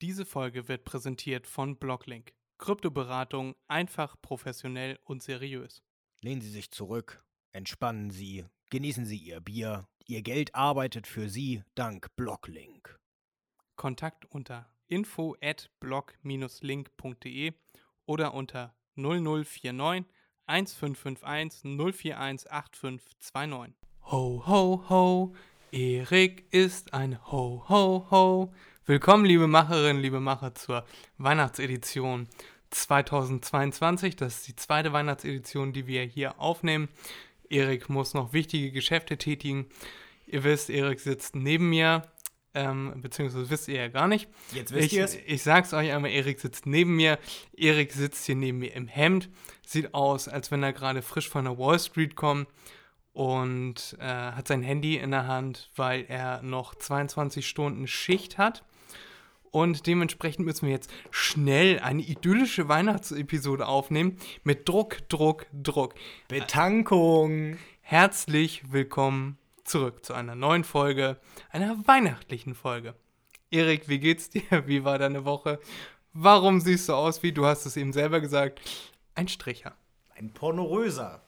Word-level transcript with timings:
Diese 0.00 0.24
Folge 0.24 0.68
wird 0.68 0.84
präsentiert 0.84 1.48
von 1.48 1.76
Blocklink. 1.76 2.32
Kryptoberatung 2.58 3.56
einfach, 3.66 4.14
professionell 4.22 4.98
und 5.02 5.24
seriös. 5.24 5.82
Lehnen 6.20 6.40
Sie 6.40 6.50
sich 6.50 6.70
zurück, 6.70 7.24
entspannen 7.50 8.10
Sie, 8.10 8.44
genießen 8.70 9.06
Sie 9.06 9.16
Ihr 9.16 9.40
Bier. 9.40 9.88
Ihr 10.06 10.22
Geld 10.22 10.54
arbeitet 10.54 11.08
für 11.08 11.28
Sie 11.28 11.64
dank 11.74 12.14
Blocklink. 12.14 12.96
Kontakt 13.74 14.24
unter 14.26 14.72
info 14.86 15.36
at 15.40 15.68
block-link.de 15.80 17.52
oder 18.06 18.34
unter 18.34 18.76
0049 18.94 20.04
1551 20.46 21.64
041 21.64 22.50
8529. 22.52 23.74
Ho, 24.12 24.44
ho, 24.46 24.84
ho, 24.88 25.34
Erik 25.72 26.46
ist 26.52 26.94
ein 26.94 27.18
Ho, 27.30 27.64
ho, 27.68 28.06
ho. 28.10 28.54
Willkommen, 28.88 29.26
liebe 29.26 29.46
Macherinnen, 29.46 30.00
liebe 30.00 30.18
Macher, 30.18 30.54
zur 30.54 30.82
Weihnachtsedition 31.18 32.26
2022. 32.70 34.16
Das 34.16 34.36
ist 34.36 34.48
die 34.48 34.56
zweite 34.56 34.94
Weihnachtsedition, 34.94 35.74
die 35.74 35.86
wir 35.86 36.04
hier 36.04 36.40
aufnehmen. 36.40 36.88
Erik 37.50 37.90
muss 37.90 38.14
noch 38.14 38.32
wichtige 38.32 38.72
Geschäfte 38.72 39.18
tätigen. 39.18 39.66
Ihr 40.26 40.42
wisst, 40.42 40.70
Erik 40.70 41.00
sitzt 41.00 41.36
neben 41.36 41.68
mir, 41.68 42.10
ähm, 42.54 42.94
beziehungsweise 43.02 43.50
wisst 43.50 43.68
ihr 43.68 43.76
ja 43.76 43.88
gar 43.88 44.08
nicht. 44.08 44.26
Jetzt 44.54 44.72
wisst 44.72 44.86
Ich, 44.86 44.92
ihr 44.94 45.04
es. 45.04 45.16
ich 45.16 45.42
sag's 45.42 45.74
euch 45.74 45.92
einmal, 45.92 46.10
Erik 46.10 46.40
sitzt 46.40 46.64
neben 46.64 46.96
mir. 46.96 47.18
Erik 47.54 47.92
sitzt 47.92 48.24
hier 48.24 48.36
neben 48.36 48.58
mir 48.58 48.72
im 48.72 48.88
Hemd. 48.88 49.28
Sieht 49.66 49.92
aus, 49.92 50.28
als 50.28 50.50
wenn 50.50 50.62
er 50.62 50.72
gerade 50.72 51.02
frisch 51.02 51.28
von 51.28 51.44
der 51.44 51.58
Wall 51.58 51.78
Street 51.78 52.16
kommt 52.16 52.48
und 53.12 53.98
äh, 54.00 54.06
hat 54.06 54.48
sein 54.48 54.62
Handy 54.62 54.96
in 54.96 55.10
der 55.10 55.26
Hand, 55.26 55.70
weil 55.76 56.06
er 56.08 56.40
noch 56.42 56.74
22 56.74 57.46
Stunden 57.46 57.86
Schicht 57.86 58.38
hat. 58.38 58.64
Und 59.50 59.86
dementsprechend 59.86 60.44
müssen 60.44 60.66
wir 60.66 60.74
jetzt 60.74 60.90
schnell 61.10 61.78
eine 61.80 62.02
idyllische 62.02 62.68
Weihnachtsepisode 62.68 63.66
aufnehmen 63.66 64.18
mit 64.44 64.68
Druck, 64.68 65.08
Druck, 65.08 65.46
Druck. 65.52 65.94
Betankung. 66.28 67.56
Herzlich 67.80 68.70
willkommen 68.70 69.38
zurück 69.64 70.04
zu 70.04 70.14
einer 70.14 70.34
neuen 70.34 70.64
Folge, 70.64 71.18
einer 71.50 71.86
weihnachtlichen 71.86 72.54
Folge. 72.54 72.94
Erik, 73.50 73.88
wie 73.88 73.98
geht's 73.98 74.28
dir? 74.28 74.42
Wie 74.66 74.84
war 74.84 74.98
deine 74.98 75.24
Woche? 75.24 75.58
Warum 76.12 76.60
siehst 76.60 76.88
du 76.88 76.94
aus 76.94 77.22
wie, 77.22 77.32
du 77.32 77.46
hast 77.46 77.64
es 77.64 77.76
eben 77.76 77.92
selber 77.92 78.20
gesagt, 78.20 78.60
ein 79.14 79.28
Stricher? 79.28 79.74
Ein 80.14 80.32
pornoröser. 80.32 81.22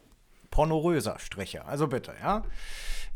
Pornoröser 0.50 1.18
Stricher. 1.18 1.66
Also 1.66 1.86
bitte, 1.86 2.14
ja. 2.20 2.42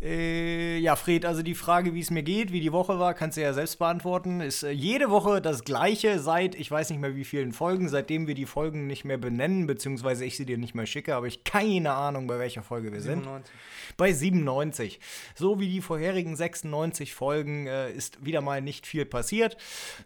Äh, 0.01 0.79
ja, 0.79 0.97
Fred, 0.97 1.25
also 1.25 1.43
die 1.43 1.55
Frage, 1.55 1.95
wie 1.95 2.01
es 2.01 2.11
mir 2.11 2.23
geht, 2.23 2.53
wie 2.53 2.61
die 2.61 2.73
Woche 2.73 2.99
war, 2.99 3.15
kannst 3.15 3.37
du 3.37 3.43
ja 3.43 3.53
selbst 3.53 3.79
beantworten. 3.79 4.41
Ist 4.41 4.63
äh, 4.63 4.71
jede 4.71 5.09
Woche 5.09 5.41
das 5.41 5.65
gleiche 5.65 6.19
seit, 6.19 6.55
ich 6.57 6.71
weiß 6.71 6.91
nicht 6.91 7.01
mehr 7.01 7.15
wie 7.15 7.25
vielen 7.25 7.53
Folgen, 7.53 7.89
seitdem 7.89 8.27
wir 8.27 8.35
die 8.35 8.47
Folgen 8.47 8.87
nicht 8.87 9.05
mehr 9.05 9.19
benennen, 9.19 9.67
beziehungsweise 9.67 10.25
ich 10.25 10.37
sie 10.37 10.47
dir 10.47 10.59
nicht 10.59 10.75
mehr 10.75 10.87
schicke, 10.87 11.15
habe 11.15 11.29
ich 11.29 11.45
keine 11.45 11.93
Ahnung, 11.93 12.27
bei 12.27 12.39
welcher 12.39 12.63
Folge 12.63 12.93
wir 12.93 13.01
sind. 13.01 13.23
97. 13.23 13.55
Bei 13.97 14.13
97. 14.13 15.01
So 15.37 15.61
wie 15.61 15.69
die 15.69 15.81
vorherigen 15.81 16.37
96 16.37 17.15
Folgen 17.15 17.67
äh, 17.67 17.91
ist 17.93 18.25
wieder 18.25 18.41
mal 18.41 18.61
nicht 18.61 18.87
viel 18.87 19.07
passiert. 19.07 19.57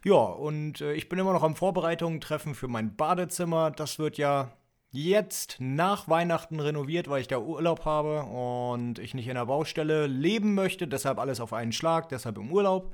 Ja, 0.05 0.13
und 0.13 0.81
äh, 0.81 0.93
ich 0.93 1.09
bin 1.09 1.19
immer 1.19 1.33
noch 1.33 1.43
am 1.43 1.55
Vorbereitungen 1.55 2.21
treffen 2.21 2.53
für 2.53 2.67
mein 2.67 2.95
Badezimmer. 2.95 3.71
Das 3.71 3.97
wird 3.97 4.17
ja 4.17 4.51
jetzt 4.91 5.57
nach 5.59 6.07
Weihnachten 6.07 6.59
renoviert, 6.59 7.09
weil 7.09 7.21
ich 7.21 7.27
da 7.27 7.39
Urlaub 7.39 7.85
habe 7.85 8.23
und 8.23 8.99
ich 8.99 9.13
nicht 9.13 9.27
in 9.27 9.35
der 9.35 9.45
Baustelle 9.45 10.07
leben 10.07 10.55
möchte. 10.55 10.87
Deshalb 10.87 11.19
alles 11.19 11.39
auf 11.39 11.53
einen 11.53 11.71
Schlag, 11.71 12.09
deshalb 12.09 12.37
im 12.37 12.51
Urlaub. 12.51 12.93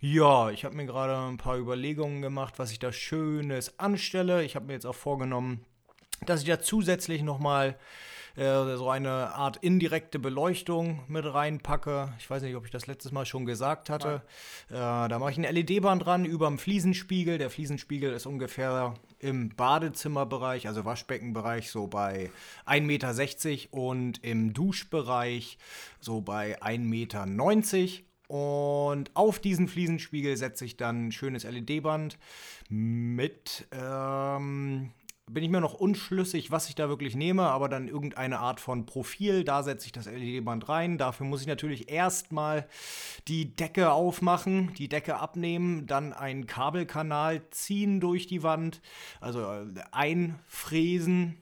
Ja, 0.00 0.50
ich 0.50 0.64
habe 0.64 0.76
mir 0.76 0.86
gerade 0.86 1.16
ein 1.16 1.38
paar 1.38 1.58
Überlegungen 1.58 2.22
gemacht, 2.22 2.58
was 2.58 2.70
ich 2.70 2.78
da 2.78 2.92
Schönes 2.92 3.78
anstelle. 3.78 4.44
Ich 4.44 4.54
habe 4.54 4.66
mir 4.66 4.74
jetzt 4.74 4.86
auch 4.86 4.94
vorgenommen, 4.94 5.64
dass 6.24 6.42
ich 6.42 6.48
da 6.48 6.60
zusätzlich 6.60 7.22
nochmal 7.22 7.76
äh, 8.38 8.76
so 8.76 8.88
eine 8.88 9.34
Art 9.34 9.56
indirekte 9.58 10.18
Beleuchtung 10.18 11.00
mit 11.08 11.24
reinpacke. 11.24 12.14
Ich 12.18 12.30
weiß 12.30 12.42
nicht, 12.42 12.54
ob 12.54 12.64
ich 12.64 12.70
das 12.70 12.86
letztes 12.86 13.10
Mal 13.10 13.26
schon 13.26 13.44
gesagt 13.46 13.90
hatte. 13.90 14.22
Äh, 14.70 14.74
da 14.74 15.18
mache 15.18 15.32
ich 15.32 15.38
ein 15.38 15.54
LED-Band 15.54 16.06
dran 16.06 16.24
über 16.24 16.46
dem 16.46 16.58
Fliesenspiegel. 16.58 17.38
Der 17.38 17.50
Fliesenspiegel 17.50 18.12
ist 18.12 18.26
ungefähr 18.26 18.94
im 19.18 19.48
Badezimmerbereich, 19.48 20.68
also 20.68 20.84
Waschbeckenbereich, 20.84 21.70
so 21.70 21.88
bei 21.88 22.30
1,60 22.66 22.80
Meter 22.82 23.72
und 23.72 24.24
im 24.24 24.52
Duschbereich 24.52 25.58
so 26.00 26.20
bei 26.20 26.62
1,90 26.62 26.78
Meter. 26.78 27.26
Und 28.28 29.10
auf 29.14 29.38
diesen 29.38 29.68
Fliesenspiegel 29.68 30.36
setze 30.36 30.64
ich 30.64 30.76
dann 30.76 31.08
ein 31.08 31.12
schönes 31.12 31.44
LED-Band 31.44 32.18
mit, 32.68 33.66
ähm, 33.72 34.92
bin 35.30 35.44
ich 35.44 35.50
mir 35.50 35.60
noch 35.60 35.74
unschlüssig, 35.74 36.50
was 36.50 36.68
ich 36.68 36.74
da 36.74 36.88
wirklich 36.88 37.14
nehme, 37.14 37.44
aber 37.44 37.68
dann 37.68 37.88
irgendeine 37.88 38.38
Art 38.38 38.60
von 38.60 38.86
Profil. 38.86 39.44
Da 39.44 39.62
setze 39.62 39.86
ich 39.86 39.92
das 39.92 40.06
LED-Band 40.06 40.68
rein. 40.68 40.98
Dafür 40.98 41.26
muss 41.26 41.40
ich 41.40 41.46
natürlich 41.46 41.90
erstmal 41.90 42.66
die 43.28 43.54
Decke 43.54 43.92
aufmachen, 43.92 44.72
die 44.74 44.88
Decke 44.88 45.18
abnehmen, 45.18 45.86
dann 45.86 46.12
einen 46.12 46.46
Kabelkanal 46.46 47.42
ziehen 47.50 48.00
durch 48.00 48.26
die 48.26 48.42
Wand, 48.42 48.80
also 49.20 49.40
äh, 49.40 49.66
einfräsen, 49.92 51.36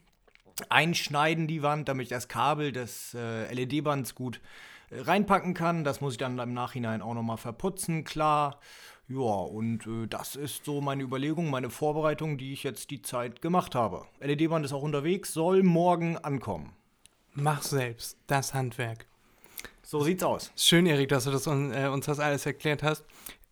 einschneiden 0.69 1.47
die 1.47 1.63
Wand, 1.63 1.87
damit 1.87 2.03
ich 2.03 2.09
das 2.09 2.27
Kabel 2.27 2.71
des 2.71 3.13
äh, 3.13 3.53
LED-Bands 3.53 4.15
gut 4.15 4.41
äh, 4.89 5.01
reinpacken 5.01 5.53
kann. 5.53 5.83
Das 5.83 6.01
muss 6.01 6.13
ich 6.13 6.19
dann 6.19 6.37
im 6.39 6.53
Nachhinein 6.53 7.01
auch 7.01 7.13
nochmal 7.13 7.37
verputzen, 7.37 8.03
klar. 8.03 8.59
Ja, 9.09 9.17
und 9.17 9.87
äh, 9.87 10.05
das 10.07 10.35
ist 10.35 10.65
so 10.65 10.81
meine 10.81 11.03
Überlegung, 11.03 11.49
meine 11.49 11.69
Vorbereitung, 11.69 12.37
die 12.37 12.51
ich 12.51 12.63
jetzt 12.63 12.91
die 12.91 13.01
Zeit 13.01 13.41
gemacht 13.41 13.73
habe. 13.73 14.05
LED-Band 14.19 14.65
ist 14.65 14.73
auch 14.73 14.83
unterwegs, 14.83 15.33
soll 15.33 15.63
morgen 15.63 16.17
ankommen. 16.17 16.73
Mach 17.33 17.61
selbst, 17.61 18.17
das 18.27 18.53
Handwerk. 18.53 19.05
So 19.81 20.01
sieht's 20.01 20.23
aus. 20.23 20.51
Schön, 20.57 20.85
Erik, 20.85 21.07
dass 21.07 21.23
du 21.23 21.31
das, 21.31 21.47
äh, 21.47 21.87
uns 21.87 22.07
das 22.07 22.19
alles 22.19 22.45
erklärt 22.45 22.83
hast. 22.83 23.05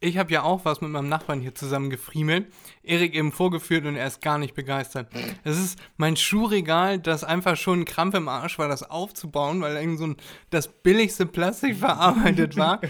Ich 0.06 0.20
habe 0.20 0.32
ja 0.32 0.44
auch 0.44 0.66
was 0.66 0.82
mit 0.82 0.92
meinem 0.92 1.10
Nachbarn 1.10 1.42
hier 1.42 1.56
zusammen 1.56 1.90
gefriemelt. 1.90 2.46
Erik 2.84 3.16
eben 3.16 3.32
vorgeführt 3.32 3.86
und 3.86 3.96
er 3.96 4.06
ist 4.06 4.22
gar 4.22 4.38
nicht 4.38 4.54
begeistert. 4.54 5.10
Es 5.44 5.58
ist 5.58 5.80
mein 5.98 6.16
Schuhregal, 6.16 7.00
das 7.00 7.24
einfach 7.24 7.58
schon 7.58 7.82
ein 7.82 7.86
Krampf 7.86 8.14
im 8.14 8.28
Arsch 8.28 8.60
war, 8.60 8.68
das 8.68 8.84
aufzubauen, 8.84 9.62
weil 9.62 9.76
irgend 9.76 9.98
so 9.98 10.06
ein, 10.06 10.18
das 10.52 10.68
billigste 10.68 11.26
Plastik 11.26 11.78
verarbeitet 11.80 12.56
war. 12.56 12.82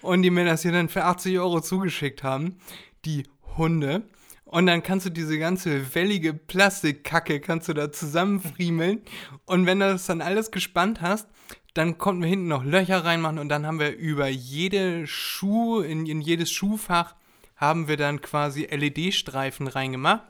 Und 0.00 0.22
die 0.22 0.30
mir 0.30 0.44
das 0.44 0.62
hier 0.62 0.70
dann 0.70 0.88
für 0.88 1.04
80 1.04 1.40
Euro 1.40 1.60
zugeschickt 1.60 2.22
haben. 2.22 2.58
Die 3.04 3.24
Hunde. 3.56 4.02
Und 4.44 4.66
dann 4.66 4.84
kannst 4.84 5.06
du 5.06 5.10
diese 5.10 5.40
ganze 5.40 5.92
wellige 5.96 6.34
Plastikkacke 6.34 7.40
kannst 7.40 7.68
du 7.68 7.72
da 7.72 7.90
zusammenfriemeln. 7.90 9.00
Und 9.44 9.66
wenn 9.66 9.80
du 9.80 9.88
das 9.88 10.06
dann 10.06 10.22
alles 10.22 10.52
gespannt 10.52 11.00
hast, 11.00 11.26
dann 11.74 11.98
konnten 11.98 12.22
wir 12.22 12.28
hinten 12.28 12.48
noch 12.48 12.64
Löcher 12.64 13.04
reinmachen 13.04 13.38
und 13.38 13.48
dann 13.48 13.66
haben 13.66 13.78
wir 13.78 13.96
über 13.96 14.28
jede 14.28 15.06
Schuh, 15.06 15.80
in, 15.80 16.06
in 16.06 16.20
jedes 16.20 16.50
Schuhfach 16.50 17.14
haben 17.56 17.88
wir 17.88 17.96
dann 17.96 18.20
quasi 18.20 18.64
LED-Streifen 18.64 19.66
reingemacht. 19.66 20.22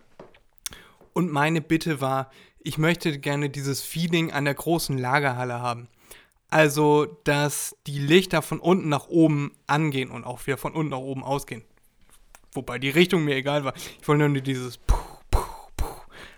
Und 1.12 1.30
meine 1.30 1.60
Bitte 1.60 2.00
war, 2.00 2.30
ich 2.58 2.76
möchte 2.76 3.18
gerne 3.18 3.48
dieses 3.48 3.82
Feeling 3.82 4.32
an 4.32 4.44
der 4.44 4.54
großen 4.54 4.98
Lagerhalle 4.98 5.60
haben. 5.60 5.88
Also, 6.50 7.06
dass 7.24 7.76
die 7.86 8.00
Lichter 8.00 8.42
von 8.42 8.58
unten 8.58 8.88
nach 8.88 9.08
oben 9.08 9.52
angehen 9.66 10.10
und 10.10 10.24
auch 10.24 10.46
wieder 10.46 10.58
von 10.58 10.72
unten 10.72 10.90
nach 10.90 10.98
oben 10.98 11.22
ausgehen. 11.22 11.62
Wobei 12.52 12.78
die 12.80 12.90
Richtung 12.90 13.24
mir 13.24 13.36
egal 13.36 13.64
war. 13.64 13.74
Ich 14.00 14.08
wollte 14.08 14.28
nur 14.28 14.42
dieses 14.42 14.76
Puh, 14.78 14.96
Puh, 15.30 15.40
Puh 15.76 15.86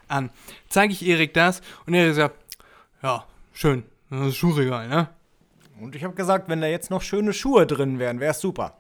an. 0.09 0.31
Zeige 0.69 0.93
ich 0.93 1.07
Erik 1.07 1.33
das 1.33 1.63
und 1.87 1.95
er 1.95 2.13
sagt, 2.13 2.37
ja, 3.03 3.27
schön, 3.55 3.85
das 4.21 4.29
ist 4.29 4.37
Schuhregal, 4.37 4.89
ne? 4.89 5.09
Und 5.81 5.97
ich 5.97 6.05
habe 6.05 6.15
gesagt, 6.15 6.49
wenn 6.49 6.61
da 6.61 6.67
jetzt 6.67 6.91
noch 6.91 7.03
schöne 7.03 7.33
Schuhe 7.33 7.67
drin 7.67 7.99
wären, 7.99 8.21
wäre 8.21 8.33
es 8.33 8.41
super. 8.41 8.79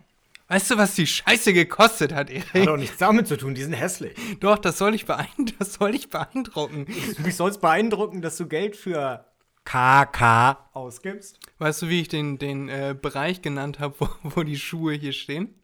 Weißt 0.48 0.70
du, 0.70 0.76
was 0.76 0.94
die 0.94 1.06
Scheiße 1.06 1.54
gekostet 1.54 2.12
hat, 2.12 2.28
Hat 2.28 2.54
Erik? 2.54 2.66
doch 2.66 2.76
nichts 2.76 2.98
damit 2.98 3.26
zu 3.26 3.38
tun, 3.38 3.54
die 3.54 3.62
sind 3.62 3.72
hässlich. 3.72 4.14
Doch, 4.40 4.58
das 4.58 4.76
soll 4.76 4.94
ich, 4.94 5.06
beeindrucken. 5.06 5.54
das 5.58 5.74
soll 5.74 5.94
ich 5.94 6.10
beeindrucken. 6.10 6.86
Mich 7.24 7.36
soll 7.36 7.50
es 7.50 7.58
beeindrucken, 7.58 8.20
dass 8.20 8.36
du 8.36 8.46
Geld 8.46 8.76
für 8.76 9.24
KK 9.64 10.68
ausgibst. 10.74 11.38
Weißt 11.58 11.80
du, 11.82 11.88
wie 11.88 12.02
ich 12.02 12.08
den, 12.08 12.38
den 12.38 12.68
äh, 12.68 12.94
Bereich 13.00 13.40
genannt 13.40 13.80
habe, 13.80 13.94
wo, 14.00 14.08
wo 14.22 14.42
die 14.42 14.58
Schuhe 14.58 14.92
hier 14.92 15.12
stehen? 15.12 15.54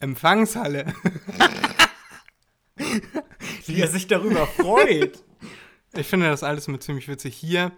Empfangshalle. 0.00 0.92
Wie 3.66 3.80
er 3.80 3.86
sich 3.86 4.08
darüber 4.08 4.46
freut. 4.46 5.22
Ich 5.94 6.06
finde 6.08 6.28
das 6.28 6.42
alles 6.42 6.66
mit 6.66 6.82
ziemlich 6.82 7.06
witzig. 7.06 7.36
Hier, 7.36 7.70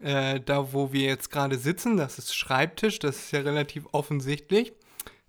äh, 0.00 0.40
da 0.40 0.72
wo 0.72 0.92
wir 0.92 1.02
jetzt 1.02 1.30
gerade 1.30 1.58
sitzen, 1.58 1.96
das 1.96 2.18
ist 2.18 2.34
Schreibtisch, 2.34 2.98
das 2.98 3.16
ist 3.16 3.32
ja 3.32 3.40
relativ 3.40 3.84
offensichtlich. 3.92 4.72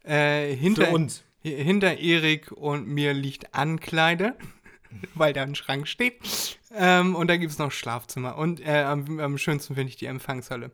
Äh, 0.03 0.55
hinter, 0.55 0.87
Für 0.87 0.93
uns. 0.93 1.23
hi- 1.43 1.63
Hinter 1.63 1.97
Erik 1.97 2.51
und 2.51 2.87
mir 2.87 3.13
liegt 3.13 3.53
Ankleide, 3.53 4.35
weil 5.15 5.33
da 5.33 5.43
ein 5.43 5.55
Schrank 5.55 5.87
steht. 5.87 6.57
Ähm, 6.75 7.15
und 7.15 7.27
da 7.27 7.37
gibt 7.37 7.51
es 7.51 7.57
noch 7.59 7.71
Schlafzimmer. 7.71 8.37
Und 8.37 8.59
äh, 8.65 8.81
am, 8.83 9.19
am 9.19 9.37
schönsten 9.37 9.75
finde 9.75 9.89
ich 9.89 9.95
die 9.97 10.05
Empfangshalle. 10.05 10.71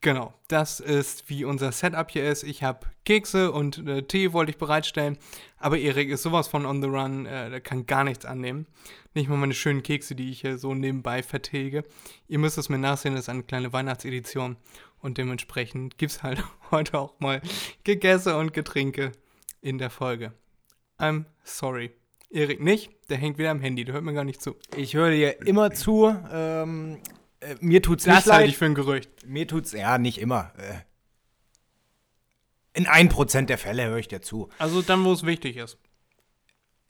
Genau, 0.00 0.32
das 0.46 0.78
ist 0.78 1.28
wie 1.28 1.44
unser 1.44 1.72
Setup 1.72 2.08
hier 2.08 2.30
ist. 2.30 2.44
Ich 2.44 2.62
habe 2.62 2.86
Kekse 3.04 3.50
und 3.50 3.84
äh, 3.88 4.02
Tee 4.02 4.32
wollte 4.32 4.50
ich 4.50 4.58
bereitstellen, 4.58 5.18
aber 5.56 5.76
Erik 5.76 6.08
ist 6.08 6.22
sowas 6.22 6.46
von 6.46 6.66
on 6.66 6.80
the 6.80 6.88
run, 6.88 7.26
äh, 7.26 7.50
der 7.50 7.60
kann 7.60 7.84
gar 7.84 8.04
nichts 8.04 8.24
annehmen. 8.24 8.66
Nicht 9.14 9.28
mal 9.28 9.36
meine 9.36 9.54
schönen 9.54 9.82
Kekse, 9.82 10.14
die 10.14 10.30
ich 10.30 10.42
hier 10.42 10.56
so 10.56 10.72
nebenbei 10.72 11.24
vertilge. 11.24 11.82
Ihr 12.28 12.38
müsst 12.38 12.58
es 12.58 12.68
mir 12.68 12.78
nachsehen, 12.78 13.14
das 13.14 13.24
ist 13.24 13.28
eine 13.28 13.42
kleine 13.42 13.72
Weihnachtsedition 13.72 14.56
und 15.00 15.18
dementsprechend 15.18 15.98
gibt 15.98 16.12
es 16.12 16.22
halt 16.22 16.44
heute 16.70 16.96
auch 16.96 17.18
mal 17.18 17.42
Gegesse 17.82 18.36
und 18.36 18.52
Getränke 18.52 19.10
in 19.60 19.78
der 19.78 19.90
Folge. 19.90 20.32
I'm 20.96 21.24
sorry. 21.42 21.90
Erik 22.30 22.60
nicht, 22.60 22.92
der 23.08 23.16
hängt 23.16 23.38
wieder 23.38 23.50
am 23.50 23.60
Handy, 23.60 23.84
der 23.84 23.94
hört 23.94 24.04
mir 24.04 24.12
gar 24.12 24.24
nicht 24.24 24.42
zu. 24.42 24.54
Ich 24.76 24.94
höre 24.94 25.10
dir 25.10 25.44
immer 25.46 25.72
zu. 25.72 26.14
Ähm, 26.30 26.98
äh, 27.40 27.56
mir 27.60 27.82
tut's 27.82 28.04
Das 28.04 28.14
nicht 28.24 28.26
halte 28.26 28.40
leid. 28.44 28.48
ich 28.50 28.56
für 28.58 28.64
ein 28.66 28.74
Gerücht. 28.74 29.10
Mir 29.26 29.46
tut's, 29.46 29.72
ja, 29.72 29.98
nicht 29.98 30.18
immer. 30.18 30.52
Äh, 30.58 30.74
in 32.74 32.86
1% 32.86 33.46
der 33.46 33.58
Fälle 33.58 33.86
höre 33.86 33.98
ich 33.98 34.08
dir 34.08 34.22
zu. 34.22 34.48
Also 34.58 34.82
dann, 34.82 35.04
wo 35.04 35.12
es 35.12 35.24
wichtig 35.24 35.56
ist. 35.56 35.78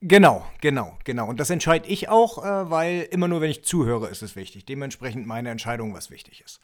Genau, 0.01 0.47
genau, 0.61 0.97
genau. 1.05 1.27
Und 1.29 1.41
das 1.41 1.51
entscheide 1.51 1.89
ich 1.89 2.09
auch, 2.09 2.39
äh, 2.45 2.71
weil 2.71 3.09
immer 3.11 3.27
nur, 3.27 3.41
wenn 3.41 3.51
ich 3.51 3.65
zuhöre, 3.65 4.09
ist 4.09 4.23
es 4.23 4.37
wichtig. 4.37 4.65
Dementsprechend 4.65 5.27
meine 5.27 5.51
Entscheidung, 5.51 5.93
was 5.95 6.11
wichtig 6.11 6.43
ist. 6.45 6.61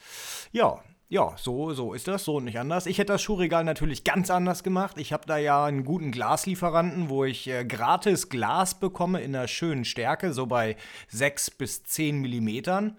Ja, 0.53 0.83
ja, 1.09 1.35
so, 1.37 1.75
so 1.75 1.93
ist 1.93 2.09
das, 2.09 2.25
so 2.25 2.37
und 2.37 2.45
nicht 2.45 2.59
anders. 2.59 2.87
Ich 2.87 2.99
hätte 2.99 3.13
das 3.13 3.23
Schuhregal 3.23 3.63
natürlich 3.63 4.05
ganz 4.05 4.31
anders 4.31 4.63
gemacht. 4.63 4.97
Ich 4.99 5.13
habe 5.13 5.27
da 5.27 5.37
ja 5.37 5.65
einen 5.65 5.85
guten 5.85 6.11
Glaslieferanten, 6.11 7.11
wo 7.11 7.25
ich 7.25 7.47
äh, 7.47 7.65
gratis 7.65 8.31
Glas 8.31 8.81
bekomme 8.81 9.21
in 9.21 9.37
einer 9.37 9.47
schönen 9.47 9.85
Stärke, 9.85 10.33
so 10.33 10.47
bei 10.47 10.77
6 11.09 11.51
bis 11.53 11.85
10 11.85 12.21
Millimetern. 12.21 12.97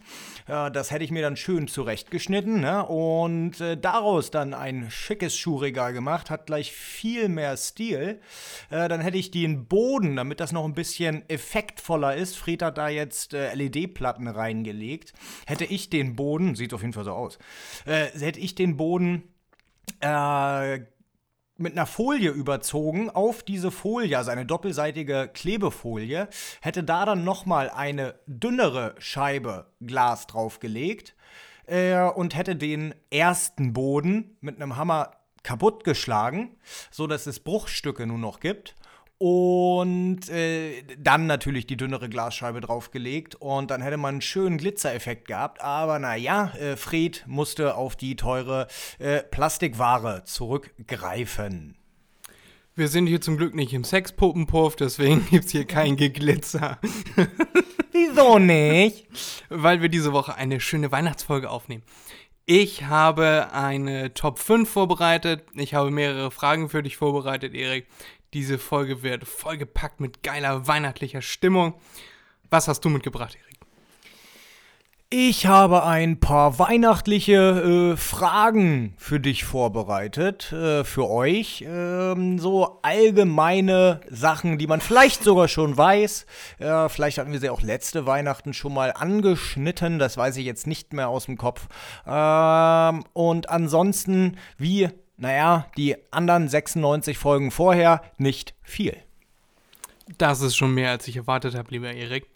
Äh, 0.47 0.69
das 0.69 0.91
hätte 0.91 1.03
ich 1.03 1.09
mir 1.09 1.23
dann 1.23 1.35
schön 1.35 1.67
zurechtgeschnitten 1.67 2.61
ne? 2.61 2.85
und 2.85 3.59
äh, 3.59 3.75
daraus 3.75 4.29
dann 4.29 4.53
ein 4.53 4.91
schickes 4.91 5.35
Schuhregal 5.35 5.91
gemacht. 5.91 6.29
Hat 6.29 6.45
gleich 6.45 6.71
viel 6.71 7.27
mehr 7.27 7.57
Stil. 7.57 8.21
Äh, 8.69 8.87
dann 8.87 9.01
hätte 9.01 9.17
ich 9.17 9.31
den 9.31 9.65
Boden, 9.65 10.15
damit 10.15 10.39
das 10.39 10.51
noch 10.51 10.65
ein 10.65 10.75
bisschen 10.75 11.27
effektvoller 11.27 12.15
ist, 12.15 12.37
Fred 12.37 12.61
hat 12.61 12.77
da 12.77 12.87
jetzt 12.87 13.33
äh, 13.33 13.53
LED-Platten 13.55 14.27
reingelegt. 14.27 15.13
Hätte 15.47 15.65
ich 15.65 15.89
den 15.89 16.15
Boden, 16.15 16.55
sieht 16.55 16.73
auf 16.73 16.81
jeden 16.81 16.93
Fall 16.93 17.05
so 17.05 17.11
aus, 17.11 17.39
äh, 17.85 17.94
hätte 17.95 18.39
ich 18.39 18.55
den 18.55 18.77
Boden 18.77 19.23
äh, 20.01 20.79
mit 21.57 21.73
einer 21.73 21.85
Folie 21.85 22.31
überzogen 22.31 23.09
auf 23.09 23.43
diese 23.43 23.71
Folie, 23.71 24.17
also 24.17 24.31
eine 24.31 24.45
doppelseitige 24.45 25.29
Klebefolie, 25.33 26.27
hätte 26.61 26.83
da 26.83 27.05
dann 27.05 27.23
nochmal 27.23 27.69
eine 27.69 28.15
dünnere 28.27 28.95
Scheibe 28.97 29.67
Glas 29.79 30.27
draufgelegt 30.27 31.15
äh, 31.65 32.01
und 32.01 32.35
hätte 32.35 32.55
den 32.55 32.93
ersten 33.09 33.73
Boden 33.73 34.37
mit 34.41 34.55
einem 34.55 34.75
Hammer 34.75 35.11
kaputtgeschlagen, 35.43 36.57
so 36.91 37.07
dass 37.07 37.27
es 37.27 37.39
Bruchstücke 37.39 38.05
nur 38.05 38.17
noch 38.17 38.39
gibt. 38.39 38.75
Und 39.17 40.29
äh, 40.29 40.83
dann 40.97 41.25
natürlich 41.25 41.67
die 41.67 41.77
dünnere 41.77 42.09
Glasscheibe 42.09 42.59
draufgelegt 42.59 43.35
und 43.35 43.71
dann 43.71 43.81
hätte 43.81 43.95
man 43.95 44.15
einen 44.15 44.21
schönen 44.21 44.57
Glitzereffekt 44.57 45.27
gehabt. 45.27 45.61
Aber 45.61 45.99
naja, 45.99 46.51
äh, 46.59 46.75
Fred 46.75 47.23
musste 47.25 47.75
auf 47.75 47.95
die 47.95 48.17
teure 48.17 48.67
äh, 48.99 49.21
Plastikware 49.23 50.23
zurückgreifen. 50.25 51.77
Wir 52.77 52.89
sind 52.89 53.07
hier 53.07 53.21
zum 53.21 53.37
Glück 53.37 53.55
nicht 53.55 53.73
im 53.73 53.85
Sexpuppenpuff, 53.85 54.75
deswegen 54.75 55.25
gibt 55.29 55.45
es 55.45 55.51
hier 55.51 55.65
kein 55.65 55.95
Geglitzer. 55.95 56.77
Wieso 57.93 58.37
nicht? 58.37 59.07
weil 59.49 59.81
wir 59.81 59.89
diese 59.89 60.13
Woche 60.13 60.35
eine 60.35 60.59
schöne 60.59 60.91
Weihnachtsfolge 60.91 61.49
aufnehmen. 61.49 61.83
Ich 62.47 62.85
habe 62.85 63.47
eine 63.53 64.13
Top 64.13 64.37
5 64.37 64.69
vorbereitet. 64.69 65.45
Ich 65.55 65.73
habe 65.73 65.89
mehrere 65.89 66.29
Fragen 66.29 66.69
für 66.69 66.83
dich 66.83 66.95
vorbereitet, 66.95 67.55
Erik. 67.55 67.87
Diese 68.35 68.57
Folge 68.57 69.01
wird 69.01 69.23
vollgepackt 69.23 70.01
mit 70.01 70.21
geiler 70.21 70.67
weihnachtlicher 70.67 71.21
Stimmung. 71.21 71.73
Was 72.49 72.67
hast 72.67 72.81
du 72.81 72.89
mitgebracht, 72.89 73.37
Erik? 73.41 73.59
Ich 75.09 75.45
habe 75.45 75.85
ein 75.85 76.19
paar 76.19 76.59
weihnachtliche 76.59 77.93
äh, 77.93 77.95
Fragen 77.95 78.93
für 78.97 79.21
dich 79.21 79.45
vorbereitet, 79.45 80.51
äh, 80.51 80.83
für 80.83 81.09
euch. 81.09 81.63
Ähm, 81.65 82.37
so 82.37 82.79
allgemeine 82.81 84.01
Sachen, 84.09 84.57
die 84.57 84.67
man 84.67 84.81
vielleicht 84.81 85.23
sogar 85.23 85.47
schon 85.47 85.77
weiß. 85.77 86.25
Äh, 86.59 86.89
vielleicht 86.89 87.19
hatten 87.19 87.31
wir 87.31 87.39
sie 87.39 87.49
auch 87.49 87.61
letzte 87.61 88.05
Weihnachten 88.05 88.53
schon 88.53 88.73
mal 88.73 88.91
angeschnitten, 88.91 89.97
das 89.97 90.17
weiß 90.17 90.35
ich 90.35 90.45
jetzt 90.45 90.67
nicht 90.67 90.91
mehr 90.91 91.07
aus 91.07 91.27
dem 91.27 91.37
Kopf. 91.37 91.69
Ähm, 92.05 93.05
und 93.13 93.49
ansonsten, 93.49 94.35
wie, 94.57 94.89
naja, 95.17 95.67
die 95.77 95.95
anderen 96.11 96.47
96 96.47 97.17
Folgen 97.17 97.51
vorher, 97.51 98.01
nicht 98.17 98.53
viel. 98.61 98.97
Das 100.17 100.41
ist 100.41 100.55
schon 100.55 100.73
mehr, 100.73 100.91
als 100.91 101.07
ich 101.07 101.17
erwartet 101.17 101.55
habe, 101.55 101.71
lieber 101.71 101.91
Erik. 101.91 102.27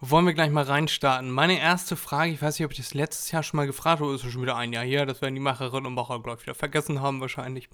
Wollen 0.00 0.26
wir 0.26 0.34
gleich 0.34 0.50
mal 0.50 0.64
reinstarten? 0.64 1.30
Meine 1.30 1.58
erste 1.58 1.96
Frage, 1.96 2.32
ich 2.32 2.42
weiß 2.42 2.58
nicht, 2.58 2.66
ob 2.66 2.72
ich 2.72 2.78
das 2.78 2.94
letztes 2.94 3.30
Jahr 3.30 3.42
schon 3.42 3.56
mal 3.56 3.66
gefragt 3.66 4.00
habe, 4.00 4.14
ist 4.14 4.22
schon 4.22 4.42
wieder 4.42 4.56
ein 4.56 4.72
Jahr 4.72 4.84
her, 4.84 5.06
das 5.06 5.22
werden 5.22 5.34
die 5.34 5.40
Macherinnen 5.40 5.86
und 5.86 5.94
Macher, 5.94 6.20
glaube 6.20 6.38
ich, 6.40 6.46
wieder 6.46 6.54
vergessen 6.54 7.00
haben 7.00 7.20
wahrscheinlich. 7.20 7.68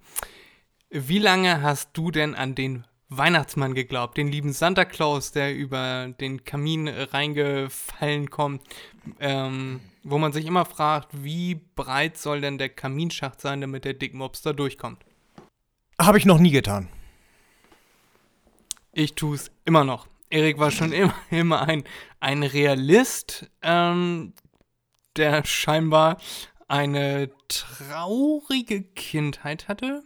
Wie 0.91 1.19
lange 1.19 1.63
hast 1.63 1.91
du 1.95 2.11
denn 2.11 2.35
an 2.35 2.55
den 2.55 2.85
Weihnachtsmann 3.11 3.75
geglaubt, 3.75 4.17
den 4.17 4.29
lieben 4.29 4.53
Santa 4.53 4.85
Claus, 4.85 5.33
der 5.33 5.55
über 5.55 6.09
den 6.21 6.45
Kamin 6.45 6.89
reingefallen 6.89 8.31
kommt, 8.31 8.63
ähm, 9.19 9.81
wo 10.05 10.17
man 10.17 10.33
sich 10.33 10.47
immer 10.47 10.65
fragt, 10.65 11.09
wie 11.13 11.57
breit 11.75 12.17
soll 12.17 12.41
denn 12.41 12.57
der 12.57 12.69
Kaminschacht 12.69 13.41
sein, 13.41 13.61
damit 13.61 13.85
der 13.85 13.95
Dickmops 13.95 14.43
da 14.43 14.53
durchkommt? 14.53 15.05
Habe 16.01 16.19
ich 16.19 16.25
noch 16.25 16.39
nie 16.39 16.53
getan. 16.53 16.89
Ich 18.93 19.15
tue 19.17 19.35
es 19.35 19.51
immer 19.65 19.85
noch. 19.85 20.07
Erik 20.31 20.59
war 20.59 20.71
schon 20.71 20.93
immer, 20.93 21.15
immer 21.31 21.63
ein, 21.63 21.83
ein 22.21 22.45
Realist, 22.45 23.51
ähm, 23.63 24.35
der 25.17 25.45
scheinbar 25.45 26.19
eine 26.69 27.31
traurige 27.49 28.83
Kindheit 28.83 29.67
hatte. 29.67 30.05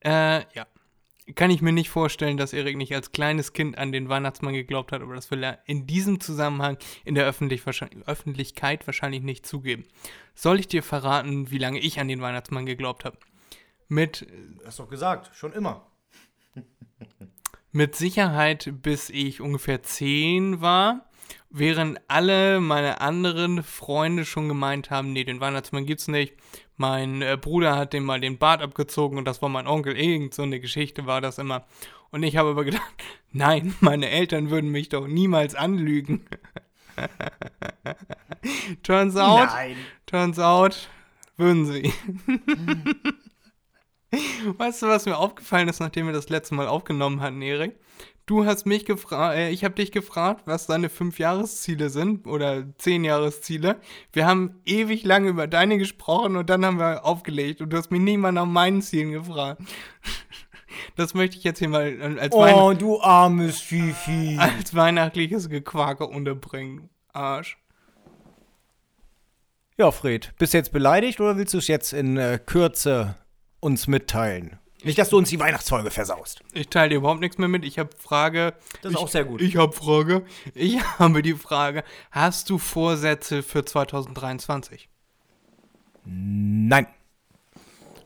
Äh, 0.00 0.40
ja. 0.54 0.66
Kann 1.34 1.50
ich 1.50 1.60
mir 1.60 1.72
nicht 1.72 1.90
vorstellen, 1.90 2.36
dass 2.36 2.52
Erik 2.52 2.76
nicht 2.76 2.94
als 2.94 3.12
kleines 3.12 3.52
Kind 3.52 3.76
an 3.76 3.92
den 3.92 4.08
Weihnachtsmann 4.08 4.54
geglaubt 4.54 4.92
hat, 4.92 5.02
aber 5.02 5.14
das 5.14 5.30
will 5.30 5.42
er 5.42 5.58
in 5.66 5.86
diesem 5.86 6.20
Zusammenhang 6.20 6.78
in 7.04 7.14
der 7.14 7.26
Öffentlich 7.26 7.62
Öffentlichkeit 8.06 8.86
wahrscheinlich 8.86 9.22
nicht 9.22 9.46
zugeben. 9.46 9.84
Soll 10.34 10.58
ich 10.58 10.68
dir 10.68 10.82
verraten, 10.82 11.50
wie 11.50 11.58
lange 11.58 11.80
ich 11.80 12.00
an 12.00 12.08
den 12.08 12.22
Weihnachtsmann 12.22 12.66
geglaubt 12.66 13.04
habe? 13.04 13.18
Mit 13.88 14.26
Hast 14.64 14.78
doch 14.78 14.88
gesagt, 14.88 15.34
schon 15.34 15.52
immer. 15.52 15.86
Mit 17.72 17.94
Sicherheit, 17.94 18.72
bis 18.82 19.10
ich 19.10 19.40
ungefähr 19.40 19.82
10 19.82 20.62
war, 20.62 21.10
während 21.50 22.00
alle 22.08 22.60
meine 22.60 23.00
anderen 23.00 23.62
Freunde 23.62 24.24
schon 24.24 24.48
gemeint 24.48 24.90
haben, 24.90 25.12
nee, 25.12 25.24
den 25.24 25.40
Weihnachtsmann 25.40 25.86
gibt's 25.86 26.08
nicht. 26.08 26.34
Mein 26.78 27.22
äh, 27.22 27.36
Bruder 27.38 27.76
hat 27.76 27.92
dem 27.92 28.04
mal 28.04 28.20
den 28.20 28.38
Bart 28.38 28.62
abgezogen 28.62 29.18
und 29.18 29.24
das 29.26 29.42
war 29.42 29.48
mein 29.48 29.66
Onkel. 29.66 29.96
Irgend 29.96 30.32
so 30.32 30.42
eine 30.44 30.60
Geschichte 30.60 31.06
war 31.06 31.20
das 31.20 31.38
immer. 31.38 31.66
Und 32.10 32.22
ich 32.22 32.36
habe 32.36 32.50
aber 32.50 32.64
gedacht, 32.64 32.94
nein, 33.32 33.74
meine 33.80 34.08
Eltern 34.08 34.50
würden 34.50 34.70
mich 34.70 34.88
doch 34.88 35.08
niemals 35.08 35.56
anlügen. 35.56 36.24
turns 38.82 39.16
out, 39.16 39.48
Nein. 39.50 39.76
turns 40.06 40.38
out, 40.38 40.88
würden 41.36 41.66
sie. 41.66 41.92
Weißt 44.56 44.82
du, 44.82 44.86
was 44.86 45.04
mir 45.04 45.18
aufgefallen 45.18 45.68
ist, 45.68 45.80
nachdem 45.80 46.06
wir 46.06 46.12
das 46.12 46.28
letzte 46.28 46.54
Mal 46.54 46.68
aufgenommen 46.68 47.20
hatten, 47.20 47.42
Erik? 47.42 47.74
Du 48.28 48.44
hast 48.44 48.66
mich 48.66 48.84
gefragt, 48.84 49.38
äh, 49.38 49.48
ich 49.48 49.64
habe 49.64 49.74
dich 49.74 49.90
gefragt, 49.90 50.42
was 50.44 50.66
deine 50.66 50.90
fünf 50.90 51.18
Jahresziele 51.18 51.88
sind 51.88 52.26
oder 52.26 52.64
zehn 52.76 53.02
Jahresziele. 53.02 53.80
Wir 54.12 54.26
haben 54.26 54.60
ewig 54.66 55.02
lange 55.02 55.30
über 55.30 55.46
deine 55.46 55.78
gesprochen 55.78 56.36
und 56.36 56.50
dann 56.50 56.62
haben 56.62 56.78
wir 56.78 57.06
aufgelegt 57.06 57.62
und 57.62 57.70
du 57.70 57.78
hast 57.78 57.90
mich 57.90 58.02
nie 58.02 58.18
mal 58.18 58.30
nach 58.30 58.44
meinen 58.44 58.82
Zielen 58.82 59.10
gefragt. 59.12 59.62
Das 60.94 61.14
möchte 61.14 61.36
ich 61.36 61.44
jetzt 61.44 61.58
hier 61.58 61.68
mal 61.68 61.88
äh, 61.88 62.20
als, 62.20 62.34
Oh, 62.34 62.72
du 62.72 63.00
armes 63.00 63.58
Fifi. 63.58 64.36
als 64.38 64.74
weihnachtliches 64.74 65.48
Gequake 65.48 66.06
unterbringen. 66.06 66.88
Arsch. 67.12 67.58
Ja, 69.76 69.90
Fred, 69.90 70.34
bist 70.38 70.52
du 70.52 70.58
jetzt 70.58 70.72
beleidigt 70.72 71.20
oder 71.20 71.36
willst 71.36 71.54
du 71.54 71.58
es 71.58 71.66
jetzt 71.66 71.92
in 71.92 72.16
äh, 72.16 72.38
Kürze 72.44 73.16
uns 73.60 73.88
mitteilen? 73.88 74.58
Nicht, 74.84 74.98
dass 74.98 75.08
du 75.08 75.18
uns 75.18 75.28
die 75.28 75.40
Weihnachtsfolge 75.40 75.90
versaust. 75.90 76.40
Ich 76.52 76.68
teile 76.68 76.90
dir 76.90 76.96
überhaupt 76.96 77.20
nichts 77.20 77.38
mehr 77.38 77.48
mit. 77.48 77.64
Ich 77.64 77.78
habe 77.78 77.90
Frage. 77.98 78.54
Das 78.82 78.92
ist 78.92 78.98
ich, 78.98 79.04
auch 79.04 79.08
sehr 79.08 79.24
gut. 79.24 79.40
Ich 79.40 79.56
habe 79.56 79.72
Frage. 79.72 80.24
Ich 80.54 80.80
habe 80.98 81.22
die 81.22 81.34
Frage. 81.34 81.82
Hast 82.10 82.48
du 82.50 82.58
Vorsätze 82.58 83.42
für 83.42 83.64
2023? 83.64 84.88
Nein. 86.04 86.86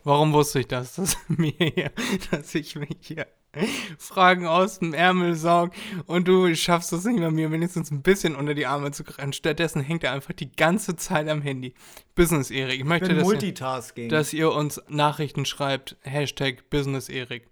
Warum 0.05 0.33
wusste 0.33 0.61
ich 0.61 0.69
das? 0.69 0.95
Dass, 0.95 1.17
mir 1.29 1.53
hier, 1.53 1.93
dass 2.31 2.55
ich 2.55 2.75
mich 2.75 2.97
hier 3.01 3.27
Fragen 3.99 4.47
aus 4.47 4.79
dem 4.79 4.95
Ärmel 4.95 5.35
saugt 5.35 5.77
und 6.07 6.27
du 6.27 6.55
schaffst 6.55 6.93
es 6.93 7.05
nicht 7.05 7.19
mehr, 7.19 7.31
mir 7.31 7.51
wenigstens 7.51 7.91
ein 7.91 8.03
bisschen 8.03 8.35
unter 8.35 8.55
die 8.55 8.67
Arme 8.67 8.93
zu 8.93 9.05
greifen. 9.05 9.33
Stattdessen 9.33 9.83
hängt 9.83 10.05
er 10.05 10.13
einfach 10.13 10.33
die 10.33 10.51
ganze 10.53 10.97
Zeit 10.97 11.29
am 11.29 11.43
Handy. 11.43 11.75
Business 12.15 12.51
Erik. 12.51 12.81
Ich 12.81 12.85
möchte, 12.85 13.15
dass 13.15 13.33
ihr, 13.33 14.09
dass 14.09 14.33
ihr 14.33 14.53
uns 14.53 14.81
Nachrichten 14.89 15.45
schreibt. 15.45 15.97
Hashtag 16.03 16.71
Business 16.71 17.09
Erik. 17.09 17.49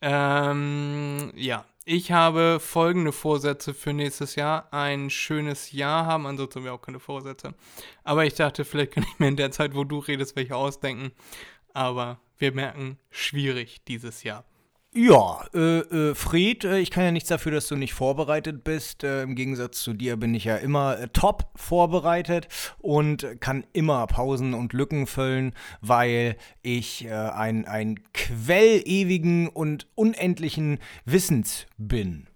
Ähm, 0.00 1.32
ja. 1.36 1.64
Ich 1.84 2.12
habe 2.12 2.58
folgende 2.60 3.10
Vorsätze 3.10 3.74
für 3.74 3.92
nächstes 3.92 4.36
Jahr. 4.36 4.72
Ein 4.72 5.10
schönes 5.10 5.72
Jahr 5.72 6.06
haben, 6.06 6.26
ansonsten 6.26 6.60
haben 6.60 6.64
wir 6.64 6.74
auch 6.74 6.82
keine 6.82 7.00
Vorsätze. 7.00 7.54
Aber 8.04 8.24
ich 8.24 8.34
dachte, 8.34 8.64
vielleicht 8.64 8.92
kann 8.92 9.02
ich 9.02 9.18
mir 9.18 9.26
in 9.26 9.36
der 9.36 9.50
Zeit, 9.50 9.74
wo 9.74 9.82
du 9.82 9.98
redest, 9.98 10.36
welche 10.36 10.54
ausdenken. 10.54 11.10
Aber 11.74 12.20
wir 12.38 12.52
merken, 12.52 12.98
schwierig 13.10 13.82
dieses 13.84 14.22
Jahr. 14.22 14.44
Ja, 14.94 15.46
äh, 15.54 15.78
äh, 15.78 16.14
Fred, 16.14 16.64
äh, 16.64 16.78
ich 16.78 16.90
kann 16.90 17.04
ja 17.04 17.12
nichts 17.12 17.30
dafür, 17.30 17.50
dass 17.50 17.66
du 17.66 17.76
nicht 17.76 17.94
vorbereitet 17.94 18.62
bist. 18.62 19.04
Äh, 19.04 19.22
Im 19.22 19.34
Gegensatz 19.34 19.80
zu 19.80 19.94
dir 19.94 20.16
bin 20.16 20.34
ich 20.34 20.44
ja 20.44 20.56
immer 20.56 20.98
äh, 20.98 21.08
top 21.08 21.48
vorbereitet 21.54 22.48
und 22.78 23.40
kann 23.40 23.64
immer 23.72 24.06
Pausen 24.06 24.52
und 24.52 24.74
Lücken 24.74 25.06
füllen, 25.06 25.54
weil 25.80 26.36
ich 26.60 27.06
äh, 27.06 27.10
ein, 27.10 27.64
ein 27.64 28.00
Quell 28.12 28.82
ewigen 28.84 29.48
und 29.48 29.86
unendlichen 29.94 30.78
Wissens 31.06 31.66
bin. 31.78 32.26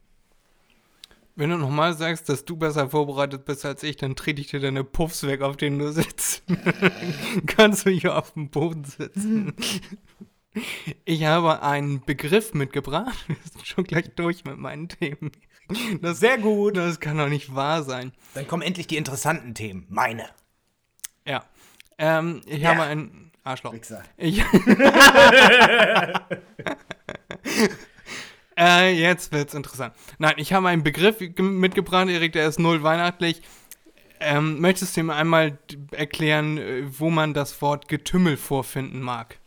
Wenn 1.34 1.50
du 1.50 1.58
nochmal 1.58 1.92
sagst, 1.92 2.30
dass 2.30 2.46
du 2.46 2.56
besser 2.56 2.88
vorbereitet 2.88 3.44
bist 3.44 3.66
als 3.66 3.82
ich, 3.82 3.98
dann 3.98 4.16
trete 4.16 4.40
ich 4.40 4.46
dir 4.46 4.60
deine 4.60 4.82
Puffs 4.82 5.26
weg, 5.26 5.42
auf 5.42 5.58
denen 5.58 5.78
du 5.78 5.92
sitzt. 5.92 6.42
Kannst 7.46 7.84
du 7.84 7.90
hier 7.90 8.16
auf 8.16 8.32
dem 8.32 8.48
Boden 8.48 8.84
sitzen. 8.84 9.52
Ich 11.04 11.24
habe 11.24 11.62
einen 11.62 12.00
Begriff 12.04 12.54
mitgebracht. 12.54 13.16
Wir 13.28 13.36
sind 13.52 13.66
schon 13.66 13.84
gleich 13.84 14.10
durch 14.16 14.44
mit 14.44 14.56
meinen 14.58 14.88
Themen. 14.88 15.32
Das, 16.00 16.20
Sehr 16.20 16.38
gut. 16.38 16.76
das 16.76 17.00
kann 17.00 17.18
doch 17.18 17.28
nicht 17.28 17.54
wahr 17.54 17.82
sein. 17.82 18.12
Dann 18.34 18.46
kommen 18.46 18.62
endlich 18.62 18.86
die 18.86 18.96
interessanten 18.96 19.54
Themen. 19.54 19.84
Meine. 19.88 20.28
Ja. 21.26 21.44
Ähm, 21.98 22.40
ich 22.46 22.60
Ja. 22.60 22.70
habe 22.70 22.82
einen 22.84 23.32
Arschloch. 23.42 23.72
Wichser. 23.72 24.02
Ich 24.16 24.42
äh, 28.58 28.92
jetzt 28.98 29.32
wird's 29.32 29.54
interessant. 29.54 29.94
Nein, 30.18 30.34
ich 30.36 30.52
habe 30.52 30.68
einen 30.68 30.82
Begriff 30.82 31.18
ge- 31.18 31.32
mitgebracht, 31.42 32.08
Erik, 32.08 32.32
der 32.32 32.48
ist 32.48 32.58
null 32.58 32.82
weihnachtlich. 32.82 33.42
Ähm, 34.20 34.60
möchtest 34.60 34.96
du 34.96 35.02
mir 35.02 35.14
einmal 35.14 35.58
erklären, 35.90 36.56
äh, 36.58 36.84
wo 36.98 37.10
man 37.10 37.34
das 37.34 37.60
Wort 37.60 37.88
Getümmel 37.88 38.36
vorfinden 38.36 39.00
mag? 39.00 39.38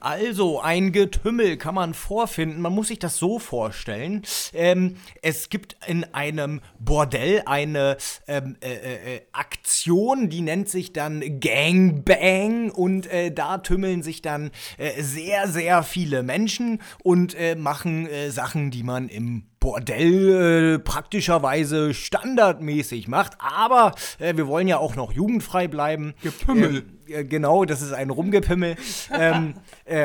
Also, 0.00 0.60
ein 0.60 0.92
Getümmel 0.92 1.58
kann 1.58 1.74
man 1.74 1.92
vorfinden. 1.92 2.62
Man 2.62 2.74
muss 2.74 2.88
sich 2.88 2.98
das 2.98 3.18
so 3.18 3.38
vorstellen. 3.38 4.22
Ähm, 4.54 4.96
es 5.20 5.50
gibt 5.50 5.76
in 5.86 6.04
einem 6.14 6.60
Bordell 6.78 7.42
eine 7.44 7.98
ähm, 8.26 8.56
äh, 8.60 8.72
äh, 8.72 9.16
äh, 9.16 9.20
Aktion, 9.32 10.30
die 10.30 10.40
nennt 10.40 10.68
sich 10.68 10.92
dann 10.92 11.40
Gangbang. 11.40 12.70
Und 12.70 13.06
äh, 13.06 13.30
da 13.30 13.58
tümmeln 13.58 14.02
sich 14.02 14.22
dann 14.22 14.50
äh, 14.78 15.02
sehr, 15.02 15.48
sehr 15.48 15.82
viele 15.82 16.22
Menschen 16.22 16.80
und 17.02 17.34
äh, 17.34 17.54
machen 17.54 18.08
Sachen, 18.30 18.70
die 18.70 18.82
man 18.82 19.08
im 19.08 19.49
Bordell 19.60 20.74
äh, 20.74 20.78
praktischerweise 20.78 21.92
standardmäßig 21.92 23.08
macht. 23.08 23.34
Aber 23.38 23.94
äh, 24.18 24.34
wir 24.36 24.46
wollen 24.48 24.66
ja 24.68 24.78
auch 24.78 24.96
noch 24.96 25.12
jugendfrei 25.12 25.68
bleiben. 25.68 26.14
Gepümmel. 26.22 26.76
Ähm, 26.76 27.00
äh, 27.06 27.24
genau, 27.24 27.64
das 27.64 27.82
ist 27.82 27.92
ein 27.92 28.08
Rumgepimmel. 28.10 28.76
ähm, 29.12 29.54
äh, 29.84 30.00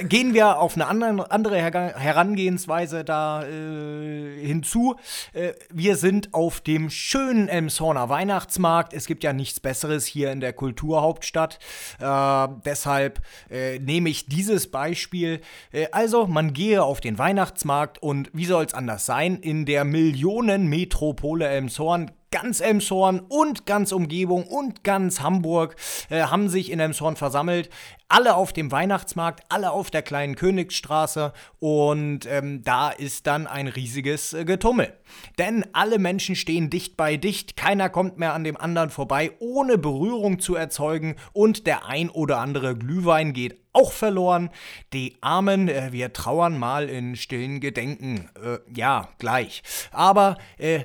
äh, 0.00 0.04
gehen 0.04 0.32
wir 0.32 0.58
auf 0.58 0.76
eine 0.76 0.86
andere 0.86 1.56
Herga- 1.58 1.96
Herangehensweise 1.96 3.04
da 3.04 3.42
äh, 3.44 4.46
hinzu. 4.46 4.94
Äh, 5.32 5.54
wir 5.72 5.96
sind 5.96 6.32
auf 6.34 6.60
dem 6.60 6.88
schönen 6.90 7.48
Elmshorner 7.48 8.08
Weihnachtsmarkt. 8.08 8.92
Es 8.92 9.06
gibt 9.06 9.24
ja 9.24 9.32
nichts 9.32 9.58
Besseres 9.58 10.06
hier 10.06 10.30
in 10.30 10.40
der 10.40 10.52
Kulturhauptstadt. 10.52 11.58
Äh, 11.98 12.48
deshalb 12.64 13.20
äh, 13.50 13.78
nehme 13.80 14.08
ich 14.08 14.26
dieses 14.26 14.70
Beispiel. 14.70 15.40
Äh, 15.72 15.86
also, 15.90 16.26
man 16.28 16.52
gehe 16.52 16.82
auf 16.84 17.00
den 17.00 17.18
Weihnachtsmarkt 17.18 18.00
und 18.02 18.30
wie 18.32 18.44
soll 18.44 18.67
es 18.68 18.74
anders 18.74 19.06
sein? 19.06 19.36
In 19.36 19.64
der 19.66 19.84
Millionenmetropole 19.84 21.46
Elmshorn 21.46 22.10
ganz 22.30 22.60
Elmshorn 22.60 23.20
und 23.20 23.66
ganz 23.66 23.92
Umgebung 23.92 24.46
und 24.46 24.84
ganz 24.84 25.20
Hamburg 25.20 25.76
äh, 26.10 26.22
haben 26.22 26.48
sich 26.48 26.70
in 26.70 26.80
Elmshorn 26.80 27.16
versammelt. 27.16 27.70
Alle 28.08 28.36
auf 28.36 28.52
dem 28.52 28.72
Weihnachtsmarkt, 28.72 29.44
alle 29.50 29.70
auf 29.70 29.90
der 29.90 30.02
kleinen 30.02 30.34
Königsstraße 30.34 31.32
und 31.58 32.26
ähm, 32.26 32.62
da 32.62 32.90
ist 32.90 33.26
dann 33.26 33.46
ein 33.46 33.68
riesiges 33.68 34.32
äh, 34.32 34.44
Getummel. 34.44 34.92
Denn 35.38 35.66
alle 35.72 35.98
Menschen 35.98 36.36
stehen 36.36 36.70
dicht 36.70 36.96
bei 36.96 37.16
dicht, 37.16 37.56
keiner 37.56 37.88
kommt 37.90 38.18
mehr 38.18 38.34
an 38.34 38.44
dem 38.44 38.56
anderen 38.56 38.90
vorbei, 38.90 39.32
ohne 39.38 39.78
Berührung 39.78 40.38
zu 40.38 40.54
erzeugen 40.54 41.16
und 41.32 41.66
der 41.66 41.86
ein 41.86 42.10
oder 42.10 42.38
andere 42.38 42.76
Glühwein 42.76 43.32
geht 43.32 43.60
auch 43.72 43.92
verloren. 43.92 44.50
Die 44.92 45.16
Armen, 45.20 45.68
äh, 45.68 45.92
wir 45.92 46.12
trauern 46.12 46.58
mal 46.58 46.88
in 46.88 47.16
stillen 47.16 47.60
Gedenken. 47.60 48.28
Äh, 48.42 48.58
ja, 48.74 49.08
gleich. 49.18 49.62
Aber 49.92 50.36
äh, 50.56 50.84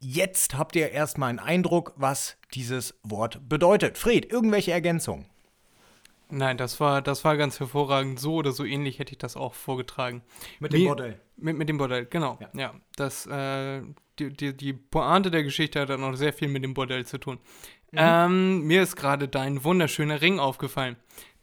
Jetzt 0.00 0.56
habt 0.56 0.76
ihr 0.76 0.90
erstmal 0.90 1.30
einen 1.30 1.38
Eindruck, 1.40 1.92
was 1.96 2.36
dieses 2.54 2.94
Wort 3.02 3.48
bedeutet. 3.48 3.98
Fred, 3.98 4.30
irgendwelche 4.30 4.70
Ergänzungen? 4.72 5.26
Nein, 6.30 6.56
das 6.58 6.78
war, 6.78 7.02
das 7.02 7.24
war 7.24 7.36
ganz 7.36 7.58
hervorragend. 7.58 8.20
So 8.20 8.34
oder 8.34 8.52
so 8.52 8.64
ähnlich 8.64 8.98
hätte 8.98 9.12
ich 9.12 9.18
das 9.18 9.36
auch 9.36 9.54
vorgetragen. 9.54 10.22
Mit 10.60 10.72
dem 10.72 10.84
Bordell. 10.84 11.20
Mit, 11.36 11.56
mit 11.56 11.68
dem 11.68 11.78
Bordell, 11.78 12.06
genau. 12.06 12.38
Ja. 12.40 12.48
Ja, 12.54 12.74
das, 12.96 13.26
äh, 13.26 13.82
die, 14.18 14.30
die, 14.30 14.56
die 14.56 14.72
Pointe 14.72 15.30
der 15.30 15.42
Geschichte 15.42 15.80
hat 15.80 15.90
dann 15.90 16.00
noch 16.00 16.14
sehr 16.14 16.32
viel 16.32 16.48
mit 16.48 16.64
dem 16.64 16.74
Bordell 16.74 17.06
zu 17.06 17.18
tun. 17.18 17.38
Ähm, 17.92 18.64
mir 18.66 18.82
ist 18.82 18.96
gerade 18.96 19.28
dein 19.28 19.64
wunderschöner 19.64 20.20
Ring 20.20 20.38
aufgefallen, 20.38 20.96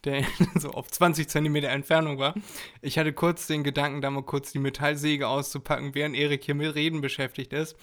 der 0.06 0.24
so 0.56 0.72
auf 0.72 0.90
20 0.90 1.28
Zentimeter 1.28 1.70
Entfernung 1.70 2.18
war. 2.18 2.36
Ich 2.82 2.98
hatte 2.98 3.14
kurz 3.14 3.48
den 3.48 3.64
Gedanken, 3.64 4.02
da 4.02 4.10
mal 4.10 4.24
kurz 4.24 4.52
die 4.52 4.60
Metallsäge 4.60 5.28
auszupacken, 5.28 5.96
während 5.96 6.16
Erik 6.16 6.44
hier 6.44 6.56
mit 6.56 6.76
Reden 6.76 7.02
beschäftigt 7.02 7.54
ist. 7.54 7.76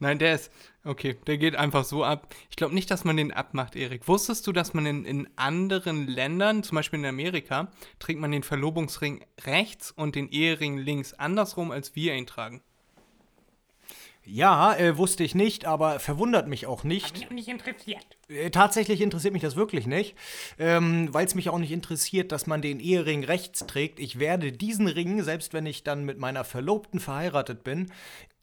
Nein, 0.00 0.18
der 0.18 0.34
ist, 0.34 0.50
okay, 0.84 1.16
der 1.26 1.38
geht 1.38 1.54
einfach 1.54 1.84
so 1.84 2.04
ab. 2.04 2.34
Ich 2.48 2.56
glaube 2.56 2.74
nicht, 2.74 2.90
dass 2.90 3.04
man 3.04 3.16
den 3.16 3.32
abmacht, 3.32 3.76
Erik. 3.76 4.08
Wusstest 4.08 4.46
du, 4.46 4.52
dass 4.52 4.74
man 4.74 4.86
in, 4.86 5.04
in 5.04 5.28
anderen 5.36 6.08
Ländern, 6.08 6.62
zum 6.62 6.76
Beispiel 6.76 6.98
in 6.98 7.06
Amerika, 7.06 7.70
trägt 7.98 8.18
man 8.18 8.32
den 8.32 8.42
Verlobungsring 8.42 9.24
rechts 9.44 9.92
und 9.92 10.16
den 10.16 10.28
Ehering 10.28 10.78
links 10.78 11.12
andersrum, 11.14 11.70
als 11.70 11.94
wir 11.94 12.14
ihn 12.14 12.26
tragen? 12.26 12.62
Ja, 14.24 14.76
äh, 14.76 14.98
wusste 14.98 15.24
ich 15.24 15.34
nicht, 15.34 15.64
aber 15.64 15.98
verwundert 15.98 16.46
mich 16.46 16.66
auch 16.66 16.84
nicht. 16.84 17.14
mich 17.14 17.26
auch 17.26 17.30
nicht 17.30 17.48
interessiert. 17.48 18.04
Äh, 18.28 18.50
tatsächlich 18.50 19.00
interessiert 19.00 19.32
mich 19.32 19.42
das 19.42 19.56
wirklich 19.56 19.86
nicht, 19.86 20.14
ähm, 20.58 21.08
weil 21.12 21.26
es 21.26 21.34
mich 21.34 21.48
auch 21.48 21.58
nicht 21.58 21.72
interessiert, 21.72 22.30
dass 22.30 22.46
man 22.46 22.60
den 22.60 22.80
Ehering 22.80 23.24
rechts 23.24 23.64
trägt. 23.66 23.98
Ich 23.98 24.18
werde 24.18 24.52
diesen 24.52 24.86
Ring, 24.88 25.22
selbst 25.22 25.54
wenn 25.54 25.66
ich 25.66 25.84
dann 25.84 26.04
mit 26.04 26.18
meiner 26.18 26.44
Verlobten 26.44 27.00
verheiratet 27.00 27.64
bin, 27.64 27.90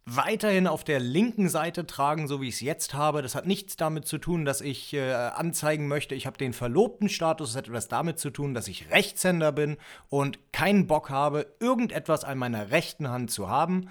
weiterhin 0.10 0.68
auf 0.68 0.86
der 0.86 1.02
linken 1.02 1.50
Seite 1.50 1.86
tragen, 1.86 2.30
so 2.30 2.40
wie 2.42 2.48
ich 2.48 2.56
es 2.56 2.62
jetzt 2.62 2.94
habe. 2.94 3.22
Das 3.22 3.36
hat 3.36 3.46
nichts 3.46 3.76
damit 3.76 4.08
zu 4.08 4.18
tun, 4.18 4.46
dass 4.46 4.62
ich 4.62 4.94
äh, 4.94 5.12
anzeigen 5.12 5.90
möchte, 5.90 6.16
ich 6.16 6.26
habe 6.26 6.38
den 6.38 6.54
verlobten 6.54 7.10
Status. 7.10 7.50
Das 7.50 7.58
hat 7.58 7.68
etwas 7.68 7.90
damit 7.90 8.18
zu 8.18 8.30
tun, 8.30 8.54
dass 8.54 8.70
ich 8.70 8.90
Rechtshänder 8.90 9.52
bin 9.52 9.76
und 10.08 10.40
keinen 10.54 10.88
Bock 10.88 11.10
habe, 11.10 11.46
irgendetwas 11.60 12.24
an 12.24 12.38
meiner 12.38 12.72
rechten 12.72 13.10
Hand 13.10 13.32
zu 13.32 13.50
haben, 13.50 13.90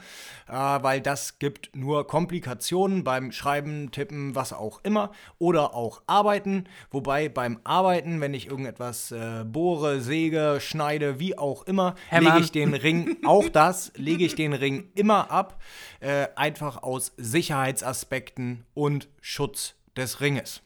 äh, 0.48 0.52
weil 0.54 1.02
das 1.02 1.38
gibt 1.38 1.76
nur 1.76 2.06
Komplikationen 2.06 3.04
beim 3.04 3.30
Schreiben, 3.30 3.90
Tippen, 3.90 4.34
was 4.34 4.54
auch 4.54 4.80
immer 4.84 5.12
oder 5.38 5.74
auch 5.74 6.00
Arbeiten. 6.06 6.64
Wobei 6.90 7.28
beim 7.28 7.60
Arbeiten, 7.64 8.22
wenn 8.22 8.32
ich 8.32 8.46
irgendetwas 8.46 9.12
äh, 9.12 9.44
bohre, 9.44 10.00
säge, 10.00 10.60
schneide, 10.62 11.20
wie 11.20 11.36
auch 11.36 11.64
immer, 11.64 11.94
lege 12.10 12.38
ich 12.40 12.52
den 12.52 12.72
Ring, 12.72 13.18
auch 13.26 13.50
das, 13.50 13.92
lege 13.96 14.24
ich 14.24 14.34
den 14.34 14.54
Ring 14.54 14.88
immer 14.94 15.30
ab, 15.30 15.60
äh, 16.06 16.28
einfach 16.36 16.84
aus 16.84 17.12
Sicherheitsaspekten 17.16 18.64
und 18.74 19.08
Schutz 19.20 19.74
des 19.96 20.20
Ringes. 20.20 20.62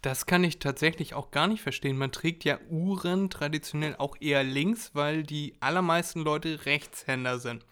Das 0.00 0.24
kann 0.24 0.44
ich 0.44 0.58
tatsächlich 0.60 1.12
auch 1.12 1.30
gar 1.30 1.46
nicht 1.46 1.60
verstehen. 1.60 1.98
Man 1.98 2.10
trägt 2.10 2.44
ja 2.44 2.58
Uhren 2.70 3.28
traditionell 3.28 3.94
auch 3.96 4.16
eher 4.18 4.44
links, 4.44 4.92
weil 4.94 5.24
die 5.24 5.56
allermeisten 5.60 6.22
Leute 6.22 6.64
Rechtshänder 6.64 7.38
sind. 7.38 7.66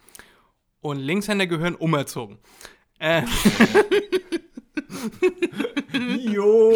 Und 0.83 0.99
Linkshänder 0.99 1.47
gehören 1.47 1.75
umerzogen. 1.75 2.37
Äh, 2.99 3.23
Jo! 6.19 6.75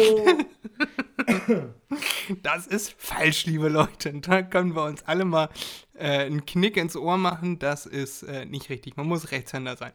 Das 2.43 2.67
ist 2.67 2.93
falsch, 2.97 3.45
liebe 3.45 3.69
Leute. 3.69 4.13
Da 4.21 4.41
können 4.41 4.75
wir 4.75 4.83
uns 4.83 5.03
alle 5.03 5.25
mal 5.25 5.49
äh, 5.93 6.25
einen 6.25 6.45
Knick 6.45 6.77
ins 6.77 6.95
Ohr 6.95 7.17
machen. 7.17 7.59
Das 7.59 7.85
ist 7.85 8.23
äh, 8.23 8.45
nicht 8.45 8.69
richtig. 8.69 8.97
Man 8.97 9.07
muss 9.07 9.31
Rechtshänder 9.31 9.75
sein. 9.75 9.93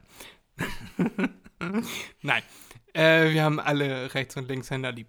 Nein. 2.21 2.43
Äh, 2.93 3.31
wir 3.31 3.43
haben 3.43 3.59
alle 3.59 4.13
Rechts- 4.13 4.37
und 4.37 4.47
Linkshänder 4.47 4.91
lieb. 4.91 5.07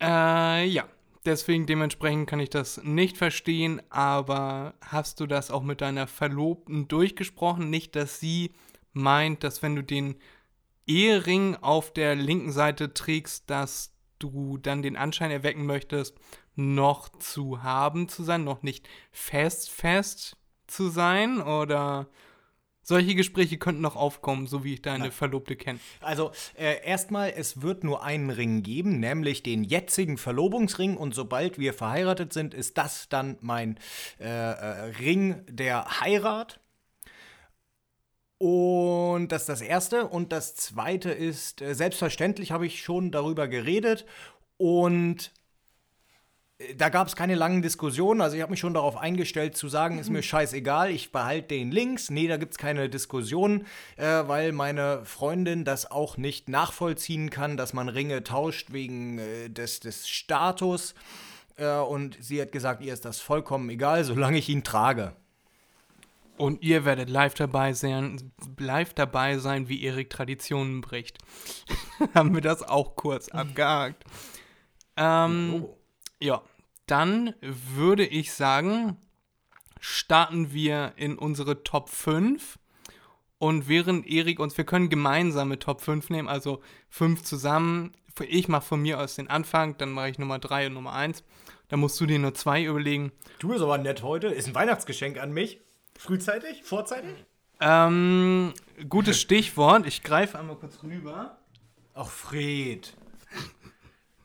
Äh, 0.00 0.66
ja. 0.66 0.86
Deswegen 1.24 1.66
dementsprechend 1.66 2.28
kann 2.28 2.40
ich 2.40 2.50
das 2.50 2.82
nicht 2.82 3.16
verstehen, 3.16 3.80
aber 3.90 4.74
hast 4.80 5.20
du 5.20 5.28
das 5.28 5.52
auch 5.52 5.62
mit 5.62 5.80
deiner 5.80 6.08
Verlobten 6.08 6.88
durchgesprochen? 6.88 7.70
Nicht, 7.70 7.94
dass 7.94 8.18
sie 8.18 8.52
meint, 8.92 9.44
dass 9.44 9.62
wenn 9.62 9.76
du 9.76 9.84
den 9.84 10.16
Ehering 10.84 11.56
auf 11.60 11.92
der 11.92 12.16
linken 12.16 12.50
Seite 12.50 12.92
trägst, 12.92 13.48
dass 13.48 13.94
du 14.30 14.58
dann 14.58 14.82
den 14.82 14.96
Anschein 14.96 15.30
erwecken 15.30 15.66
möchtest, 15.66 16.16
noch 16.54 17.08
zu 17.08 17.62
haben 17.62 18.08
zu 18.08 18.22
sein, 18.22 18.44
noch 18.44 18.62
nicht 18.62 18.88
fest 19.10 19.70
fest 19.70 20.36
zu 20.66 20.88
sein 20.88 21.40
oder 21.40 22.08
solche 22.82 23.14
Gespräche 23.14 23.58
könnten 23.58 23.80
noch 23.80 23.96
aufkommen, 23.96 24.46
so 24.46 24.64
wie 24.64 24.74
ich 24.74 24.82
deine 24.82 25.04
Nein. 25.04 25.12
Verlobte 25.12 25.56
kenne. 25.56 25.78
Also 26.00 26.32
äh, 26.58 26.84
erstmal, 26.84 27.32
es 27.36 27.62
wird 27.62 27.84
nur 27.84 28.02
einen 28.02 28.30
Ring 28.30 28.62
geben, 28.62 28.98
nämlich 28.98 29.42
den 29.42 29.62
jetzigen 29.64 30.18
Verlobungsring. 30.18 30.96
Und 30.96 31.14
sobald 31.14 31.58
wir 31.58 31.74
verheiratet 31.74 32.32
sind, 32.32 32.54
ist 32.54 32.76
das 32.78 33.08
dann 33.08 33.38
mein 33.40 33.78
äh, 34.18 34.24
äh, 34.26 34.56
Ring 34.98 35.44
der 35.48 36.00
Heirat. 36.00 36.58
Und 38.42 39.28
das 39.28 39.42
ist 39.42 39.48
das 39.48 39.60
Erste. 39.60 40.08
Und 40.08 40.32
das 40.32 40.56
Zweite 40.56 41.12
ist, 41.12 41.62
äh, 41.62 41.76
selbstverständlich 41.76 42.50
habe 42.50 42.66
ich 42.66 42.82
schon 42.82 43.12
darüber 43.12 43.46
geredet. 43.46 44.04
Und 44.56 45.30
da 46.76 46.88
gab 46.88 47.06
es 47.06 47.14
keine 47.14 47.36
langen 47.36 47.62
Diskussionen. 47.62 48.20
Also 48.20 48.34
ich 48.34 48.42
habe 48.42 48.50
mich 48.50 48.58
schon 48.58 48.74
darauf 48.74 48.96
eingestellt 48.96 49.56
zu 49.56 49.68
sagen, 49.68 50.00
ist 50.00 50.10
mir 50.10 50.18
mhm. 50.18 50.22
scheißegal, 50.24 50.90
ich 50.90 51.12
behalte 51.12 51.54
den 51.54 51.70
links. 51.70 52.10
Nee, 52.10 52.26
da 52.26 52.36
gibt 52.36 52.54
es 52.54 52.58
keine 52.58 52.88
Diskussion, 52.88 53.64
äh, 53.96 54.04
weil 54.26 54.50
meine 54.50 55.04
Freundin 55.04 55.64
das 55.64 55.88
auch 55.92 56.16
nicht 56.16 56.48
nachvollziehen 56.48 57.30
kann, 57.30 57.56
dass 57.56 57.72
man 57.72 57.88
Ringe 57.88 58.24
tauscht 58.24 58.72
wegen 58.72 59.20
äh, 59.20 59.50
des, 59.50 59.78
des 59.78 60.08
Status. 60.08 60.96
Äh, 61.54 61.76
und 61.76 62.18
sie 62.20 62.42
hat 62.42 62.50
gesagt, 62.50 62.82
ihr 62.82 62.92
ist 62.92 63.04
das 63.04 63.20
vollkommen 63.20 63.70
egal, 63.70 64.02
solange 64.02 64.38
ich 64.38 64.48
ihn 64.48 64.64
trage. 64.64 65.14
Und 66.36 66.62
ihr 66.62 66.84
werdet 66.84 67.10
live 67.10 67.34
dabei 67.34 67.72
sein, 67.72 68.32
live 68.58 68.94
dabei 68.94 69.38
sein, 69.38 69.68
wie 69.68 69.82
Erik 69.82 70.10
Traditionen 70.10 70.80
bricht. 70.80 71.18
Haben 72.14 72.34
wir 72.34 72.40
das 72.40 72.62
auch 72.62 72.96
kurz 72.96 73.28
abgehakt. 73.28 74.04
Ähm, 74.96 75.64
oh. 75.64 75.78
Ja, 76.20 76.42
dann 76.86 77.34
würde 77.40 78.06
ich 78.06 78.32
sagen, 78.32 78.96
starten 79.80 80.52
wir 80.52 80.92
in 80.96 81.18
unsere 81.18 81.62
Top 81.64 81.90
5. 81.90 82.58
Und 83.38 83.68
während 83.68 84.06
Erik 84.06 84.38
uns, 84.38 84.56
wir 84.56 84.64
können 84.64 84.88
gemeinsame 84.88 85.58
Top 85.58 85.80
5 85.80 86.10
nehmen, 86.10 86.28
also 86.28 86.62
5 86.90 87.22
zusammen. 87.22 87.92
Ich 88.20 88.46
mache 88.46 88.66
von 88.66 88.82
mir 88.82 89.00
aus 89.00 89.16
den 89.16 89.28
Anfang, 89.28 89.76
dann 89.78 89.90
mache 89.90 90.10
ich 90.10 90.18
Nummer 90.18 90.38
3 90.38 90.68
und 90.68 90.74
Nummer 90.74 90.92
1. 90.92 91.24
Dann 91.68 91.80
musst 91.80 91.98
du 92.00 92.06
dir 92.06 92.18
nur 92.18 92.34
zwei 92.34 92.62
überlegen. 92.62 93.12
Du 93.38 93.48
bist 93.48 93.62
aber 93.62 93.78
nett 93.78 94.02
heute. 94.02 94.28
Ist 94.28 94.46
ein 94.46 94.54
Weihnachtsgeschenk 94.54 95.18
an 95.18 95.32
mich. 95.32 95.58
Frühzeitig? 95.98 96.62
Vorzeitig? 96.64 97.24
Ähm, 97.60 98.54
gutes 98.88 99.20
Stichwort. 99.20 99.86
Ich 99.86 100.02
greife 100.02 100.38
einmal 100.38 100.56
kurz 100.56 100.82
rüber. 100.82 101.38
Ach, 101.94 102.08
Fred. 102.08 102.94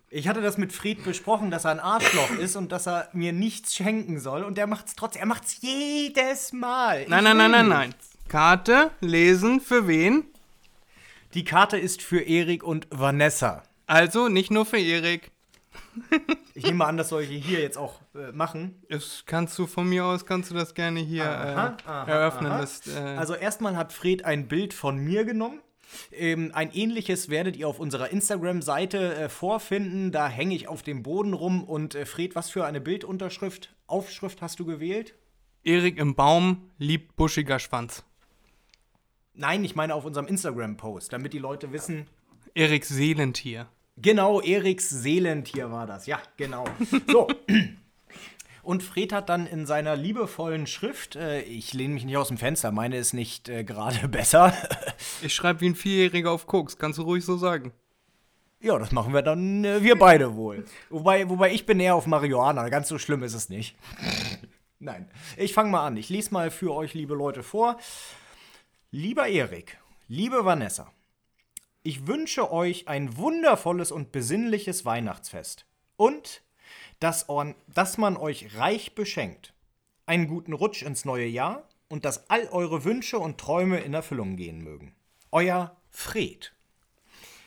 Ich 0.09 0.27
hatte 0.27 0.41
das 0.41 0.57
mit 0.57 0.71
Fried 0.71 1.03
besprochen, 1.03 1.51
dass 1.51 1.65
er 1.65 1.71
ein 1.71 1.79
Arschloch 1.79 2.31
ist 2.39 2.55
und 2.55 2.71
dass 2.71 2.87
er 2.87 3.09
mir 3.13 3.33
nichts 3.33 3.75
schenken 3.75 4.19
soll. 4.19 4.43
Und 4.43 4.57
er 4.57 4.67
macht 4.67 4.87
es 4.87 4.95
trotzdem. 4.95 5.21
Er 5.21 5.25
macht 5.25 5.43
es 5.43 5.61
jedes 5.61 6.53
Mal. 6.53 7.05
Nein, 7.09 7.23
nein, 7.23 7.37
nein, 7.37 7.51
nein, 7.51 7.67
nein. 7.67 7.95
Karte 8.29 8.91
lesen 9.01 9.59
für 9.61 9.87
wen? 9.87 10.25
Die 11.33 11.43
Karte 11.43 11.77
ist 11.77 12.01
für 12.01 12.21
Erik 12.21 12.63
und 12.63 12.87
Vanessa. 12.89 13.63
Also 13.85 14.29
nicht 14.29 14.49
nur 14.49 14.65
für 14.65 14.79
Erik. 14.79 15.31
Ich 16.53 16.65
nehme 16.65 16.85
an, 16.85 16.97
das 16.97 17.09
soll 17.09 17.23
ich 17.23 17.45
hier 17.45 17.59
jetzt 17.59 17.77
auch 17.77 18.01
äh, 18.15 18.31
machen. 18.31 18.81
Das 18.89 19.23
kannst 19.25 19.57
du 19.59 19.67
von 19.67 19.87
mir 19.87 20.05
aus, 20.05 20.25
kannst 20.25 20.51
du 20.51 20.55
das 20.55 20.73
gerne 20.73 20.99
hier 20.99 21.29
aha, 21.29 21.77
äh, 21.85 21.89
aha, 21.89 22.03
eröffnen. 22.05 22.51
Aha. 22.51 22.61
Das, 22.61 22.87
äh 22.87 22.99
also 22.99 23.33
erstmal 23.33 23.75
hat 23.75 23.93
Fred 23.93 24.25
ein 24.25 24.47
Bild 24.47 24.73
von 24.73 24.97
mir 24.97 25.25
genommen 25.25 25.61
ähm, 26.11 26.51
ein 26.53 26.71
ähnliches 26.73 27.29
werdet 27.29 27.55
ihr 27.55 27.67
auf 27.67 27.79
unserer 27.79 28.09
Instagram-Seite 28.09 29.15
äh, 29.15 29.29
vorfinden. 29.29 30.11
Da 30.11 30.27
hänge 30.27 30.55
ich 30.55 30.67
auf 30.67 30.83
dem 30.83 31.03
Boden 31.03 31.33
rum. 31.33 31.63
Und 31.63 31.95
äh, 31.95 32.05
Fred, 32.05 32.35
was 32.35 32.49
für 32.49 32.65
eine 32.65 32.81
Bildunterschrift, 32.81 33.73
Aufschrift 33.87 34.41
hast 34.41 34.59
du 34.59 34.65
gewählt? 34.65 35.15
Erik 35.63 35.97
im 35.97 36.15
Baum 36.15 36.69
liebt 36.77 37.15
buschiger 37.15 37.59
Schwanz. 37.59 38.03
Nein, 39.33 39.63
ich 39.63 39.75
meine 39.75 39.93
auf 39.93 40.05
unserem 40.05 40.27
Instagram-Post, 40.27 41.13
damit 41.13 41.33
die 41.33 41.39
Leute 41.39 41.71
wissen. 41.71 42.07
Eriks 42.53 42.89
Seelentier. 42.89 43.67
Genau, 43.97 44.41
Eriks 44.41 44.89
Seelentier 44.89 45.71
war 45.71 45.87
das. 45.87 46.05
Ja, 46.05 46.21
genau. 46.37 46.65
So. 47.07 47.27
Und 48.67 48.83
Fred 48.83 49.13
hat 49.13 49.29
dann 49.29 49.47
in 49.47 49.65
seiner 49.65 49.95
liebevollen 49.95 50.67
Schrift, 50.67 51.15
äh, 51.15 51.41
ich 51.41 51.73
lehne 51.73 51.93
mich 51.93 52.03
nicht 52.03 52.17
aus 52.17 52.27
dem 52.27 52.37
Fenster, 52.37 52.71
meine 52.71 52.97
ist 52.97 53.13
nicht 53.13 53.47
äh, 53.47 53.63
gerade 53.63 54.07
besser. 54.09 54.53
ich 55.21 55.33
schreibe 55.33 55.61
wie 55.61 55.69
ein 55.69 55.75
Vierjähriger 55.75 56.31
auf 56.31 56.47
Koks, 56.47 56.77
kannst 56.77 56.99
du 56.99 57.03
ruhig 57.03 57.23
so 57.23 57.37
sagen. 57.37 57.71
Ja, 58.59 58.77
das 58.77 58.91
machen 58.91 59.13
wir 59.13 59.21
dann 59.21 59.63
äh, 59.63 59.83
wir 59.83 59.97
beide 59.97 60.35
wohl. 60.35 60.65
Wobei, 60.89 61.29
wobei 61.29 61.53
ich 61.53 61.65
bin 61.65 61.79
eher 61.79 61.95
auf 61.95 62.07
Marihuana, 62.07 62.67
ganz 62.69 62.89
so 62.89 62.99
schlimm 62.99 63.23
ist 63.23 63.35
es 63.35 63.47
nicht. 63.49 63.77
Nein, 64.79 65.09
ich 65.37 65.53
fange 65.53 65.71
mal 65.71 65.87
an. 65.87 65.95
Ich 65.95 66.09
lese 66.09 66.33
mal 66.33 66.51
für 66.51 66.73
euch, 66.73 66.93
liebe 66.93 67.15
Leute, 67.15 67.43
vor. 67.43 67.77
Lieber 68.91 69.27
Erik, 69.27 69.77
liebe 70.07 70.43
Vanessa, 70.43 70.91
ich 71.87 72.05
wünsche 72.05 72.51
euch 72.51 72.89
ein 72.89 73.15
wundervolles 73.15 73.93
und 73.93 74.11
besinnliches 74.11 74.83
Weihnachtsfest. 74.83 75.65
Und 75.95 76.43
dass, 76.99 77.27
dass 77.73 77.97
man 77.97 78.17
euch 78.17 78.57
reich 78.57 78.93
beschenkt, 78.93 79.53
einen 80.05 80.27
guten 80.27 80.51
Rutsch 80.51 80.81
ins 80.81 81.05
neue 81.05 81.27
Jahr 81.27 81.65
und 81.87 82.03
dass 82.03 82.29
all 82.29 82.49
eure 82.49 82.83
Wünsche 82.83 83.19
und 83.19 83.37
Träume 83.37 83.79
in 83.79 83.93
Erfüllung 83.93 84.35
gehen 84.35 84.61
mögen. 84.65 84.95
Euer 85.31 85.77
Fred. 85.89 86.53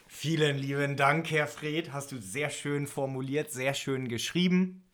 Vielen 0.07 0.57
lieben 0.57 0.96
Dank, 0.96 1.31
Herr 1.31 1.46
Fred. 1.46 1.92
Hast 1.92 2.11
du 2.11 2.16
sehr 2.16 2.48
schön 2.48 2.87
formuliert, 2.87 3.50
sehr 3.50 3.74
schön 3.74 4.09
geschrieben. 4.09 4.89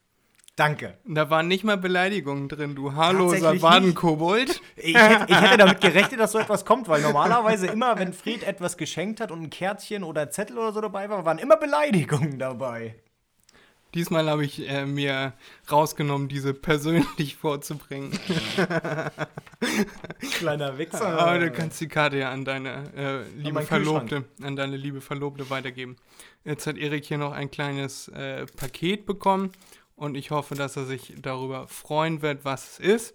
Danke. 0.57 0.97
Da 1.05 1.29
waren 1.29 1.49
nicht 1.49 1.65
mal 1.65 1.77
Beleidigungen 1.77 2.49
drin, 2.49 2.75
du 2.75 2.95
haarloser 2.95 3.61
Wadenkobold. 3.61 4.63
Ich, 4.77 4.97
hätte, 4.97 5.27
ich 5.29 5.39
hätte 5.39 5.59
damit 5.59 5.83
gerechnet, 5.83 6.19
dass 6.19 6.33
so 6.33 6.39
etwas 6.39 6.65
kommt, 6.65 6.89
weil 6.89 7.03
normalerweise 7.03 7.67
immer, 7.67 7.99
wenn 7.99 8.15
Fred 8.15 8.43
etwas 8.43 8.79
geschenkt 8.79 9.21
hat 9.21 9.31
und 9.31 9.43
ein 9.43 9.51
Kärtchen 9.51 10.03
oder 10.03 10.31
Zettel 10.31 10.57
oder 10.57 10.73
so 10.73 10.81
dabei 10.81 11.11
war, 11.11 11.27
waren 11.27 11.39
immer 11.39 11.59
Beleidigungen 11.59 12.39
dabei. 12.39 12.95
Diesmal 13.95 14.29
habe 14.31 14.47
ich 14.47 14.67
äh, 14.69 14.87
mir 14.87 15.35
rausgenommen, 15.71 16.29
diese 16.29 16.55
persönlich 16.55 17.37
vorzubringen. 17.37 18.19
Kleiner 20.39 20.79
Wichser. 20.79 21.19
Aber 21.19 21.39
du 21.39 21.51
kannst 21.51 21.81
die 21.83 21.89
Karte 21.89 22.19
ja 22.19 22.31
an 22.31 22.47
deine 22.47 22.93
äh, 22.97 23.23
liebe 23.39 23.61
an 23.61 23.67
Verlobte, 23.67 24.25
an 24.43 24.57
deine 24.57 24.77
liebe 24.77 25.03
Verlobte 25.03 25.51
weitergeben. 25.51 25.97
Jetzt 26.45 26.67
hat 26.67 26.77
Erik 26.79 27.05
hier 27.05 27.19
noch 27.19 27.33
ein 27.33 27.51
kleines 27.51 28.09
äh, 28.09 28.47
Paket 28.57 29.07
bekommen 29.07 29.53
und 29.97 30.17
ich 30.17 30.31
hoffe, 30.31 30.55
dass 30.55 30.77
er 30.77 30.85
sich 30.85 31.15
darüber 31.21 31.67
freuen 31.69 32.23
wird, 32.23 32.45
was 32.45 32.73
es 32.73 32.79
ist. 32.79 33.15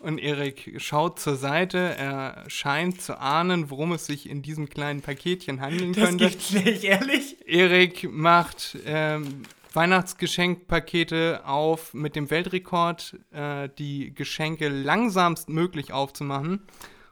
Und 0.00 0.18
Erik 0.18 0.74
schaut 0.78 1.20
zur 1.20 1.36
Seite. 1.36 1.78
Er 1.78 2.44
scheint 2.48 3.00
zu 3.00 3.18
ahnen, 3.20 3.70
worum 3.70 3.92
es 3.92 4.06
sich 4.06 4.28
in 4.28 4.42
diesem 4.42 4.68
kleinen 4.68 5.02
Paketchen 5.02 5.60
handeln 5.60 5.92
das 5.92 6.04
könnte. 6.04 6.24
Das 6.24 6.32
gibt's 6.32 6.50
nicht, 6.52 6.84
ehrlich? 6.84 7.36
Erik 7.46 8.10
macht 8.10 8.76
ähm, 8.84 9.42
Weihnachtsgeschenkpakete 9.72 11.42
auf 11.44 11.94
mit 11.94 12.16
dem 12.16 12.30
Weltrekord, 12.30 13.16
äh, 13.32 13.68
die 13.78 14.14
Geschenke 14.14 14.68
langsamst 14.68 15.48
möglich 15.48 15.92
aufzumachen. 15.92 16.62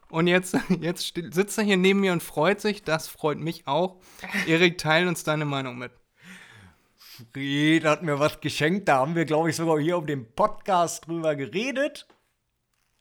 Und 0.09 0.27
jetzt, 0.27 0.57
jetzt 0.81 1.15
sitzt 1.15 1.59
er 1.59 1.65
hier 1.65 1.77
neben 1.77 2.01
mir 2.01 2.13
und 2.13 2.23
freut 2.23 2.61
sich. 2.61 2.83
Das 2.83 3.09
freut 3.09 3.39
mich 3.39 3.67
auch. 3.67 3.97
Erik, 4.47 4.79
teil 4.79 5.09
uns 5.09 5.25
deine 5.25 5.45
Meinung 5.45 5.79
mit. 5.79 5.93
Fred 7.33 7.85
hat 7.85 8.03
mir 8.03 8.19
was 8.19 8.41
geschenkt. 8.41 8.89
Da 8.89 8.99
haben 8.99 9.15
wir, 9.15 9.25
glaube 9.25 9.51
ich, 9.51 9.57
sogar 9.57 9.79
hier 9.79 9.97
auf 9.97 10.07
dem 10.07 10.27
Podcast 10.33 11.07
drüber 11.07 11.37
geredet. 11.37 12.07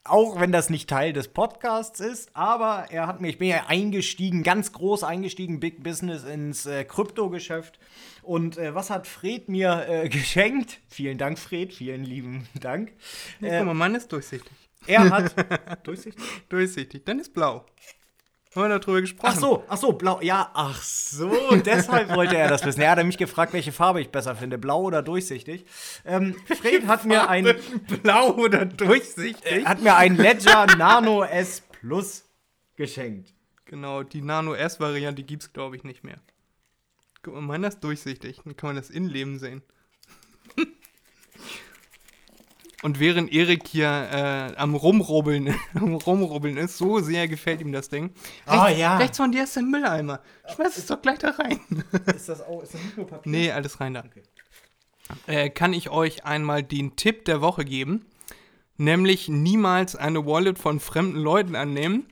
Auch 0.03 0.39
wenn 0.39 0.51
das 0.51 0.71
nicht 0.71 0.89
Teil 0.89 1.13
des 1.13 1.27
Podcasts 1.27 1.99
ist, 1.99 2.35
aber 2.35 2.87
er 2.89 3.05
hat 3.05 3.21
mir, 3.21 3.29
ich 3.29 3.37
bin 3.37 3.49
ja 3.49 3.67
eingestiegen, 3.67 4.41
ganz 4.41 4.71
groß 4.71 5.03
eingestiegen, 5.03 5.59
Big 5.59 5.83
Business 5.83 6.23
ins 6.23 6.65
äh, 6.65 6.83
Kryptogeschäft. 6.85 7.77
Und 8.23 8.57
äh, 8.57 8.73
was 8.73 8.89
hat 8.89 9.05
Fred 9.05 9.47
mir 9.47 9.85
äh, 9.87 10.09
geschenkt? 10.09 10.79
Vielen 10.87 11.19
Dank, 11.19 11.37
Fred, 11.37 11.71
vielen 11.71 12.03
lieben 12.03 12.47
Dank. 12.59 12.93
Äh, 13.41 13.57
guck 13.57 13.67
mal, 13.67 13.73
Mann 13.75 13.93
ist 13.93 14.11
durchsichtig. 14.11 14.51
Er 14.87 15.07
hat. 15.11 15.35
durchsichtig? 15.85 16.23
Durchsichtig, 16.49 17.05
dann 17.05 17.19
ist 17.19 17.33
blau. 17.33 17.65
Haben 18.53 18.69
wir 18.69 18.79
darüber 18.79 18.99
gesprochen? 18.99 19.31
Ach 19.33 19.39
so, 19.39 19.63
ach 19.69 19.77
so, 19.77 19.93
blau. 19.93 20.19
Ja, 20.21 20.51
ach 20.53 20.81
so, 20.81 21.55
deshalb 21.65 22.09
wollte 22.13 22.35
er 22.35 22.49
das 22.49 22.65
wissen. 22.65 22.81
Er 22.81 22.91
hat 22.91 23.05
mich 23.05 23.17
gefragt, 23.17 23.53
welche 23.53 23.71
Farbe 23.71 24.01
ich 24.01 24.09
besser 24.09 24.35
finde, 24.35 24.57
blau 24.57 24.81
oder 24.81 25.01
durchsichtig. 25.01 25.65
Ähm, 26.03 26.35
Fred 26.45 26.85
hat 26.85 27.05
mir 27.05 27.29
ein 27.29 27.55
blau 28.03 28.31
oder 28.35 28.65
durchsichtig. 28.65 29.65
Hat 29.65 29.81
mir 29.81 29.95
ein 29.95 30.17
Ledger 30.17 30.65
Nano 30.77 31.23
S 31.23 31.61
Plus 31.61 32.25
geschenkt. 32.75 33.33
Genau, 33.63 34.03
die 34.03 34.21
Nano 34.21 34.53
S 34.53 34.81
Variante 34.81 35.23
gibt 35.23 35.43
es 35.43 35.53
glaube 35.53 35.77
ich 35.77 35.85
nicht 35.85 36.03
mehr. 36.03 36.19
Guck 37.23 37.35
mal, 37.35 37.41
meiner 37.41 37.69
ist 37.69 37.79
durchsichtig, 37.81 38.41
dann 38.43 38.57
kann 38.57 38.69
man 38.69 38.75
das 38.75 38.89
Innenleben 38.89 39.39
sehen. 39.39 39.61
Und 42.81 42.99
während 42.99 43.31
Erik 43.31 43.67
hier 43.67 43.87
äh, 43.87 44.55
am 44.55 44.73
Rumrubbeln, 44.73 45.53
am 45.75 45.95
Rumrubbeln 45.95 46.57
ist, 46.57 46.77
so 46.77 46.99
sehr 46.99 47.27
gefällt 47.27 47.61
ihm 47.61 47.71
das 47.71 47.89
Ding. 47.89 48.11
Ah, 48.45 48.63
rechts, 48.63 48.79
ja. 48.79 48.97
Rechts 48.97 49.17
von 49.17 49.31
dir 49.31 49.43
ist 49.43 49.55
der 49.55 49.63
Mülleimer. 49.63 50.19
Schmeiß 50.55 50.77
es 50.77 50.87
doch 50.87 51.01
gleich 51.01 51.19
da 51.19 51.29
rein. 51.29 51.59
Ist 52.15 52.29
das 52.29 52.41
auch, 52.41 52.63
ist 52.63 52.73
das 52.73 52.83
nicht 52.83 52.97
nur 52.97 53.07
Papier? 53.07 53.31
Nee, 53.31 53.51
alles 53.51 53.79
rein 53.79 53.93
da. 53.93 54.03
Äh, 55.27 55.49
kann 55.49 55.73
ich 55.73 55.89
euch 55.89 56.25
einmal 56.25 56.63
den 56.63 56.95
Tipp 56.95 57.25
der 57.25 57.41
Woche 57.41 57.65
geben. 57.65 58.05
Nämlich 58.77 59.29
niemals 59.29 59.95
eine 59.95 60.25
Wallet 60.25 60.57
von 60.57 60.79
fremden 60.79 61.19
Leuten 61.19 61.55
annehmen, 61.55 62.07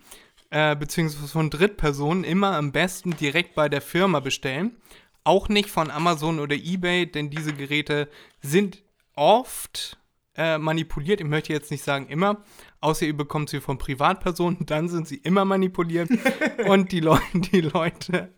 äh, 0.52 0.76
beziehungsweise 0.76 1.28
von 1.28 1.50
Drittpersonen, 1.50 2.24
immer 2.24 2.56
am 2.56 2.72
besten 2.72 3.18
direkt 3.18 3.56
bei 3.56 3.70
der 3.70 3.82
Firma 3.82 4.20
bestellen. 4.20 4.76
Auch 5.24 5.50
nicht 5.50 5.70
von 5.70 5.90
Amazon 5.90 6.40
oder 6.40 6.56
eBay, 6.56 7.08
denn 7.08 7.30
diese 7.30 7.54
Geräte 7.54 8.08
sind 8.42 8.84
oft 9.16 9.99
äh, 10.40 10.58
manipuliert. 10.58 11.20
Ich 11.20 11.28
möchte 11.28 11.52
jetzt 11.52 11.70
nicht 11.70 11.84
sagen 11.84 12.08
immer, 12.08 12.44
außer 12.80 13.06
ihr 13.06 13.16
bekommt 13.16 13.50
sie 13.50 13.60
von 13.60 13.78
Privatpersonen, 13.78 14.60
dann 14.66 14.88
sind 14.88 15.06
sie 15.08 15.18
immer 15.18 15.44
manipuliert 15.44 16.10
und 16.66 16.94
die, 16.94 17.02
Leu 17.02 17.20
die 17.34 17.62
Leute 17.62 18.34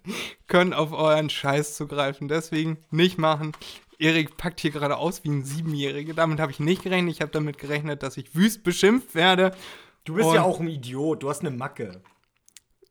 können 0.48 0.74
auf 0.74 0.92
euren 0.92 1.30
Scheiß 1.30 1.76
zugreifen. 1.78 2.28
Deswegen 2.28 2.80
nicht 2.90 3.20
machen. 3.20 3.52
Erik 4.00 4.36
packt 4.36 4.60
hier 4.62 4.72
gerade 4.72 4.98
aus 4.98 5.24
wie 5.24 5.30
ein 5.30 5.46
Siebenjähriger. 5.46 6.16
Damit 6.16 6.40
habe 6.40 6.52
ich 6.52 6.60
nicht 6.60 6.82
gerechnet. 6.82 7.14
Ich 7.14 7.22
habe 7.22 7.32
damit 7.32 7.60
gerechnet, 7.60 8.02
dass 8.02 8.18
ich 8.18 8.36
wüst 8.36 8.64
beschimpft 8.64 9.14
werde. 9.14 9.52
Du 10.04 10.16
bist 10.16 10.28
Und- 10.28 10.36
ja 10.36 10.42
auch 10.42 10.60
ein 10.60 10.68
Idiot, 10.68 11.22
du 11.22 11.30
hast 11.30 11.42
eine 11.42 11.52
Macke. 11.52 12.02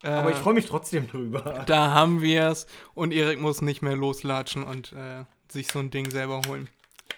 Aber 0.02 0.30
ich 0.30 0.36
freue 0.36 0.54
mich 0.54 0.66
trotzdem 0.66 1.08
drüber. 1.08 1.64
Da 1.66 1.90
haben 1.92 2.22
wir 2.22 2.48
es. 2.48 2.66
Und 2.94 3.12
Erik 3.12 3.40
muss 3.40 3.60
nicht 3.60 3.82
mehr 3.82 3.96
loslatschen 3.96 4.62
und 4.62 4.92
äh, 4.92 5.24
sich 5.48 5.66
so 5.66 5.78
ein 5.80 5.90
Ding 5.90 6.10
selber 6.10 6.40
holen. 6.48 6.68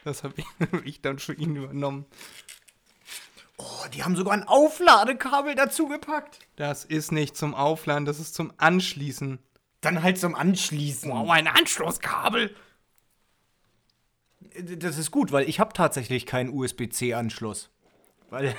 Das 0.04 0.22
habe 0.24 0.34
ich, 0.36 0.46
ich 0.84 1.00
dann 1.02 1.18
für 1.18 1.34
ihn 1.34 1.56
übernommen. 1.56 2.06
Oh, 3.58 3.86
die 3.94 4.02
haben 4.02 4.16
sogar 4.16 4.32
ein 4.34 4.42
Aufladekabel 4.48 5.54
dazu 5.54 5.86
gepackt. 5.86 6.38
Das 6.56 6.84
ist 6.84 7.12
nicht 7.12 7.36
zum 7.36 7.54
Aufladen, 7.54 8.04
das 8.06 8.18
ist 8.18 8.34
zum 8.34 8.52
Anschließen. 8.56 9.38
Dann 9.82 10.02
halt 10.02 10.18
zum 10.18 10.34
Anschließen. 10.34 11.12
ein 11.12 11.46
Anschlusskabel. 11.48 12.54
Das 14.58 14.98
ist 14.98 15.10
gut, 15.10 15.32
weil 15.32 15.48
ich 15.48 15.60
habe 15.60 15.72
tatsächlich 15.72 16.26
keinen 16.26 16.50
USB-C-Anschluss. 16.50 17.70
Weil, 18.30 18.54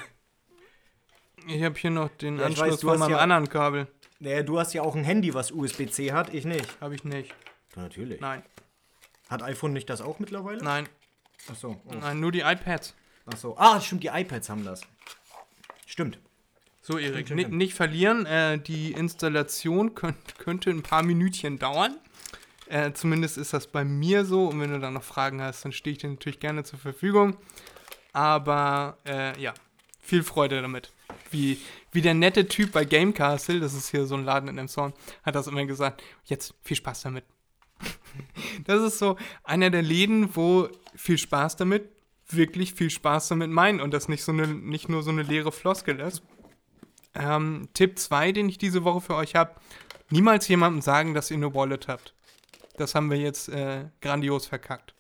Ich 1.48 1.62
habe 1.64 1.78
hier 1.78 1.92
noch 1.92 2.10
den 2.10 2.38
Ja, 2.40 2.46
Anschluss 2.46 2.74
weiß, 2.74 2.80
du 2.80 2.88
von 2.90 3.00
meinem 3.00 3.12
ja- 3.12 3.18
anderen 3.20 3.50
Kabel. 3.50 3.88
naja, 4.20 4.44
du 4.44 4.60
hast 4.60 4.74
ja 4.74 4.82
auch 4.82 4.96
ein 4.96 5.04
Handy, 5.04 5.34
was 5.34 5.52
USB-C 5.52 6.14
hat, 6.14 6.34
ich 6.34 6.46
nicht. 6.46 6.68
Habe 6.82 6.96
ich 6.96 7.04
nicht. 7.04 7.34
Natürlich. 7.76 8.22
Nein, 8.22 8.44
Hat 9.30 9.44
iPhone 9.44 9.74
nicht 9.74 9.90
das 9.90 10.02
auch 10.02 10.20
mittlerweile? 10.20 10.64
nein, 10.64 10.88
Achso. 11.50 11.82
Oh. 11.86 11.94
nein, 11.94 12.20
nur 12.20 12.32
die 12.32 12.42
iPads. 12.42 12.96
Achso. 13.26 13.56
Ah, 13.58 13.80
stimmt, 13.82 14.04
die 14.04 14.08
iPads 14.08 14.50
haben 14.50 14.66
das. 14.66 14.82
Stimmt. 15.86 16.20
So, 16.82 16.98
Erik, 16.98 17.28
stimmt, 17.28 17.38
ni- 17.38 17.44
stimmt. 17.44 17.58
nicht 17.58 17.74
verlieren. 17.74 18.26
Äh, 18.26 18.60
die 18.60 18.92
Installation 18.92 19.96
könnt, 19.96 20.38
könnte 20.38 20.70
ein 20.70 20.84
paar 20.84 21.04
Minütchen 21.04 21.58
dauern. 21.60 21.98
Äh, 22.68 22.92
zumindest 22.94 23.38
ist 23.38 23.54
das 23.54 23.68
bei 23.68 23.86
mir 23.86 24.26
so. 24.26 24.48
Und 24.48 24.60
wenn 24.60 24.72
du 24.72 24.80
da 24.80 24.92
noch 24.92 25.04
Fragen 25.04 25.42
hast, 25.42 25.64
dann 25.64 25.72
stehe 25.72 25.94
ich 25.94 26.00
dir 26.00 26.10
natürlich 26.10 26.40
gerne 26.40 26.64
zur 26.64 26.80
Verfügung. 26.80 27.38
Aber 28.12 28.98
äh, 29.06 29.40
ja, 29.42 29.54
viel 30.02 30.24
Freude 30.24 30.62
damit. 30.62 30.92
Wie, 31.32 31.60
wie 31.92 32.02
der 32.02 32.14
nette 32.14 32.48
Typ 32.48 32.72
bei 32.74 32.86
Game 32.86 33.14
Castle, 33.14 33.60
das 33.60 33.74
ist 33.74 33.90
hier 33.90 34.06
so 34.06 34.16
ein 34.16 34.26
Laden 34.26 34.50
in 34.50 34.56
dem 34.58 34.68
Sound, 34.68 34.96
hat 35.24 35.36
das 35.36 35.48
immer 35.48 35.66
gesagt. 35.66 36.04
Jetzt 36.26 36.54
viel 36.62 36.78
Spaß 36.78 37.04
damit. 37.04 37.26
Das 38.66 38.82
ist 38.84 39.00
so 39.00 39.18
einer 39.44 39.72
der 39.72 39.82
Läden, 39.82 40.36
wo 40.36 40.70
viel 40.96 41.18
Spaß 41.18 41.56
damit, 41.56 41.90
wirklich 42.30 42.74
viel 42.74 42.90
Spaß 42.90 43.28
damit 43.30 43.50
meinen 43.50 43.82
und 43.82 43.94
das 43.94 44.08
nicht, 44.08 44.24
so 44.24 44.32
eine, 44.32 44.48
nicht 44.48 44.90
nur 44.90 45.04
so 45.04 45.12
eine 45.12 45.24
leere 45.24 45.52
Floskel 45.52 46.00
ist. 46.00 46.24
Ähm, 47.16 47.70
Tipp 47.74 48.00
2, 48.00 48.32
den 48.32 48.50
ich 48.50 48.58
diese 48.58 48.84
Woche 48.84 49.02
für 49.02 49.16
euch 49.16 49.36
habe: 49.36 49.56
Niemals 50.10 50.48
jemandem 50.48 50.82
sagen, 50.82 51.14
dass 51.14 51.32
ihr 51.32 51.38
eine 51.38 51.54
Wallet 51.54 51.88
habt. 51.88 52.14
Das 52.78 52.96
haben 52.96 53.12
wir 53.12 53.18
jetzt 53.18 53.50
äh, 53.50 53.86
grandios 54.02 54.48
verkackt. 54.48 54.94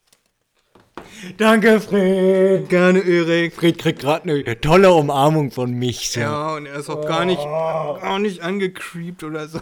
Danke, 1.37 1.79
Fred. 1.79 2.69
Gerne, 2.69 2.99
Erik. 2.99 3.53
Fred 3.53 3.77
kriegt 3.77 3.99
gerade 3.99 4.29
eine 4.29 4.61
tolle 4.61 4.93
Umarmung 4.93 5.51
von 5.51 5.71
mich. 5.71 6.11
So. 6.11 6.19
Ja, 6.19 6.55
und 6.55 6.65
er 6.65 6.75
ist 6.75 6.89
auch 6.89 7.05
gar 7.05 7.25
nicht, 7.25 7.43
gar 7.43 8.19
nicht 8.19 8.41
angecreept 8.41 9.23
oder 9.23 9.47
so. 9.47 9.59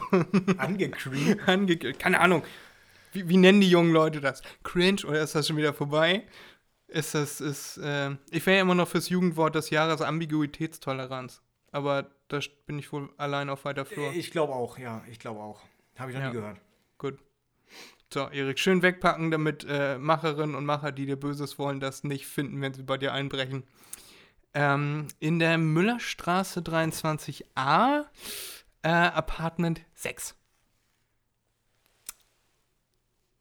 Angecreept. 0.58 1.39
Ange 1.48 1.78
Keine 1.78 2.20
Ahnung. 2.20 2.44
Wie, 3.12 3.28
wie 3.30 3.38
nennen 3.38 3.62
die 3.62 3.69
jungen 3.69 3.91
Leute 3.93 4.21
das? 4.21 4.41
Cringe 4.63 5.02
oder 5.06 5.21
ist 5.21 5.36
das 5.36 5.47
schon 5.47 5.58
wieder 5.58 5.74
vorbei? 5.74 6.26
Ist 6.88 7.15
das, 7.15 7.39
ist, 7.41 7.78
äh, 7.78 8.12
ich 8.32 8.45
wäre 8.45 8.58
ja 8.58 8.62
immer 8.63 8.76
noch 8.76 8.88
fürs 8.88 9.10
Jugendwort 9.10 9.56
des 9.56 9.69
Jahres 9.69 10.02
Ambiguitätstoleranz. 10.02 11.41
Aber 11.71 12.12
da 12.28 12.39
bin 12.65 12.80
ich 12.80 12.91
wohl 12.91 13.10
allein 13.17 13.50
auf 13.50 13.63
weiter 13.65 13.86
Flur. 13.86 14.12
Ich 14.13 14.32
glaube 14.32 14.54
auch, 14.54 14.78
ja, 14.78 15.02
ich 15.10 15.19
glaube 15.19 15.39
auch. 15.39 15.62
Habe 15.97 16.12
ich 16.12 16.15
noch 16.17 16.24
Ja. 16.24 16.30
nie 16.30 16.36
gehört. 16.36 16.58
Gut. 16.97 17.17
So, 18.13 18.28
Erik, 18.30 18.60
schön 18.60 18.82
wegpacken, 18.82 19.32
damit 19.32 19.65
äh, 19.69 19.97
Macherinnen 19.97 20.56
und 20.56 20.65
Macher, 20.65 20.91
die 20.91 21.06
dir 21.06 21.15
Böses 21.17 21.58
wollen, 21.58 21.80
das 21.80 22.04
nicht 22.04 22.28
finden, 22.28 22.60
wenn 22.62 22.74
sie 22.74 22.84
bei 22.84 22.97
dir 22.97 23.13
einbrechen. 23.13 23.63
Ähm, 24.54 25.08
in 25.19 25.39
der 25.39 25.58
Müllerstraße 25.58 26.60
23a, 26.60 28.04
äh, 28.84 28.89
Apartment 28.89 29.82
6. 29.93 30.36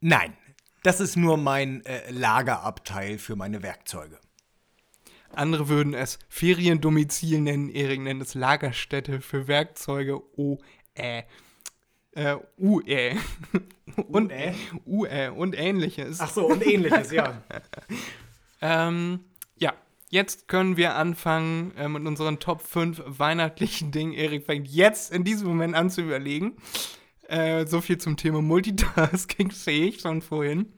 Nein, 0.00 0.36
das 0.82 1.00
ist 1.00 1.16
nur 1.16 1.36
mein 1.36 1.84
äh, 1.84 2.10
Lagerabteil 2.10 3.18
für 3.18 3.36
meine 3.36 3.62
Werkzeuge. 3.62 4.18
Andere 5.32 5.68
würden 5.68 5.94
es 5.94 6.18
Feriendomizil 6.28 7.40
nennen, 7.40 7.68
Erik 7.68 8.00
nennt 8.00 8.22
es 8.22 8.34
Lagerstätte 8.34 9.20
für 9.20 9.46
Werkzeuge 9.46 10.20
OE. 10.36 10.58
Äh, 12.12 12.36
UE. 12.58 13.16
und, 14.08 14.32
UE? 14.32 14.54
UE 14.86 15.32
und 15.32 15.56
ähnliches. 15.56 16.20
Ach 16.20 16.30
so, 16.30 16.46
und 16.46 16.66
ähnliches, 16.66 17.12
ja. 17.12 17.42
Ähm, 18.62 19.20
ja, 19.56 19.72
jetzt 20.10 20.46
können 20.46 20.76
wir 20.76 20.94
anfangen 20.94 21.74
äh, 21.78 21.88
mit 21.88 22.06
unseren 22.06 22.40
Top 22.40 22.60
5 22.60 23.02
weihnachtlichen 23.06 23.90
Dingen. 23.90 24.12
Erik 24.12 24.44
fängt 24.44 24.68
jetzt 24.68 25.12
in 25.12 25.24
diesem 25.24 25.48
Moment 25.48 25.74
an 25.74 25.88
zu 25.88 26.02
überlegen. 26.02 26.58
Äh, 27.30 27.68
so 27.68 27.80
viel 27.80 27.96
zum 27.98 28.16
Thema 28.16 28.42
Multitasking 28.42 29.50
fähig 29.52 30.02
von 30.02 30.20
vorhin. 30.20 30.72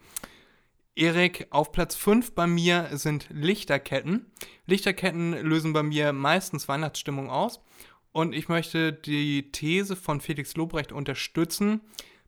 Erik, 0.94 1.46
auf 1.48 1.72
Platz 1.72 1.94
5 1.94 2.34
bei 2.34 2.46
mir 2.46 2.90
sind 2.92 3.26
Lichterketten. 3.30 4.26
Lichterketten 4.66 5.32
lösen 5.32 5.72
bei 5.72 5.82
mir 5.82 6.12
meistens 6.12 6.68
Weihnachtsstimmung 6.68 7.30
aus. 7.30 7.62
Und 8.12 8.34
ich 8.34 8.50
möchte 8.50 8.92
die 8.92 9.50
These 9.50 9.96
von 9.96 10.20
Felix 10.20 10.54
Lobrecht 10.54 10.92
unterstützen. 10.92 11.80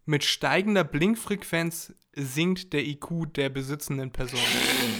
Mit 0.06 0.24
steigender 0.24 0.84
Blinkfrequenz 0.84 1.92
sinkt 2.14 2.72
der 2.72 2.86
IQ 2.86 3.34
der 3.34 3.50
besitzenden 3.50 4.10
Person. 4.10 4.40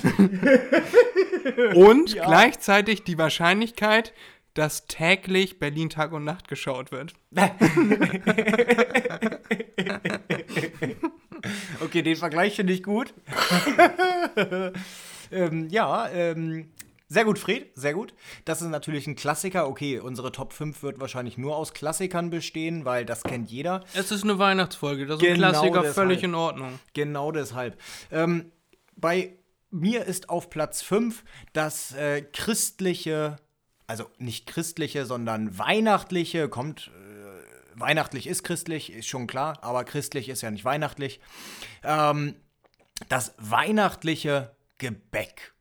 und 1.75 2.13
gleichzeitig 2.13 3.05
die 3.05 3.17
Wahrscheinlichkeit, 3.17 4.13
dass 4.55 4.87
täglich 4.87 5.59
Berlin 5.59 5.91
Tag 5.91 6.13
und 6.13 6.25
Nacht 6.25 6.49
geschaut 6.49 6.93
wird. 6.93 7.15
Okay, 11.81 12.03
den 12.03 12.17
Vergleich 12.17 12.57
finde 12.57 12.73
ich 12.73 12.83
gut. 12.83 13.13
ähm, 15.31 15.69
ja, 15.69 16.09
ähm, 16.09 16.71
sehr 17.07 17.25
gut, 17.25 17.39
Fred, 17.39 17.71
sehr 17.75 17.93
gut. 17.93 18.15
Das 18.45 18.63
ist 18.63 18.69
natürlich 18.69 19.07
ein 19.07 19.15
Klassiker. 19.15 19.69
Okay, 19.69 19.99
unsere 20.01 20.33
Top 20.33 20.53
5 20.53 20.83
wird 20.83 21.01
wahrscheinlich 21.01 21.37
nur 21.37 21.57
aus 21.57 21.75
Klassikern 21.75 22.31
bestehen, 22.31 22.85
weil 22.85 23.05
das 23.05 23.23
kennt 23.23 23.51
jeder. 23.51 23.85
Es 23.95 24.11
ist 24.11 24.25
eine 24.25 24.39
Weihnachtsfolge, 24.39 25.07
das 25.07 25.17
ist 25.21 25.23
Genau 25.23 25.49
ein 25.49 25.53
Klassiker, 25.53 25.81
deshalb. 25.81 25.95
völlig 25.95 26.23
in 26.23 26.35
Ordnung. 26.35 26.79
Genau 26.95 27.31
deshalb. 27.31 27.79
Ähm, 28.11 28.51
bei 28.97 29.35
mir 29.71 30.05
ist 30.07 30.31
auf 30.31 30.51
Platz 30.51 30.81
5 30.83 31.25
das 31.53 31.93
äh, 31.95 32.23
christliche, 32.23 33.37
also 33.87 34.11
nicht 34.19 34.47
christliche, 34.47 35.07
sondern 35.07 35.59
weihnachtliche, 35.59 36.49
kommt, 36.49 36.89
äh, 36.89 37.81
weihnachtlich 37.81 38.27
ist 38.27 38.43
christlich, 38.43 38.93
ist 38.93 39.07
schon 39.07 39.27
klar, 39.27 39.59
aber 39.63 39.85
christlich 39.85 40.29
ist 40.29 40.43
ja 40.43 40.51
nicht 40.51 40.65
weihnachtlich. 40.65 41.21
Ähm, 41.83 42.37
das 43.09 43.35
weihnachtliche 43.39 44.55
Gebäck. 44.79 45.55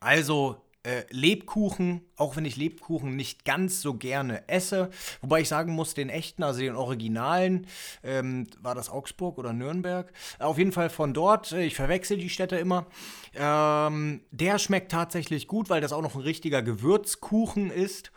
Also 0.00 0.65
äh, 0.86 1.04
Lebkuchen, 1.10 2.00
auch 2.16 2.36
wenn 2.36 2.44
ich 2.44 2.56
Lebkuchen 2.56 3.16
nicht 3.16 3.44
ganz 3.44 3.82
so 3.82 3.94
gerne 3.94 4.48
esse. 4.48 4.90
Wobei 5.20 5.40
ich 5.40 5.48
sagen 5.48 5.72
muss, 5.72 5.94
den 5.94 6.08
echten, 6.08 6.44
also 6.44 6.60
den 6.60 6.76
originalen, 6.76 7.66
ähm, 8.04 8.46
war 8.60 8.76
das 8.76 8.88
Augsburg 8.88 9.36
oder 9.38 9.52
Nürnberg? 9.52 10.12
Auf 10.38 10.58
jeden 10.58 10.70
Fall 10.70 10.88
von 10.88 11.12
dort, 11.12 11.50
äh, 11.50 11.64
ich 11.64 11.74
verwechsel 11.74 12.18
die 12.18 12.30
Städte 12.30 12.56
immer. 12.56 12.86
Ähm, 13.34 14.20
der 14.30 14.60
schmeckt 14.60 14.92
tatsächlich 14.92 15.48
gut, 15.48 15.70
weil 15.70 15.80
das 15.80 15.92
auch 15.92 16.02
noch 16.02 16.14
ein 16.14 16.20
richtiger 16.20 16.62
Gewürzkuchen 16.62 17.70
ist. 17.70 18.12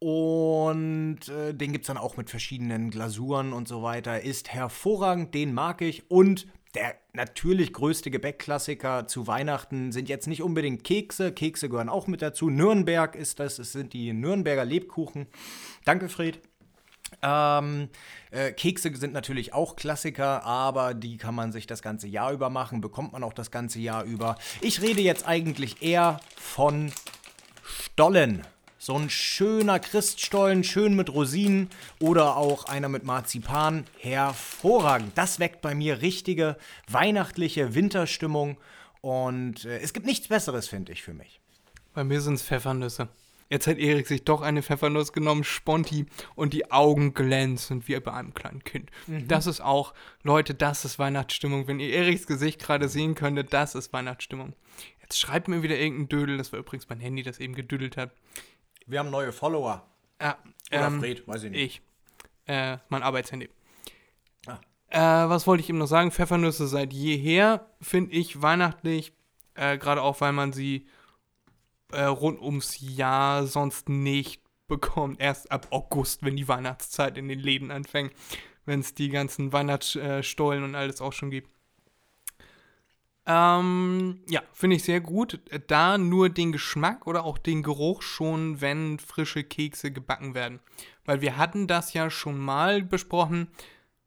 Und 0.00 1.28
äh, 1.28 1.54
den 1.54 1.72
gibt 1.72 1.84
es 1.84 1.86
dann 1.88 1.98
auch 1.98 2.16
mit 2.16 2.28
verschiedenen 2.28 2.90
Glasuren 2.90 3.52
und 3.52 3.68
so 3.68 3.82
weiter. 3.84 4.22
Ist 4.22 4.52
hervorragend, 4.52 5.32
den 5.34 5.54
mag 5.54 5.80
ich. 5.80 6.10
Und 6.10 6.48
der 6.74 6.94
natürlich 7.12 7.72
größte 7.72 8.10
Gebäckklassiker 8.10 9.06
zu 9.06 9.26
Weihnachten 9.26 9.92
sind 9.92 10.08
jetzt 10.08 10.26
nicht 10.26 10.42
unbedingt 10.42 10.84
Kekse. 10.84 11.32
Kekse 11.32 11.68
gehören 11.68 11.88
auch 11.88 12.06
mit 12.06 12.22
dazu. 12.22 12.48
Nürnberg 12.48 13.16
ist 13.16 13.40
das, 13.40 13.58
es 13.58 13.72
sind 13.72 13.92
die 13.92 14.12
Nürnberger 14.12 14.64
Lebkuchen. 14.64 15.26
Danke, 15.84 16.08
Fred. 16.08 16.40
Ähm, 17.22 17.88
äh, 18.30 18.52
Kekse 18.52 18.94
sind 18.94 19.12
natürlich 19.12 19.52
auch 19.52 19.74
Klassiker, 19.74 20.44
aber 20.44 20.94
die 20.94 21.16
kann 21.16 21.34
man 21.34 21.50
sich 21.50 21.66
das 21.66 21.82
ganze 21.82 22.06
Jahr 22.06 22.32
über 22.32 22.50
machen, 22.50 22.80
bekommt 22.80 23.12
man 23.12 23.24
auch 23.24 23.32
das 23.32 23.50
ganze 23.50 23.80
Jahr 23.80 24.04
über. 24.04 24.36
Ich 24.60 24.80
rede 24.80 25.00
jetzt 25.00 25.26
eigentlich 25.26 25.82
eher 25.82 26.20
von 26.36 26.92
Stollen. 27.64 28.46
So 28.82 28.96
ein 28.96 29.10
schöner 29.10 29.78
Christstollen, 29.78 30.64
schön 30.64 30.96
mit 30.96 31.10
Rosinen 31.10 31.68
oder 31.98 32.38
auch 32.38 32.64
einer 32.64 32.88
mit 32.88 33.04
Marzipan. 33.04 33.84
Hervorragend. 33.98 35.12
Das 35.16 35.38
weckt 35.38 35.60
bei 35.60 35.74
mir 35.74 36.00
richtige 36.00 36.56
weihnachtliche 36.88 37.74
Winterstimmung. 37.74 38.56
Und 39.02 39.66
äh, 39.66 39.80
es 39.80 39.92
gibt 39.92 40.06
nichts 40.06 40.28
Besseres, 40.28 40.66
finde 40.66 40.92
ich, 40.92 41.02
für 41.02 41.12
mich. 41.12 41.42
Bei 41.92 42.04
mir 42.04 42.22
sind 42.22 42.34
es 42.36 42.42
Pfeffernüsse. 42.42 43.08
Jetzt 43.50 43.66
hat 43.66 43.76
Erik 43.76 44.06
sich 44.06 44.24
doch 44.24 44.40
eine 44.40 44.62
Pfeffernuss 44.62 45.12
genommen, 45.12 45.44
Sponti, 45.44 46.06
und 46.34 46.54
die 46.54 46.72
Augen 46.72 47.12
glänzen 47.12 47.86
wie 47.86 48.00
bei 48.00 48.14
einem 48.14 48.32
kleinen 48.32 48.64
Kind. 48.64 48.90
Mhm. 49.06 49.28
Das 49.28 49.46
ist 49.46 49.60
auch, 49.60 49.92
Leute, 50.22 50.54
das 50.54 50.86
ist 50.86 50.98
Weihnachtsstimmung. 50.98 51.66
Wenn 51.68 51.80
ihr 51.80 51.92
Eriks 51.92 52.26
Gesicht 52.26 52.62
gerade 52.62 52.88
sehen 52.88 53.14
könntet, 53.14 53.52
das 53.52 53.74
ist 53.74 53.92
Weihnachtsstimmung. 53.92 54.54
Jetzt 55.02 55.20
schreibt 55.20 55.48
mir 55.48 55.62
wieder 55.62 55.76
irgendein 55.76 56.08
Dödel, 56.08 56.38
das 56.38 56.50
war 56.50 56.60
übrigens 56.60 56.88
mein 56.88 57.00
Handy, 57.00 57.22
das 57.22 57.40
eben 57.40 57.54
gedüdelt 57.54 57.98
hat. 57.98 58.12
Wir 58.90 58.98
haben 58.98 59.10
neue 59.10 59.32
Follower. 59.32 59.86
Ja, 60.20 60.36
Oder 60.72 60.86
ähm, 60.86 61.00
Fred, 61.00 61.26
weiß 61.26 61.44
ich 61.44 61.50
nicht. 61.52 61.62
Ich. 61.62 61.82
Äh, 62.46 62.78
mein 62.88 63.04
Arbeitshandy. 63.04 63.48
Ah. 64.46 64.58
Äh, 64.88 65.28
was 65.28 65.46
wollte 65.46 65.62
ich 65.62 65.70
ihm 65.70 65.78
noch 65.78 65.86
sagen? 65.86 66.10
Pfeffernüsse 66.10 66.66
seit 66.66 66.92
jeher 66.92 67.66
finde 67.80 68.12
ich 68.12 68.42
weihnachtlich, 68.42 69.12
äh, 69.54 69.78
gerade 69.78 70.02
auch, 70.02 70.20
weil 70.20 70.32
man 70.32 70.52
sie 70.52 70.88
äh, 71.92 72.02
rund 72.02 72.40
ums 72.40 72.78
Jahr 72.80 73.46
sonst 73.46 73.88
nicht 73.88 74.42
bekommt. 74.66 75.20
Erst 75.20 75.52
ab 75.52 75.68
August, 75.70 76.24
wenn 76.24 76.34
die 76.34 76.48
Weihnachtszeit 76.48 77.16
in 77.16 77.28
den 77.28 77.38
Läden 77.38 77.70
anfängt, 77.70 78.12
wenn 78.64 78.80
es 78.80 78.94
die 78.94 79.08
ganzen 79.08 79.52
Weihnachtsstollen 79.52 80.64
und 80.64 80.74
alles 80.74 81.00
auch 81.00 81.12
schon 81.12 81.30
gibt. 81.30 81.48
Ähm, 83.30 84.18
ja, 84.28 84.42
finde 84.52 84.74
ich 84.74 84.82
sehr 84.82 85.00
gut. 85.00 85.38
Da 85.68 85.98
nur 85.98 86.30
den 86.30 86.50
Geschmack 86.50 87.06
oder 87.06 87.24
auch 87.24 87.38
den 87.38 87.62
Geruch 87.62 88.02
schon, 88.02 88.60
wenn 88.60 88.98
frische 88.98 89.44
Kekse 89.44 89.92
gebacken 89.92 90.34
werden. 90.34 90.58
Weil 91.04 91.20
wir 91.20 91.36
hatten 91.36 91.68
das 91.68 91.92
ja 91.92 92.10
schon 92.10 92.38
mal 92.38 92.82
besprochen. 92.82 93.46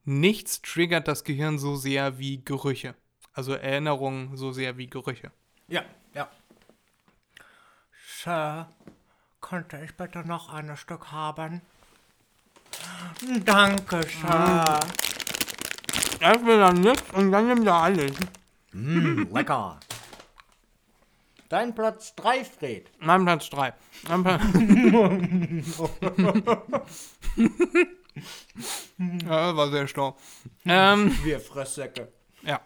Nichts 0.04 0.62
triggert 0.62 1.08
das 1.08 1.24
Gehirn 1.24 1.58
so 1.58 1.78
sehr 1.78 2.20
wie 2.20 2.44
Gerüche. 2.44 2.96
Also 3.32 3.54
Erinnerungen 3.54 4.36
so 4.36 4.52
sehr 4.52 4.78
wie 4.78 4.88
Gerüche. 4.88 5.32
Ja, 5.70 5.84
ja. 6.14 6.28
Sir, 8.06 8.68
könnte 9.40 9.80
ich 9.86 9.96
bitte 9.96 10.28
noch 10.28 10.54
ein 10.54 10.76
Stück 10.76 11.14
haben? 11.14 11.62
Danke, 13.46 14.02
Sir. 14.04 14.80
Erst 16.20 16.46
will 16.46 16.60
er 16.60 16.74
nichts 16.74 17.10
und 17.14 17.32
dann 17.32 17.48
nimmt 17.48 17.66
er 17.66 17.76
alles. 17.76 18.12
Mmh, 18.74 19.28
lecker. 19.32 19.80
Dein 21.50 21.76
Platz 21.76 22.16
3, 22.16 22.46
Fred. 22.46 22.90
Mein 23.00 23.26
Platz 23.26 23.50
3. 23.52 23.74
Mein 24.10 24.24
Pla 24.24 24.40
ja, 29.28 29.56
war 29.56 29.70
sehr 29.70 29.88
stau. 29.88 30.18
Ähm, 30.66 31.16
Wir 31.24 31.40
Fresssäcke. 31.40 32.12
Ja. 32.42 32.60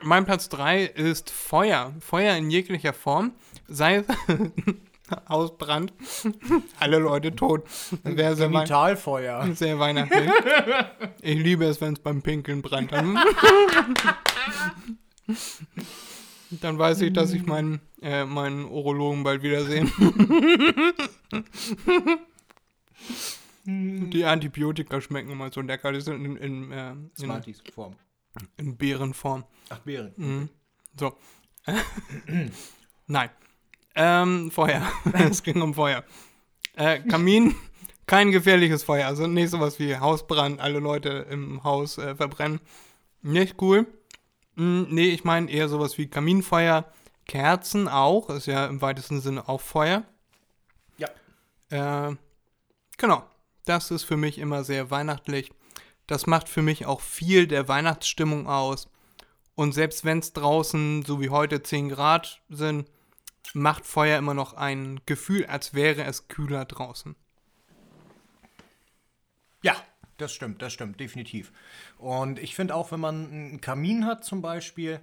Mein 0.00 0.24
Platz 0.24 0.48
3 0.48 0.84
ist 0.84 1.28
Feuer. 1.30 1.92
Feuer 2.00 2.34
in 2.36 2.50
jeglicher 2.50 2.94
Form. 2.94 3.34
Sei 3.66 3.96
es 3.96 4.06
Ausbrand. 5.26 5.92
Alle 6.80 6.98
Leute 6.98 7.34
tot. 7.34 7.68
Sehr, 8.04 8.36
sehr 8.36 8.48
Genitalfeuer. 8.48 9.46
Sehr 9.54 9.78
weihnachtlich. 9.78 10.30
Ich 11.22 11.38
liebe 11.38 11.64
es, 11.64 11.80
wenn 11.80 11.94
es 11.94 12.00
beim 12.00 12.22
Pinkeln 12.22 12.62
brennt. 12.62 12.92
Dann 16.50 16.78
weiß 16.78 17.02
ich, 17.02 17.12
dass 17.12 17.32
ich 17.32 17.44
meinen, 17.44 17.80
äh, 18.00 18.24
meinen 18.24 18.64
Urologen 18.64 19.22
bald 19.24 19.42
wiedersehe. 19.42 19.86
Die 23.64 24.24
Antibiotika 24.24 25.00
schmecken 25.00 25.30
immer 25.30 25.52
so 25.52 25.60
lecker. 25.60 25.92
Die 25.92 26.00
sind 26.00 26.24
in, 26.24 26.36
in, 26.36 26.72
äh, 26.72 26.92
in, 27.20 27.54
Form. 27.74 27.96
in 28.56 28.76
Beerenform. 28.76 29.44
Ach, 29.68 29.78
Beeren. 29.80 30.12
Mhm. 30.16 30.48
So. 30.98 31.14
Nein. 33.06 33.30
Ähm, 34.00 34.52
Feuer. 34.52 34.80
es 35.12 35.42
ging 35.42 35.60
um 35.60 35.74
Feuer. 35.74 36.04
Äh, 36.76 37.00
Kamin, 37.00 37.56
kein 38.06 38.30
gefährliches 38.30 38.84
Feuer. 38.84 39.08
Also 39.08 39.26
nicht 39.26 39.50
sowas 39.50 39.80
wie 39.80 39.96
Hausbrand, 39.96 40.60
alle 40.60 40.78
Leute 40.78 41.26
im 41.30 41.64
Haus 41.64 41.98
äh, 41.98 42.14
verbrennen. 42.14 42.60
Nicht 43.22 43.60
cool. 43.60 43.86
Hm, 44.56 44.86
nee, 44.90 45.08
ich 45.08 45.24
meine 45.24 45.50
eher 45.50 45.68
sowas 45.68 45.98
wie 45.98 46.06
Kaminfeuer. 46.06 46.84
Kerzen 47.26 47.88
auch, 47.88 48.30
ist 48.30 48.46
ja 48.46 48.66
im 48.66 48.80
weitesten 48.80 49.20
Sinne 49.20 49.48
auch 49.48 49.60
Feuer. 49.60 50.04
Ja. 50.96 51.08
Äh, 52.08 52.14
genau. 52.98 53.24
Das 53.64 53.90
ist 53.90 54.04
für 54.04 54.16
mich 54.16 54.38
immer 54.38 54.62
sehr 54.62 54.92
weihnachtlich. 54.92 55.50
Das 56.06 56.28
macht 56.28 56.48
für 56.48 56.62
mich 56.62 56.86
auch 56.86 57.00
viel 57.00 57.48
der 57.48 57.66
Weihnachtsstimmung 57.66 58.46
aus. 58.46 58.88
Und 59.56 59.72
selbst 59.72 60.04
wenn 60.04 60.20
es 60.20 60.32
draußen, 60.32 61.04
so 61.04 61.20
wie 61.20 61.30
heute, 61.30 61.64
10 61.64 61.88
Grad 61.88 62.40
sind, 62.48 62.88
macht 63.54 63.86
Feuer 63.86 64.18
immer 64.18 64.34
noch 64.34 64.54
ein 64.54 65.00
Gefühl, 65.06 65.46
als 65.46 65.74
wäre 65.74 66.04
es 66.04 66.28
kühler 66.28 66.64
draußen. 66.64 67.16
Ja, 69.62 69.74
das 70.18 70.32
stimmt, 70.32 70.62
das 70.62 70.72
stimmt, 70.72 70.98
definitiv. 71.00 71.52
Und 71.96 72.38
ich 72.38 72.54
finde 72.54 72.74
auch, 72.74 72.90
wenn 72.90 73.00
man 73.00 73.30
einen 73.30 73.60
Kamin 73.60 74.04
hat 74.04 74.24
zum 74.24 74.42
Beispiel, 74.42 75.00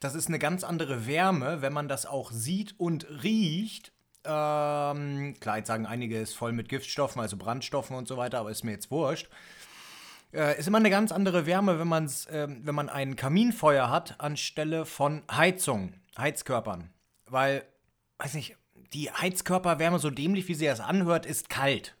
das 0.00 0.14
ist 0.14 0.28
eine 0.28 0.38
ganz 0.38 0.62
andere 0.62 1.06
Wärme, 1.06 1.62
wenn 1.62 1.72
man 1.72 1.88
das 1.88 2.06
auch 2.06 2.30
sieht 2.30 2.78
und 2.78 3.06
riecht. 3.22 3.92
Ähm, 4.24 5.36
klar, 5.40 5.58
jetzt 5.58 5.68
sagen 5.68 5.86
einige, 5.86 6.20
ist 6.20 6.34
voll 6.34 6.52
mit 6.52 6.68
Giftstoffen, 6.68 7.20
also 7.20 7.38
Brandstoffen 7.38 7.96
und 7.96 8.06
so 8.06 8.18
weiter, 8.18 8.40
aber 8.40 8.50
ist 8.50 8.62
mir 8.62 8.72
jetzt 8.72 8.90
wurscht. 8.90 9.30
Äh, 10.34 10.58
ist 10.58 10.68
immer 10.68 10.78
eine 10.78 10.90
ganz 10.90 11.12
andere 11.12 11.46
Wärme, 11.46 11.78
wenn, 11.78 11.88
man's, 11.88 12.26
äh, 12.26 12.46
wenn 12.48 12.74
man 12.74 12.90
ein 12.90 13.16
Kaminfeuer 13.16 13.88
hat, 13.88 14.20
anstelle 14.20 14.84
von 14.84 15.22
Heizung, 15.30 15.94
Heizkörpern. 16.18 16.90
Weil 17.24 17.64
weiß 18.18 18.34
nicht, 18.34 18.56
die 18.92 19.10
Heizkörperwärme, 19.10 19.98
so 19.98 20.10
dämlich 20.10 20.48
wie 20.48 20.54
sie 20.54 20.66
das 20.66 20.80
anhört, 20.80 21.26
ist 21.26 21.48
kalt. 21.48 21.96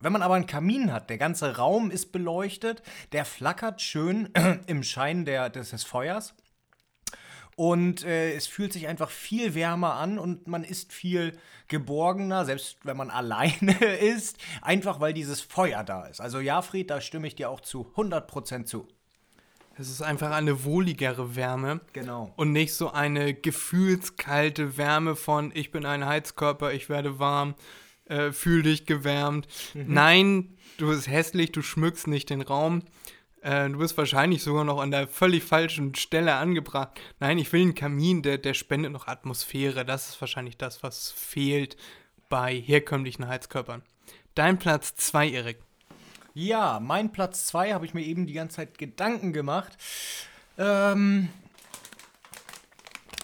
Wenn 0.00 0.12
man 0.12 0.22
aber 0.22 0.34
einen 0.34 0.46
Kamin 0.46 0.92
hat, 0.92 1.10
der 1.10 1.18
ganze 1.18 1.56
Raum 1.56 1.90
ist 1.90 2.12
beleuchtet, 2.12 2.82
der 3.12 3.24
flackert 3.24 3.82
schön 3.82 4.30
im 4.66 4.82
Schein 4.82 5.24
der, 5.24 5.50
des, 5.50 5.70
des 5.70 5.84
Feuers. 5.84 6.34
Und 7.56 8.04
äh, 8.04 8.34
es 8.34 8.46
fühlt 8.46 8.72
sich 8.72 8.86
einfach 8.86 9.10
viel 9.10 9.56
wärmer 9.56 9.94
an 9.94 10.20
und 10.20 10.46
man 10.46 10.62
ist 10.62 10.92
viel 10.92 11.36
geborgener, 11.66 12.44
selbst 12.44 12.78
wenn 12.84 12.96
man 12.96 13.10
alleine 13.10 13.72
ist, 13.96 14.38
einfach 14.62 15.00
weil 15.00 15.12
dieses 15.12 15.40
Feuer 15.40 15.82
da 15.82 16.06
ist. 16.06 16.20
Also 16.20 16.38
ja, 16.38 16.62
Fried, 16.62 16.90
da 16.90 17.00
stimme 17.00 17.26
ich 17.26 17.34
dir 17.34 17.50
auch 17.50 17.60
zu 17.60 17.92
100% 17.96 18.64
zu. 18.64 18.86
Es 19.78 19.88
ist 19.88 20.02
einfach 20.02 20.32
eine 20.32 20.64
wohligere 20.64 21.36
Wärme. 21.36 21.80
Genau. 21.92 22.32
Und 22.36 22.52
nicht 22.52 22.74
so 22.74 22.90
eine 22.90 23.32
gefühlskalte 23.32 24.76
Wärme 24.76 25.14
von 25.14 25.52
ich 25.54 25.70
bin 25.70 25.86
ein 25.86 26.04
Heizkörper, 26.04 26.72
ich 26.72 26.88
werde 26.88 27.20
warm, 27.20 27.54
äh, 28.06 28.32
fühl 28.32 28.62
dich 28.62 28.86
gewärmt. 28.86 29.46
Mhm. 29.74 29.84
Nein, 29.86 30.58
du 30.78 30.88
bist 30.88 31.06
hässlich, 31.06 31.52
du 31.52 31.62
schmückst 31.62 32.08
nicht 32.08 32.30
den 32.30 32.42
Raum. 32.42 32.82
Äh, 33.40 33.70
du 33.70 33.78
bist 33.78 33.96
wahrscheinlich 33.96 34.42
sogar 34.42 34.64
noch 34.64 34.80
an 34.80 34.90
der 34.90 35.06
völlig 35.06 35.44
falschen 35.44 35.94
Stelle 35.94 36.34
angebracht. 36.34 36.98
Nein, 37.20 37.38
ich 37.38 37.52
will 37.52 37.62
einen 37.62 37.74
Kamin, 37.76 38.22
der, 38.22 38.38
der 38.38 38.54
spendet 38.54 38.90
noch 38.90 39.06
Atmosphäre. 39.06 39.84
Das 39.84 40.08
ist 40.08 40.20
wahrscheinlich 40.20 40.56
das, 40.56 40.82
was 40.82 41.12
fehlt 41.12 41.76
bei 42.28 42.54
herkömmlichen 42.54 43.28
Heizkörpern. 43.28 43.82
Dein 44.34 44.58
Platz 44.58 44.96
2, 44.96 45.30
Erik. 45.30 45.58
Ja, 46.34 46.80
mein 46.80 47.10
Platz 47.12 47.46
2 47.46 47.72
habe 47.72 47.86
ich 47.86 47.94
mir 47.94 48.04
eben 48.04 48.26
die 48.26 48.32
ganze 48.32 48.56
Zeit 48.56 48.78
Gedanken 48.78 49.32
gemacht. 49.32 49.76
Ähm, 50.56 51.28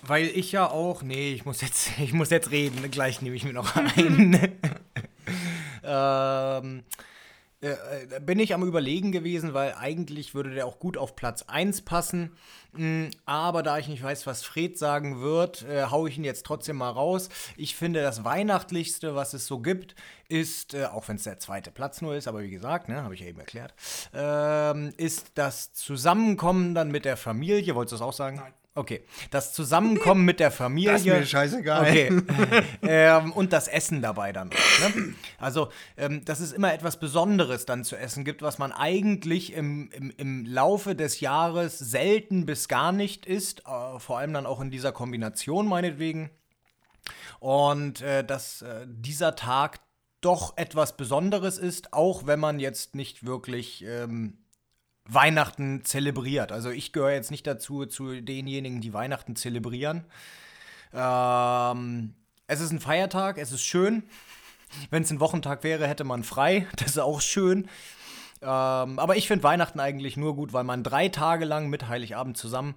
weil 0.02 0.26
ich 0.26 0.52
ja 0.52 0.68
auch, 0.68 1.02
nee, 1.02 1.32
ich 1.32 1.44
muss 1.44 1.60
jetzt, 1.60 1.90
ich 1.98 2.12
muss 2.12 2.30
jetzt 2.30 2.50
reden, 2.50 2.90
gleich 2.90 3.22
nehme 3.22 3.36
ich 3.36 3.44
mir 3.44 3.52
noch 3.52 3.76
einen. 3.96 4.34
ähm, 5.84 6.82
äh, 7.70 8.20
bin 8.20 8.38
ich 8.38 8.54
am 8.54 8.62
Überlegen 8.62 9.12
gewesen, 9.12 9.54
weil 9.54 9.74
eigentlich 9.74 10.34
würde 10.34 10.50
der 10.50 10.66
auch 10.66 10.78
gut 10.78 10.96
auf 10.96 11.16
Platz 11.16 11.42
1 11.42 11.82
passen. 11.82 12.36
Mm, 12.72 13.06
aber 13.24 13.62
da 13.62 13.78
ich 13.78 13.88
nicht 13.88 14.02
weiß, 14.02 14.26
was 14.26 14.42
Fred 14.42 14.78
sagen 14.78 15.20
wird, 15.20 15.62
äh, 15.62 15.84
haue 15.84 16.08
ich 16.08 16.18
ihn 16.18 16.24
jetzt 16.24 16.44
trotzdem 16.46 16.76
mal 16.76 16.90
raus. 16.90 17.28
Ich 17.56 17.76
finde, 17.76 18.02
das 18.02 18.24
Weihnachtlichste, 18.24 19.14
was 19.14 19.34
es 19.34 19.46
so 19.46 19.60
gibt, 19.60 19.94
ist, 20.28 20.74
äh, 20.74 20.86
auch 20.86 21.08
wenn 21.08 21.16
es 21.16 21.24
der 21.24 21.38
zweite 21.38 21.70
Platz 21.70 22.00
nur 22.02 22.14
ist, 22.14 22.28
aber 22.28 22.42
wie 22.42 22.50
gesagt, 22.50 22.88
ne, 22.88 23.02
habe 23.02 23.14
ich 23.14 23.20
ja 23.20 23.26
eben 23.26 23.40
erklärt, 23.40 23.74
ähm, 24.12 24.92
ist 24.96 25.32
das 25.34 25.72
Zusammenkommen 25.72 26.74
dann 26.74 26.90
mit 26.90 27.04
der 27.04 27.16
Familie. 27.16 27.74
Wolltest 27.74 27.92
du 27.92 27.96
das 27.96 28.02
auch 28.02 28.12
sagen? 28.12 28.36
Nein. 28.36 28.52
Okay. 28.76 29.04
Das 29.30 29.52
Zusammenkommen 29.52 30.24
mit 30.24 30.40
der 30.40 30.50
Familie. 30.50 30.92
Das 30.92 31.02
ist 31.02 31.06
mir 31.06 31.24
scheißegal. 31.24 31.82
Okay. 31.82 32.22
ähm, 32.82 33.32
und 33.32 33.52
das 33.52 33.68
Essen 33.68 34.02
dabei 34.02 34.32
dann. 34.32 34.48
Ne? 34.48 35.14
Also, 35.38 35.68
ähm, 35.96 36.24
dass 36.24 36.40
es 36.40 36.52
immer 36.52 36.74
etwas 36.74 36.98
Besonderes 36.98 37.66
dann 37.66 37.84
zu 37.84 37.96
essen 37.96 38.24
gibt, 38.24 38.42
was 38.42 38.58
man 38.58 38.72
eigentlich 38.72 39.52
im, 39.52 39.90
im, 39.92 40.12
im 40.16 40.44
Laufe 40.44 40.96
des 40.96 41.20
Jahres 41.20 41.78
selten 41.78 42.46
bis 42.46 42.66
gar 42.66 42.90
nicht 42.90 43.26
isst. 43.26 43.60
Äh, 43.60 44.00
vor 44.00 44.18
allem 44.18 44.32
dann 44.32 44.46
auch 44.46 44.60
in 44.60 44.72
dieser 44.72 44.90
Kombination 44.90 45.68
meinetwegen. 45.68 46.30
Und 47.38 48.00
äh, 48.02 48.24
dass 48.24 48.62
äh, 48.62 48.86
dieser 48.88 49.36
Tag 49.36 49.78
doch 50.20 50.56
etwas 50.56 50.96
Besonderes 50.96 51.58
ist, 51.58 51.92
auch 51.92 52.26
wenn 52.26 52.40
man 52.40 52.58
jetzt 52.58 52.96
nicht 52.96 53.24
wirklich. 53.24 53.84
Ähm, 53.84 54.38
Weihnachten 55.06 55.84
zelebriert. 55.84 56.50
Also 56.50 56.70
ich 56.70 56.92
gehöre 56.92 57.12
jetzt 57.12 57.30
nicht 57.30 57.46
dazu, 57.46 57.86
zu 57.86 58.20
denjenigen, 58.22 58.80
die 58.80 58.94
Weihnachten 58.94 59.36
zelebrieren. 59.36 60.04
Ähm, 60.92 62.14
es 62.46 62.60
ist 62.60 62.70
ein 62.70 62.80
Feiertag, 62.80 63.38
es 63.38 63.52
ist 63.52 63.64
schön. 63.64 64.04
Wenn 64.90 65.02
es 65.02 65.10
ein 65.10 65.20
Wochentag 65.20 65.62
wäre, 65.62 65.86
hätte 65.86 66.04
man 66.04 66.24
frei. 66.24 66.66
Das 66.76 66.88
ist 66.88 66.98
auch 66.98 67.20
schön. 67.20 67.68
Ähm, 68.40 68.98
aber 68.98 69.16
ich 69.16 69.28
finde 69.28 69.44
Weihnachten 69.44 69.80
eigentlich 69.80 70.16
nur 70.16 70.34
gut, 70.34 70.52
weil 70.52 70.64
man 70.64 70.82
drei 70.82 71.08
Tage 71.08 71.44
lang 71.44 71.68
mit 71.68 71.88
Heiligabend 71.88 72.36
zusammen 72.36 72.74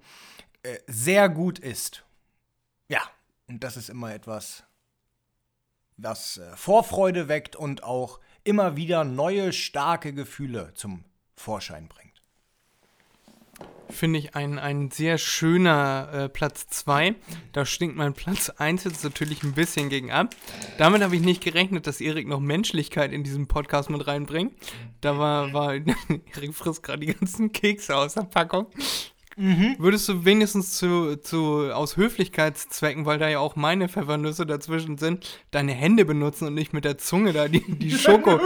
äh, 0.63 0.77
sehr 0.87 1.29
gut 1.29 1.59
isst. 1.59 2.03
Ja, 2.89 3.01
und 3.47 3.63
das 3.63 3.77
ist 3.77 3.89
immer 3.89 4.13
etwas, 4.13 4.63
was 5.97 6.37
äh, 6.37 6.55
Vorfreude 6.55 7.27
weckt 7.27 7.55
und 7.55 7.83
auch 7.83 8.19
immer 8.43 8.75
wieder 8.75 9.03
neue, 9.03 9.51
starke 9.51 10.13
Gefühle 10.13 10.73
zum 10.73 11.03
Vorschein 11.35 11.87
bringt 11.87 12.16
finde 13.89 14.19
ich 14.19 14.35
ein, 14.35 14.59
ein 14.59 14.91
sehr 14.91 15.17
schöner 15.17 16.09
äh, 16.13 16.29
Platz 16.29 16.67
2. 16.67 17.15
Da 17.51 17.65
stinkt 17.65 17.95
mein 17.95 18.13
Platz 18.13 18.49
1 18.49 18.83
jetzt 18.83 19.03
natürlich 19.03 19.43
ein 19.43 19.53
bisschen 19.53 19.89
gegen 19.89 20.11
ab. 20.11 20.35
Damit 20.77 21.01
habe 21.01 21.15
ich 21.15 21.21
nicht 21.21 21.43
gerechnet, 21.43 21.87
dass 21.87 22.01
Erik 22.01 22.27
noch 22.27 22.39
Menschlichkeit 22.39 23.11
in 23.11 23.23
diesem 23.23 23.47
Podcast 23.47 23.89
mit 23.89 24.05
reinbringt. 24.05 24.53
Da 25.01 25.17
war, 25.17 25.53
war 25.53 25.73
Erik 26.35 26.53
frisst 26.53 26.83
gerade 26.83 27.05
die 27.05 27.13
ganzen 27.13 27.51
Kekse 27.51 27.95
aus 27.95 28.13
der 28.13 28.23
Packung. 28.23 28.67
Mhm. 29.37 29.75
Würdest 29.77 30.09
du 30.09 30.25
wenigstens 30.25 30.77
zu, 30.77 31.15
zu, 31.17 31.71
aus 31.71 31.95
Höflichkeitszwecken, 31.95 33.05
weil 33.05 33.19
da 33.19 33.29
ja 33.29 33.37
auch 33.37 33.55
meine 33.55 33.87
Pfeffernüsse 33.87 34.47
dazwischen 34.47 34.97
sind, 34.97 35.27
deine 35.51 35.73
Hände 35.73 36.05
benutzen 36.05 36.47
und 36.47 36.55
nicht 36.55 36.73
mit 36.73 36.85
der 36.85 36.97
Zunge 36.97 37.33
da 37.33 37.47
die, 37.47 37.61
die 37.61 37.91
Schoko. 37.97 38.39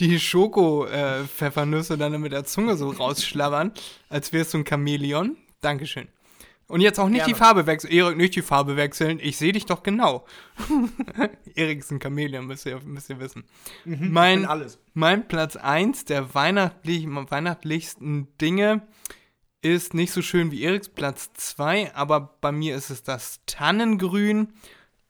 die 0.00 0.18
Schoko-Pfeffernüsse 0.18 1.94
äh, 1.94 1.98
dann 1.98 2.18
mit 2.18 2.32
der 2.32 2.44
Zunge 2.44 2.76
so 2.76 2.88
rausschlabbern, 2.88 3.72
als 4.08 4.32
wärst 4.32 4.54
du 4.54 4.58
ein 4.58 4.66
Chamäleon? 4.66 5.36
Dankeschön. 5.60 6.08
Und 6.68 6.80
jetzt 6.80 6.98
auch 6.98 7.08
nicht 7.08 7.18
Gerne. 7.18 7.32
die 7.32 7.38
Farbe 7.38 7.66
wechseln. 7.66 7.92
Erik, 7.92 8.16
nicht 8.16 8.34
die 8.34 8.42
Farbe 8.42 8.76
wechseln. 8.76 9.20
Ich 9.22 9.36
sehe 9.36 9.52
dich 9.52 9.66
doch 9.66 9.82
genau. 9.82 10.24
Erik 11.54 11.80
ist 11.80 11.92
ein 11.92 12.00
Chamäleon, 12.00 12.46
müsst 12.46 12.64
ihr, 12.66 12.80
müsst 12.84 13.10
ihr 13.10 13.20
wissen. 13.20 13.44
Mhm, 13.84 14.12
mein, 14.12 14.48
mein 14.94 15.28
Platz 15.28 15.56
1 15.56 16.06
der 16.06 16.34
weihnachtlich, 16.34 17.06
weihnachtlichsten 17.06 18.28
Dinge 18.40 18.82
ist 19.62 19.94
nicht 19.94 20.12
so 20.12 20.22
schön 20.22 20.50
wie 20.50 20.64
Eriks 20.64 20.88
Platz 20.88 21.30
2, 21.34 21.94
aber 21.94 22.36
bei 22.40 22.52
mir 22.52 22.76
ist 22.76 22.90
es 22.90 23.02
das 23.02 23.40
Tannengrün, 23.46 24.52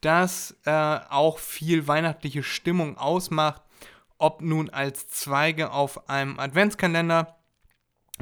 das 0.00 0.56
äh, 0.64 0.98
auch 1.11 1.38
viel 1.38 1.88
weihnachtliche 1.88 2.42
Stimmung 2.42 2.96
ausmacht. 2.96 3.62
Ob 4.18 4.40
nun 4.40 4.70
als 4.70 5.09
Zweige 5.09 5.72
auf 5.72 6.09
einem 6.09 6.38
Adventskalender, 6.38 7.37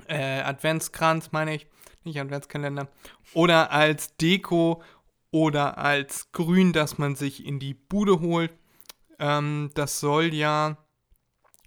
äh, 0.09 0.41
Adventskranz 0.41 1.31
meine 1.31 1.55
ich, 1.55 1.67
nicht 2.05 2.21
Adventskalender, 2.21 2.89
oder 3.33 3.71
als 3.71 4.17
Deko 4.17 4.83
oder 5.31 5.79
als 5.79 6.33
Grün, 6.33 6.73
das 6.73 6.99
man 6.99 7.17
sich 7.17 7.45
in 7.45 7.59
die 7.59 7.75
Bude 7.75 8.21
holt. 8.21 8.53
Ähm, 9.19 9.71
das 9.75 10.01
soll 10.01 10.35
ja 10.35 10.77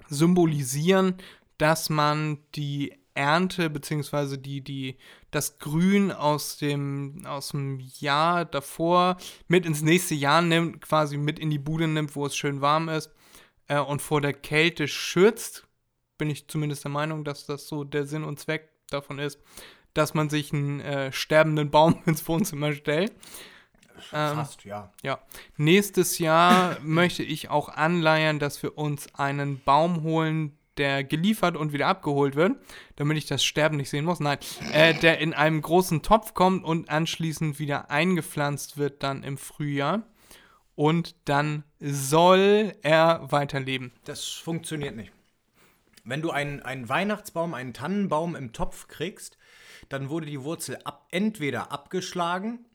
symbolisieren, 0.10 1.16
dass 1.58 1.90
man 1.90 2.40
die 2.56 2.94
Ernte 3.18 3.70
beziehungsweise 3.70 4.38
die, 4.38 4.62
die, 4.62 4.98
das 5.32 5.58
Grün 5.58 6.12
aus 6.12 6.58
dem, 6.58 7.24
aus 7.26 7.50
dem 7.50 7.80
Jahr 8.00 8.46
davor 8.46 9.18
mit 9.48 9.66
ins 9.66 9.82
nächste 9.82 10.14
Jahr 10.16 10.42
nimmt, 10.42 10.82
quasi 10.82 11.18
mit 11.18 11.40
in 11.40 11.50
die 11.50 11.58
Bude 11.58 11.88
nimmt, 11.88 12.16
wo 12.16 12.26
es 12.26 12.38
schön 12.38 12.62
warm 12.62 12.88
ist 12.88 13.12
äh, 13.68 13.80
und 13.80 14.02
vor 14.02 14.22
der 14.22 14.34
Kälte 14.34 14.88
schützt. 14.88 15.68
Bin 16.18 16.30
ich 16.30 16.48
zumindest 16.48 16.84
der 16.84 16.92
Meinung, 16.92 17.24
dass 17.24 17.46
das 17.46 17.68
so 17.68 17.84
der 17.84 18.06
Sinn 18.06 18.24
und 18.24 18.40
Zweck 18.40 18.70
davon 18.90 19.20
ist, 19.20 19.40
dass 19.94 20.14
man 20.14 20.30
sich 20.30 20.54
einen 20.54 20.80
äh, 20.80 21.12
sterbenden 21.12 21.72
Baum 21.72 22.02
ins 22.06 22.28
Wohnzimmer 22.28 22.72
stellt. 22.74 23.12
Ähm, 24.14 24.36
Fast, 24.36 24.64
ja. 24.64 24.92
Ja. 25.02 25.20
Nächstes 25.58 26.20
Jahr 26.20 26.78
möchte 26.82 27.24
ich 27.24 27.50
auch 27.50 27.70
anleiern, 27.70 28.40
dass 28.40 28.62
wir 28.62 28.78
uns 28.78 29.14
einen 29.16 29.60
Baum 29.64 30.04
holen, 30.04 30.57
der 30.78 31.04
geliefert 31.04 31.56
und 31.56 31.74
wieder 31.74 31.88
abgeholt 31.88 32.36
wird, 32.36 32.56
damit 32.96 33.18
ich 33.18 33.26
das 33.26 33.44
Sterben 33.44 33.78
nicht 33.78 33.90
sehen 33.90 34.06
muss. 34.06 34.20
Nein, 34.20 34.38
äh, 34.72 34.94
der 34.94 35.20
in 35.20 35.34
einem 35.34 35.62
großen 35.62 36.02
Topf 36.02 36.34
kommt 36.34 36.64
und 36.64 36.90
anschließend 36.90 37.60
wieder 37.60 37.90
eingepflanzt 37.92 38.78
wird 38.78 39.04
dann 39.04 39.24
im 39.24 39.38
Frühjahr. 39.38 40.04
Und 40.76 41.16
dann 41.26 41.64
soll 41.80 42.74
er 42.84 43.32
weiterleben. 43.32 43.92
Das 44.06 44.26
funktioniert 44.26 44.96
nicht. 44.96 45.12
Wenn 46.04 46.22
du 46.22 46.30
einen, 46.30 46.62
einen 46.62 46.88
Weihnachtsbaum, 46.88 47.54
einen 47.54 47.74
Tannenbaum 47.74 48.36
im 48.36 48.54
Topf 48.54 48.88
kriegst, 48.88 49.38
dann 49.90 50.10
wurde 50.10 50.28
die 50.28 50.44
Wurzel 50.44 50.78
ab, 50.84 51.08
entweder 51.12 51.72
abgeschlagen 51.72 52.66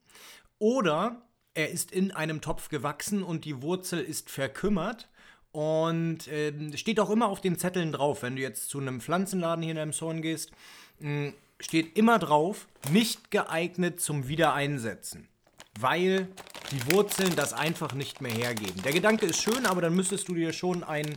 oder 0.58 1.22
er 1.54 1.70
ist 1.70 1.92
in 1.92 2.12
einem 2.12 2.40
Topf 2.40 2.68
gewachsen 2.68 3.22
und 3.22 3.44
die 3.44 3.62
Wurzel 3.62 4.00
ist 4.00 4.30
verkümmert 4.30 5.08
und 5.52 6.26
äh, 6.28 6.52
steht 6.76 6.98
auch 6.98 7.10
immer 7.10 7.28
auf 7.28 7.40
den 7.40 7.58
Zetteln 7.58 7.92
drauf, 7.92 8.22
wenn 8.22 8.36
du 8.36 8.42
jetzt 8.42 8.68
zu 8.68 8.80
einem 8.80 9.00
Pflanzenladen 9.00 9.62
hier 9.62 9.80
in 9.80 9.92
Zorn 9.92 10.22
gehst, 10.22 10.50
mh, 10.98 11.08
hm, 11.08 11.34
steht 11.60 11.96
immer 11.96 12.18
drauf, 12.18 12.66
nicht 12.90 13.30
geeignet 13.30 14.00
zum 14.00 14.26
Wiedereinsetzen. 14.28 15.28
Weil 15.78 16.28
die 16.70 16.92
Wurzeln 16.92 17.36
das 17.36 17.52
einfach 17.52 17.94
nicht 17.94 18.20
mehr 18.20 18.32
hergeben. 18.32 18.82
Der 18.82 18.92
Gedanke 18.92 19.26
ist 19.26 19.40
schön, 19.40 19.64
aber 19.66 19.80
dann 19.80 19.94
müsstest 19.94 20.28
du 20.28 20.34
dir 20.34 20.52
schon 20.52 20.82
ein, 20.82 21.16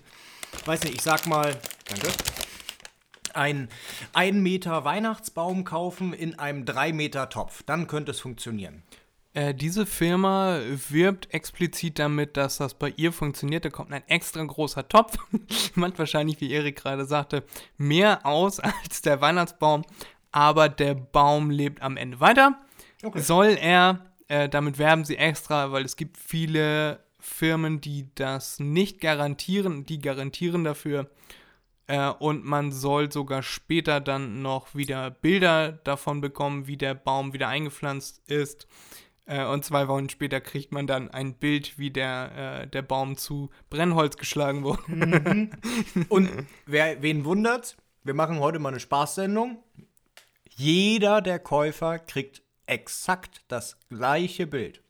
weiß 0.65 0.84
nicht, 0.84 0.95
ich 0.95 1.02
sag 1.02 1.26
mal, 1.26 1.56
danke, 1.89 2.08
ein 3.34 3.69
1 4.13 4.38
Meter 4.38 4.86
Weihnachtsbaum 4.86 5.63
kaufen 5.65 6.13
in 6.13 6.39
einem 6.39 6.65
3 6.65 6.93
Meter 6.93 7.30
Topf. 7.30 7.63
Dann 7.63 7.88
könnte 7.88 8.12
es 8.12 8.19
funktionieren. 8.19 8.84
Äh, 9.36 9.54
diese 9.54 9.86
Firma 9.86 10.62
wirbt 10.89 11.34
explizit 11.34 12.00
damit, 12.00 12.38
dass 12.38 12.58
das 12.58 12.74
bei 12.74 12.93
ihr 12.95 13.12
funktioniert. 13.12 13.65
Da 13.65 13.69
kommt 13.69 13.91
ein 13.91 14.08
extra 14.08 14.41
großer 14.41 14.88
Topf, 14.88 15.17
macht 15.76 16.00
wahrscheinlich, 16.00 16.39
wie 16.39 16.52
Erik 16.52 16.78
gerade 16.78 17.04
sagte, 17.04 17.43
mehr 17.78 18.26
aus 18.26 18.62
als 18.62 19.02
der 19.02 19.19
Weihnachtsbaum, 19.19 19.84
aber 20.32 20.69
der 20.69 20.95
Baum 20.95 21.50
lebt 21.50 21.82
am 21.82 21.98
Ende 21.98 22.21
weiter. 22.21 22.58
Okay. 23.04 23.19
Soll 23.19 23.58
er, 23.60 24.06
äh, 24.30 24.48
damit 24.48 24.78
werben 24.78 25.04
sie 25.04 25.17
extra, 25.17 25.74
weil 25.74 25.84
es 25.84 25.98
gibt 25.98 26.17
viele 26.17 27.02
Firmen, 27.19 27.82
die 27.82 28.08
das 28.15 28.62
nicht 28.62 29.02
garantieren, 29.02 29.86
die 29.86 30.00
garantieren 30.00 30.63
dafür. 30.63 31.10
Äh, 31.88 32.08
und 32.08 32.45
man 32.45 32.71
soll 32.71 33.12
sogar 33.12 33.43
später 33.43 34.00
dann 34.00 34.41
noch 34.41 34.76
wieder 34.76 35.12
Bilder 35.12 35.74
davon 35.74 36.21
bekommen, 36.21 36.67
wie 36.67 36.78
der 36.78 36.93
Baum 36.93 37.34
wieder 37.34 37.50
eingepflanzt 37.50 38.21
ist 38.30 38.65
äh, 39.26 39.46
und 39.46 39.66
zwei 39.66 39.88
Wochen 39.88 40.10
später 40.10 40.40
kriegt 40.42 40.72
man 40.72 40.88
dann 40.88 41.10
ein 41.10 41.34
Bild, 41.34 41.80
wie 41.80 41.92
der, 41.92 42.62
äh, 42.64 42.68
der 42.68 42.82
Baum 42.82 43.18
zu 43.18 43.50
Brennholz 43.70 44.18
geschlagen 44.18 44.64
wurde. 44.64 44.82
Mhm. 44.88 45.52
Und 46.10 46.30
wer, 46.66 47.02
wen 47.02 47.26
wundert, 47.26 47.78
wir 48.04 48.14
machen 48.14 48.40
heute 48.40 48.60
mal 48.60 48.70
eine 48.70 48.80
Spaßsendung. 48.80 49.58
Jeder 50.50 51.22
der 51.22 51.40
Käufer 51.40 52.00
kriegt 52.00 52.44
exakt 52.68 53.44
das 53.48 53.78
gleiche 53.90 54.48
Bild. 54.48 54.82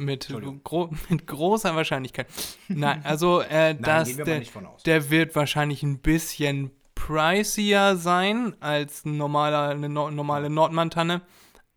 Mit, 0.00 0.28
gro 0.62 0.90
mit 1.08 1.26
großer 1.26 1.74
Wahrscheinlichkeit. 1.74 2.28
Nein, 2.68 3.00
also 3.04 3.40
äh, 3.40 3.74
Nein, 3.78 3.82
das, 3.82 4.16
der, 4.16 4.42
der 4.86 5.10
wird 5.10 5.34
wahrscheinlich 5.34 5.82
ein 5.82 5.98
bisschen 5.98 6.70
pricier 6.94 7.96
sein 7.96 8.54
als 8.60 9.04
normaler, 9.04 9.70
eine 9.70 9.88
no 9.88 10.10
normale 10.10 10.50
Nordmantanne 10.50 11.22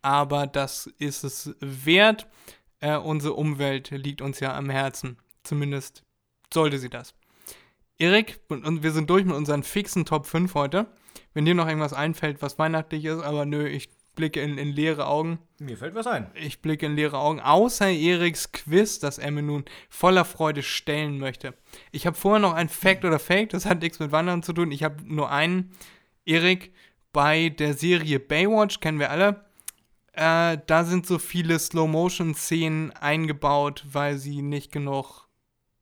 aber 0.01 0.47
das 0.47 0.87
ist 0.97 1.23
es 1.23 1.55
wert. 1.59 2.27
Äh, 2.79 2.97
unsere 2.97 3.33
Umwelt 3.33 3.91
liegt 3.91 4.21
uns 4.21 4.39
ja 4.39 4.55
am 4.55 4.69
Herzen. 4.69 5.17
Zumindest 5.43 6.03
sollte 6.53 6.79
sie 6.79 6.89
das. 6.89 7.13
Erik, 7.97 8.39
und, 8.49 8.81
wir 8.81 8.91
sind 8.91 9.09
durch 9.09 9.25
mit 9.25 9.35
unseren 9.35 9.63
fixen 9.63 10.05
Top 10.05 10.25
5 10.25 10.55
heute. 10.55 10.87
Wenn 11.33 11.45
dir 11.45 11.53
noch 11.53 11.67
irgendwas 11.67 11.93
einfällt, 11.93 12.41
was 12.41 12.57
weihnachtlich 12.57 13.05
ist, 13.05 13.21
aber 13.21 13.45
nö, 13.45 13.67
ich 13.67 13.89
blicke 14.15 14.41
in, 14.41 14.57
in 14.57 14.73
leere 14.73 15.07
Augen. 15.07 15.39
Mir 15.59 15.77
fällt 15.77 15.95
was 15.95 16.07
ein. 16.07 16.29
Ich 16.35 16.61
blicke 16.61 16.85
in 16.85 16.95
leere 16.95 17.17
Augen, 17.17 17.39
außer 17.39 17.89
Eriks 17.89 18.51
Quiz, 18.51 18.99
das 18.99 19.17
er 19.17 19.31
mir 19.31 19.43
nun 19.43 19.65
voller 19.89 20.25
Freude 20.25 20.63
stellen 20.63 21.19
möchte. 21.19 21.53
Ich 21.91 22.05
habe 22.05 22.17
vorher 22.17 22.39
noch 22.39 22.53
ein 22.53 22.69
Fact 22.69 23.05
oder 23.05 23.19
Fake, 23.19 23.49
das 23.49 23.65
hat 23.65 23.81
nichts 23.81 23.99
mit 23.99 24.11
Wandern 24.11 24.43
zu 24.43 24.53
tun. 24.53 24.71
Ich 24.71 24.83
habe 24.83 25.03
nur 25.05 25.31
einen. 25.31 25.71
Erik, 26.25 26.73
bei 27.13 27.49
der 27.49 27.73
Serie 27.73 28.19
Baywatch, 28.19 28.79
kennen 28.79 28.99
wir 28.99 29.11
alle, 29.11 29.45
äh, 30.13 30.57
da 30.67 30.83
sind 30.83 31.05
so 31.05 31.19
viele 31.19 31.57
Slow-Motion-Szenen 31.57 32.91
eingebaut, 32.91 33.85
weil 33.89 34.17
sie 34.17 34.41
nicht 34.41 34.71
genug 34.71 35.27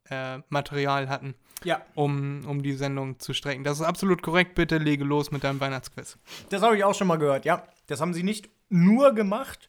äh, 0.10 0.40
Material 0.50 1.10
hatten, 1.10 1.36
Ja, 1.64 1.82
um, 1.96 2.46
um 2.48 2.62
die 2.64 2.74
Sendung 2.74 3.20
zu 3.20 3.34
strecken. 3.34 3.64
Das 3.64 3.80
ist 3.80 3.86
absolut 3.86 4.22
korrekt. 4.22 4.56
Bitte 4.56 4.78
lege 4.78 5.04
los 5.04 5.32
mit 5.32 5.44
deinem 5.44 5.60
Weihnachtsquiz. 5.60 6.18
das 6.50 6.62
habe 6.62 6.78
ich 6.78 6.84
auch 6.84 6.96
schon 6.96 7.08
mal 7.08 7.18
gehört, 7.18 7.46
ja. 7.46 7.64
Das 7.88 8.02
haben 8.02 8.14
sie 8.14 8.24
nicht 8.24 8.50
nur 8.70 9.14
gemacht, 9.14 9.68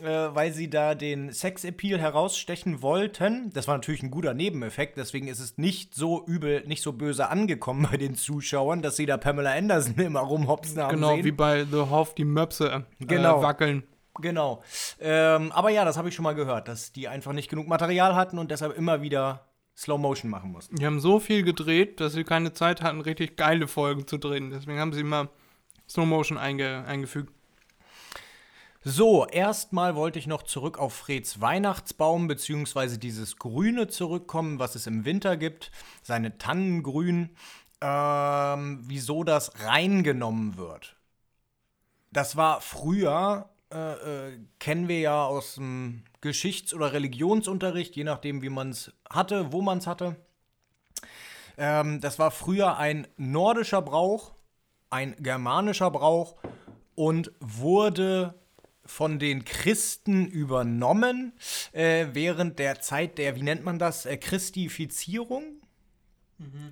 äh, 0.00 0.04
weil 0.04 0.52
sie 0.52 0.70
da 0.70 0.94
den 0.94 1.32
Sex-Appeal 1.32 1.98
herausstechen 1.98 2.82
wollten. 2.82 3.50
Das 3.52 3.66
war 3.68 3.76
natürlich 3.76 4.02
ein 4.02 4.10
guter 4.10 4.34
Nebeneffekt, 4.34 4.96
deswegen 4.96 5.28
ist 5.28 5.40
es 5.40 5.58
nicht 5.58 5.94
so 5.94 6.24
übel, 6.26 6.62
nicht 6.66 6.82
so 6.82 6.92
böse 6.92 7.28
angekommen 7.30 7.86
bei 7.90 7.96
den 7.96 8.14
Zuschauern, 8.14 8.82
dass 8.82 8.96
sie 8.96 9.06
da 9.06 9.16
Pamela 9.16 9.52
Anderson 9.52 9.94
immer 9.98 10.20
rumhopsen 10.20 10.80
haben 10.80 10.94
Genau, 10.96 11.14
sehen. 11.16 11.24
wie 11.24 11.32
bei 11.32 11.64
The 11.64 11.78
Hoff 11.90 12.14
die 12.14 12.24
Möpse 12.24 12.84
äh, 13.00 13.04
Genau. 13.04 13.42
wackeln. 13.42 13.82
Genau. 14.20 14.62
Ähm, 15.00 15.52
aber 15.52 15.70
ja, 15.70 15.84
das 15.84 15.96
habe 15.96 16.08
ich 16.08 16.14
schon 16.14 16.24
mal 16.24 16.34
gehört, 16.34 16.66
dass 16.68 16.92
die 16.92 17.06
einfach 17.08 17.32
nicht 17.32 17.48
genug 17.48 17.68
Material 17.68 18.14
hatten 18.16 18.38
und 18.38 18.50
deshalb 18.50 18.76
immer 18.76 19.00
wieder 19.00 19.44
Slow 19.76 19.96
Motion 19.96 20.28
machen 20.28 20.50
mussten. 20.50 20.74
Die 20.74 20.84
haben 20.84 20.98
so 20.98 21.20
viel 21.20 21.44
gedreht, 21.44 22.00
dass 22.00 22.14
sie 22.14 22.24
keine 22.24 22.52
Zeit 22.52 22.82
hatten, 22.82 23.00
richtig 23.00 23.36
geile 23.36 23.68
Folgen 23.68 24.08
zu 24.08 24.18
drehen. 24.18 24.50
Deswegen 24.50 24.80
haben 24.80 24.92
sie 24.92 25.02
immer 25.02 25.28
Slow 25.88 26.04
Motion 26.04 26.36
einge 26.36 26.84
eingefügt. 26.84 27.32
So, 28.90 29.26
erstmal 29.26 29.96
wollte 29.96 30.18
ich 30.18 30.26
noch 30.26 30.44
zurück 30.44 30.78
auf 30.78 30.94
Freds 30.94 31.42
Weihnachtsbaum 31.42 32.26
beziehungsweise 32.26 32.96
dieses 32.96 33.36
Grüne 33.36 33.88
zurückkommen, 33.88 34.58
was 34.58 34.76
es 34.76 34.86
im 34.86 35.04
Winter 35.04 35.36
gibt, 35.36 35.70
seine 36.02 36.38
Tannengrün, 36.38 37.28
ähm, 37.82 38.80
wieso 38.84 39.24
das 39.24 39.52
reingenommen 39.62 40.56
wird. 40.56 40.96
Das 42.12 42.36
war 42.36 42.62
früher, 42.62 43.50
äh, 43.70 44.28
äh, 44.28 44.38
kennen 44.58 44.88
wir 44.88 45.00
ja 45.00 45.22
aus 45.22 45.56
dem 45.56 46.04
Geschichts- 46.22 46.72
oder 46.72 46.94
Religionsunterricht, 46.94 47.94
je 47.94 48.04
nachdem, 48.04 48.40
wie 48.40 48.48
man 48.48 48.70
es 48.70 48.90
hatte, 49.10 49.52
wo 49.52 49.60
man 49.60 49.76
es 49.78 49.86
hatte. 49.86 50.16
Ähm, 51.58 52.00
das 52.00 52.18
war 52.18 52.30
früher 52.30 52.78
ein 52.78 53.06
nordischer 53.18 53.82
Brauch, 53.82 54.32
ein 54.88 55.14
germanischer 55.18 55.90
Brauch 55.90 56.36
und 56.94 57.32
wurde 57.38 58.34
von 58.88 59.18
den 59.18 59.44
Christen 59.44 60.26
übernommen 60.26 61.32
äh, 61.72 62.06
während 62.12 62.58
der 62.58 62.80
Zeit 62.80 63.18
der, 63.18 63.36
wie 63.36 63.42
nennt 63.42 63.64
man 63.64 63.78
das, 63.78 64.06
äh, 64.06 64.16
Christifizierung. 64.16 65.44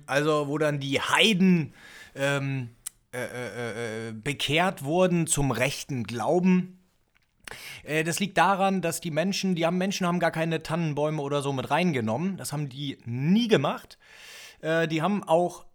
Also 0.05 0.47
wo 0.47 0.57
dann 0.57 0.79
die 0.79 1.01
Heiden 1.01 1.73
ähm, 2.15 2.69
äh, 3.13 3.17
äh, 3.23 4.09
äh, 4.09 4.13
bekehrt 4.13 4.83
wurden 4.83 5.27
zum 5.27 5.51
rechten 5.51 6.05
Glauben. 6.05 6.79
Äh, 7.83 8.03
Das 8.05 8.19
liegt 8.19 8.37
daran, 8.37 8.81
dass 8.81 9.01
die 9.01 9.11
Menschen, 9.11 9.55
die 9.55 9.65
haben 9.65 9.77
Menschen 9.77 10.07
haben 10.07 10.19
gar 10.19 10.31
keine 10.31 10.63
Tannenbäume 10.63 11.21
oder 11.21 11.41
so 11.41 11.51
mit 11.51 11.69
reingenommen. 11.69 12.37
Das 12.37 12.53
haben 12.53 12.69
die 12.69 12.97
nie 13.05 13.47
gemacht. 13.49 13.97
Äh, 14.61 14.87
Die 14.87 15.01
haben 15.01 15.23
auch 15.23 15.65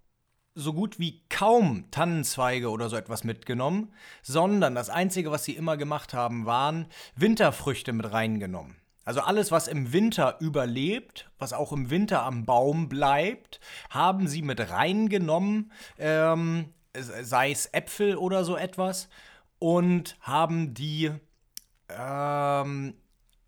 so 0.55 0.73
gut 0.73 0.99
wie 0.99 1.23
kaum 1.29 1.91
Tannenzweige 1.91 2.71
oder 2.71 2.89
so 2.89 2.97
etwas 2.97 3.25
mitgenommen, 3.25 3.93
sondern 4.23 4.75
das 4.75 4.91
Einzige, 4.91 5.31
was 5.31 5.45
sie 5.45 5.57
immer 5.57 5.77
gemacht 5.77 6.15
haben, 6.15 6.47
waren 6.47 6.87
Winterfrüchte 7.17 7.93
mit 7.93 8.13
reingenommen. 8.13 8.77
Also 9.05 9.21
alles, 9.21 9.51
was 9.51 9.67
im 9.67 9.93
Winter 9.93 10.37
überlebt, 10.41 11.31
was 11.39 11.53
auch 11.53 11.73
im 11.73 11.91
Winter 11.91 12.23
am 12.23 12.45
Baum 12.45 12.89
bleibt, 12.89 13.59
haben 13.91 14.29
sie 14.29 14.43
mit 14.43 14.71
reingenommen, 14.71 15.73
ähm, 15.99 16.73
sei 16.95 17.51
es 17.51 17.67
Äpfel 17.73 18.17
oder 18.17 18.45
so 18.45 18.57
etwas, 18.57 19.09
und 19.59 20.17
haben 20.21 20.75
die 20.75 21.11
ähm, 21.89 22.95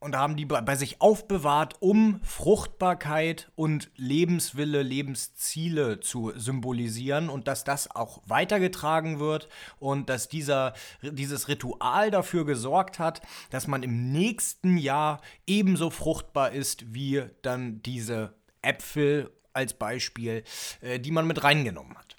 und 0.04 0.16
haben 0.16 0.36
die 0.36 0.44
bei 0.44 0.76
sich 0.76 1.00
aufbewahrt, 1.00 1.76
um 1.80 2.20
Fruchtbarkeit 2.22 3.50
und 3.56 3.90
Lebenswille, 3.96 4.82
Lebensziele 4.82 6.00
zu 6.00 6.30
symbolisieren 6.36 7.30
und 7.30 7.48
dass 7.48 7.64
das 7.64 7.90
auch 7.90 8.20
weitergetragen 8.26 9.18
wird 9.18 9.48
und 9.78 10.10
dass 10.10 10.28
dieser, 10.28 10.74
dieses 11.00 11.48
Ritual 11.48 12.10
dafür 12.10 12.44
gesorgt 12.44 12.98
hat, 12.98 13.22
dass 13.48 13.66
man 13.66 13.82
im 13.82 14.12
nächsten 14.12 14.76
Jahr 14.76 15.22
ebenso 15.46 15.88
fruchtbar 15.88 16.52
ist 16.52 16.92
wie 16.92 17.24
dann 17.40 17.80
diese 17.80 18.34
Äpfel 18.60 19.30
als 19.54 19.72
Beispiel, 19.72 20.44
äh, 20.82 21.00
die 21.00 21.12
man 21.12 21.26
mit 21.26 21.42
reingenommen 21.42 21.96
hat. 21.96 22.16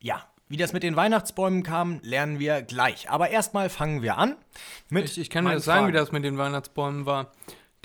Ja, 0.00 0.31
wie 0.52 0.58
das 0.58 0.74
mit 0.74 0.82
den 0.82 0.96
Weihnachtsbäumen 0.96 1.62
kam, 1.62 1.98
lernen 2.02 2.38
wir 2.38 2.60
gleich. 2.60 3.08
Aber 3.08 3.30
erstmal 3.30 3.70
fangen 3.70 4.02
wir 4.02 4.18
an 4.18 4.36
mit. 4.90 5.06
Ich, 5.06 5.18
ich 5.18 5.30
kann 5.30 5.46
dir 5.46 5.54
das 5.54 5.64
sagen, 5.64 5.86
wie 5.86 5.92
Fragen. 5.92 6.04
das 6.04 6.12
mit 6.12 6.24
den 6.24 6.36
Weihnachtsbäumen 6.36 7.06
war. 7.06 7.32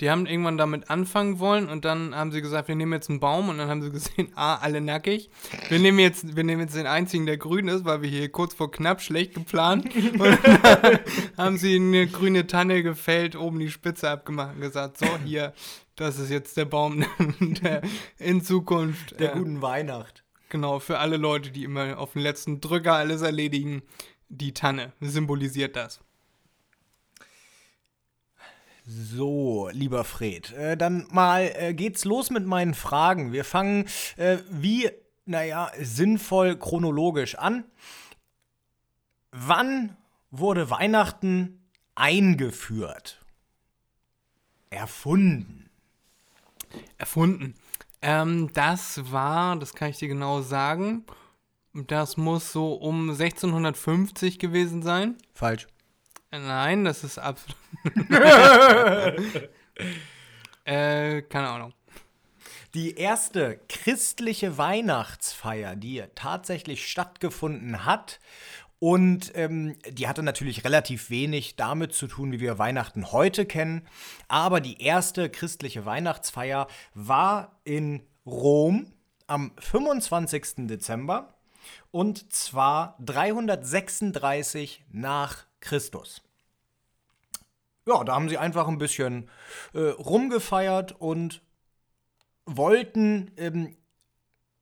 Die 0.02 0.10
haben 0.10 0.26
irgendwann 0.26 0.58
damit 0.58 0.90
anfangen 0.90 1.38
wollen 1.38 1.70
und 1.70 1.86
dann 1.86 2.14
haben 2.14 2.30
sie 2.30 2.42
gesagt, 2.42 2.68
wir 2.68 2.76
nehmen 2.76 2.92
jetzt 2.92 3.08
einen 3.08 3.20
Baum 3.20 3.48
und 3.48 3.56
dann 3.56 3.70
haben 3.70 3.80
sie 3.80 3.90
gesehen, 3.92 4.32
ah, 4.34 4.56
alle 4.56 4.82
nackig. 4.82 5.30
Wir 5.70 5.78
nehmen 5.78 5.98
jetzt, 5.98 6.36
wir 6.36 6.44
nehmen 6.44 6.60
jetzt 6.60 6.76
den 6.76 6.86
einzigen, 6.86 7.24
der 7.24 7.38
grün 7.38 7.68
ist, 7.68 7.86
weil 7.86 8.02
wir 8.02 8.10
hier 8.10 8.28
kurz 8.28 8.52
vor 8.52 8.70
knapp 8.70 9.00
schlecht 9.00 9.32
geplant. 9.32 9.88
Und 10.12 10.38
dann 10.44 10.98
haben 11.38 11.56
sie 11.56 11.76
eine 11.76 12.06
grüne 12.06 12.46
Tanne 12.46 12.82
gefällt, 12.82 13.34
oben 13.34 13.60
die 13.60 13.70
Spitze 13.70 14.10
abgemacht 14.10 14.56
und 14.56 14.60
gesagt, 14.60 14.98
so 14.98 15.06
hier, 15.24 15.54
das 15.96 16.18
ist 16.18 16.30
jetzt 16.30 16.58
der 16.58 16.66
Baum, 16.66 17.06
der 17.40 17.80
in 18.18 18.42
Zukunft 18.42 19.18
der 19.18 19.34
äh, 19.34 19.38
guten 19.38 19.62
Weihnacht. 19.62 20.22
Genau, 20.48 20.78
für 20.78 20.98
alle 20.98 21.16
Leute, 21.16 21.50
die 21.50 21.64
immer 21.64 21.98
auf 21.98 22.14
den 22.14 22.22
letzten 22.22 22.60
Drücker 22.60 22.94
alles 22.94 23.22
erledigen, 23.22 23.82
die 24.28 24.54
Tanne 24.54 24.92
symbolisiert 25.00 25.76
das. 25.76 26.00
So, 28.86 29.68
lieber 29.70 30.02
Fred, 30.04 30.52
äh, 30.52 30.74
dann 30.74 31.06
mal 31.10 31.52
äh, 31.54 31.74
geht's 31.74 32.06
los 32.06 32.30
mit 32.30 32.46
meinen 32.46 32.72
Fragen. 32.72 33.32
Wir 33.32 33.44
fangen 33.44 33.84
äh, 34.16 34.38
wie, 34.48 34.90
naja, 35.26 35.70
sinnvoll 35.78 36.56
chronologisch 36.56 37.34
an. 37.34 37.64
Wann 39.30 39.94
wurde 40.30 40.70
Weihnachten 40.70 41.62
eingeführt? 41.94 43.20
Erfunden. 44.70 45.68
Erfunden. 46.96 47.54
Ähm, 48.00 48.50
das 48.52 49.10
war, 49.10 49.56
das 49.56 49.74
kann 49.74 49.90
ich 49.90 49.98
dir 49.98 50.08
genau 50.08 50.40
sagen, 50.40 51.04
das 51.72 52.16
muss 52.16 52.52
so 52.52 52.74
um 52.74 53.10
1650 53.10 54.38
gewesen 54.38 54.82
sein. 54.82 55.16
Falsch. 55.34 55.66
Nein, 56.30 56.84
das 56.84 57.04
ist 57.04 57.18
absolut. 57.18 57.56
äh, 60.64 61.22
keine 61.22 61.48
Ahnung. 61.48 61.72
Die 62.74 62.96
erste 62.96 63.58
christliche 63.68 64.58
Weihnachtsfeier, 64.58 65.74
die 65.74 66.04
tatsächlich 66.14 66.86
stattgefunden 66.86 67.86
hat, 67.86 68.20
und 68.80 69.32
ähm, 69.34 69.76
die 69.88 70.06
hatte 70.06 70.22
natürlich 70.22 70.64
relativ 70.64 71.10
wenig 71.10 71.56
damit 71.56 71.92
zu 71.92 72.06
tun, 72.06 72.30
wie 72.32 72.40
wir 72.40 72.58
Weihnachten 72.58 73.10
heute 73.10 73.44
kennen. 73.44 73.86
Aber 74.28 74.60
die 74.60 74.80
erste 74.80 75.30
christliche 75.30 75.84
Weihnachtsfeier 75.84 76.68
war 76.94 77.60
in 77.64 78.02
Rom 78.24 78.92
am 79.26 79.52
25. 79.58 80.68
Dezember 80.68 81.34
und 81.90 82.32
zwar 82.32 82.96
336 83.00 84.84
nach 84.90 85.46
Christus. 85.60 86.22
Ja, 87.86 88.04
da 88.04 88.14
haben 88.14 88.28
sie 88.28 88.38
einfach 88.38 88.68
ein 88.68 88.78
bisschen 88.78 89.30
äh, 89.72 89.80
rumgefeiert 89.80 90.92
und 90.92 91.42
wollten, 92.44 93.32
ähm, 93.36 93.77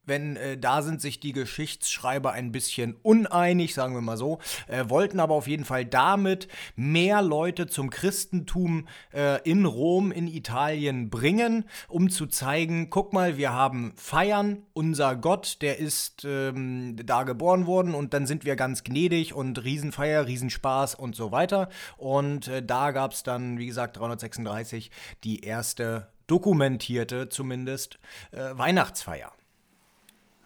wenn 0.06 0.36
äh, 0.36 0.56
da 0.56 0.82
sind 0.82 1.00
sich 1.00 1.20
die 1.20 1.32
Geschichtsschreiber 1.32 2.32
ein 2.32 2.52
bisschen 2.52 2.96
uneinig, 3.02 3.74
sagen 3.74 3.94
wir 3.94 4.00
mal 4.00 4.16
so, 4.16 4.38
äh, 4.68 4.84
wollten 4.88 5.20
aber 5.20 5.34
auf 5.34 5.48
jeden 5.48 5.64
Fall 5.64 5.84
damit 5.84 6.48
mehr 6.76 7.22
Leute 7.22 7.66
zum 7.66 7.90
Christentum 7.90 8.88
äh, 9.12 9.42
in 9.42 9.64
Rom, 9.64 10.12
in 10.12 10.28
Italien 10.28 11.10
bringen, 11.10 11.64
um 11.88 12.08
zu 12.08 12.26
zeigen, 12.26 12.90
guck 12.90 13.12
mal, 13.12 13.36
wir 13.36 13.52
haben 13.52 13.92
Feiern, 13.96 14.62
unser 14.72 15.16
Gott, 15.16 15.58
der 15.60 15.78
ist 15.78 16.24
ähm, 16.24 16.96
da 17.04 17.24
geboren 17.24 17.66
worden 17.66 17.94
und 17.94 18.14
dann 18.14 18.26
sind 18.26 18.44
wir 18.44 18.56
ganz 18.56 18.84
gnädig 18.84 19.34
und 19.34 19.62
Riesenfeier, 19.62 20.26
Riesenspaß 20.26 20.94
und 20.94 21.16
so 21.16 21.32
weiter. 21.32 21.68
Und 21.96 22.48
äh, 22.48 22.62
da 22.62 22.92
gab 22.92 23.12
es 23.12 23.22
dann, 23.22 23.58
wie 23.58 23.66
gesagt, 23.66 23.96
336 23.98 24.90
die 25.24 25.40
erste 25.40 26.08
dokumentierte 26.26 27.28
zumindest 27.28 27.98
äh, 28.32 28.50
Weihnachtsfeier. 28.52 29.32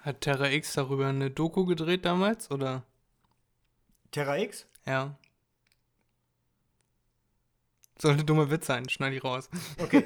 Hat 0.00 0.22
Terra 0.22 0.50
X 0.50 0.72
darüber 0.72 1.08
eine 1.08 1.30
Doku 1.30 1.66
gedreht 1.66 2.04
damals, 2.04 2.50
oder? 2.50 2.84
Terra 4.10 4.38
X? 4.38 4.66
Ja. 4.86 5.16
Sollte 7.98 8.24
dumme 8.24 8.50
Witz 8.50 8.66
sein, 8.66 8.88
schneid 8.88 9.12
ich 9.12 9.22
raus. 9.22 9.50
Okay. 9.78 10.04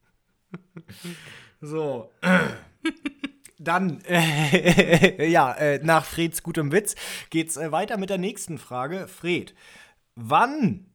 so. 1.60 2.12
Dann, 3.58 4.00
äh, 4.02 5.26
ja, 5.30 5.52
äh, 5.54 5.80
nach 5.82 6.04
Freds 6.04 6.42
gutem 6.42 6.72
Witz 6.72 6.94
geht's 7.30 7.56
äh, 7.56 7.70
weiter 7.70 7.98
mit 7.98 8.10
der 8.10 8.18
nächsten 8.18 8.58
Frage. 8.58 9.08
Fred, 9.08 9.54
wann 10.14 10.86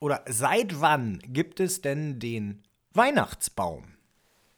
oder 0.00 0.24
seit 0.28 0.80
wann 0.80 1.20
gibt 1.24 1.60
es 1.60 1.80
denn 1.80 2.20
den 2.20 2.62
Weihnachtsbaum? 2.92 3.97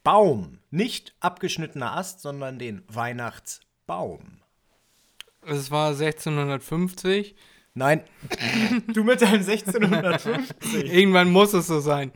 Baum, 0.03 0.59
nicht 0.71 1.15
abgeschnittener 1.21 1.97
Ast, 1.97 2.21
sondern 2.21 2.59
den 2.59 2.83
Weihnachtsbaum. 2.89 4.39
Es 5.47 5.71
war 5.71 5.89
1650. 5.89 7.35
Nein, 7.73 8.03
du 8.89 9.05
mit 9.05 9.23
deinem 9.23 9.41
1650. 9.47 10.93
Irgendwann 10.93 11.31
muss 11.31 11.55
es 11.55 11.69
so 11.69 11.79
sein. 11.81 12.11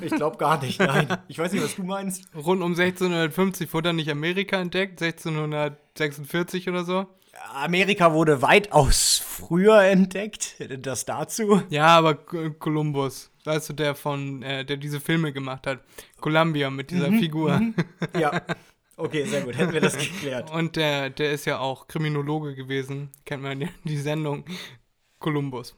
Ich 0.00 0.12
glaube 0.12 0.38
gar 0.38 0.60
nicht, 0.62 0.80
nein. 0.80 1.18
Ich 1.28 1.38
weiß 1.38 1.52
nicht, 1.52 1.62
was 1.62 1.76
du 1.76 1.82
meinst. 1.84 2.24
Rund 2.34 2.62
um 2.62 2.72
1650 2.72 3.72
wurde 3.74 3.90
dann 3.90 3.96
nicht 3.96 4.10
Amerika 4.10 4.58
entdeckt, 4.58 5.02
1646 5.02 6.68
oder 6.68 6.84
so. 6.84 7.06
Amerika 7.54 8.14
wurde 8.14 8.40
weitaus 8.40 9.22
früher 9.24 9.82
entdeckt, 9.82 10.54
das 10.78 11.04
dazu. 11.04 11.62
Ja, 11.68 11.88
aber 11.88 12.14
K- 12.14 12.50
Columbus, 12.58 13.30
weißt 13.46 13.70
du, 13.70 13.72
der 13.72 13.94
von, 13.94 14.42
äh, 14.42 14.64
der 14.64 14.76
diese 14.76 15.00
Filme 15.00 15.32
gemacht 15.32 15.66
hat. 15.66 15.80
Columbia 16.20 16.70
mit 16.70 16.90
dieser 16.90 17.10
Figur. 17.10 17.60
Ja. 18.18 18.42
Okay, 18.98 19.24
sehr 19.26 19.42
gut, 19.42 19.58
hätten 19.58 19.74
wir 19.74 19.82
das 19.82 19.98
geklärt. 19.98 20.50
Und 20.50 20.76
der, 20.76 21.10
der 21.10 21.32
ist 21.32 21.44
ja 21.44 21.58
auch 21.58 21.86
Kriminologe 21.86 22.54
gewesen. 22.54 23.10
Kennt 23.26 23.42
man 23.42 23.60
die, 23.60 23.68
die 23.84 23.98
Sendung 23.98 24.44
Columbus. 25.18 25.76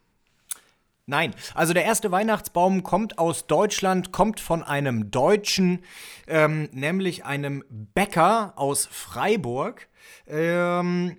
Nein, 1.06 1.34
also 1.54 1.72
der 1.72 1.84
erste 1.84 2.12
Weihnachtsbaum 2.12 2.82
kommt 2.82 3.18
aus 3.18 3.46
Deutschland, 3.46 4.12
kommt 4.12 4.40
von 4.40 4.62
einem 4.62 5.10
Deutschen, 5.10 5.82
ähm, 6.26 6.68
nämlich 6.72 7.24
einem 7.24 7.64
Bäcker 7.70 8.52
aus 8.56 8.86
Freiburg. 8.86 9.88
Ähm, 10.26 11.16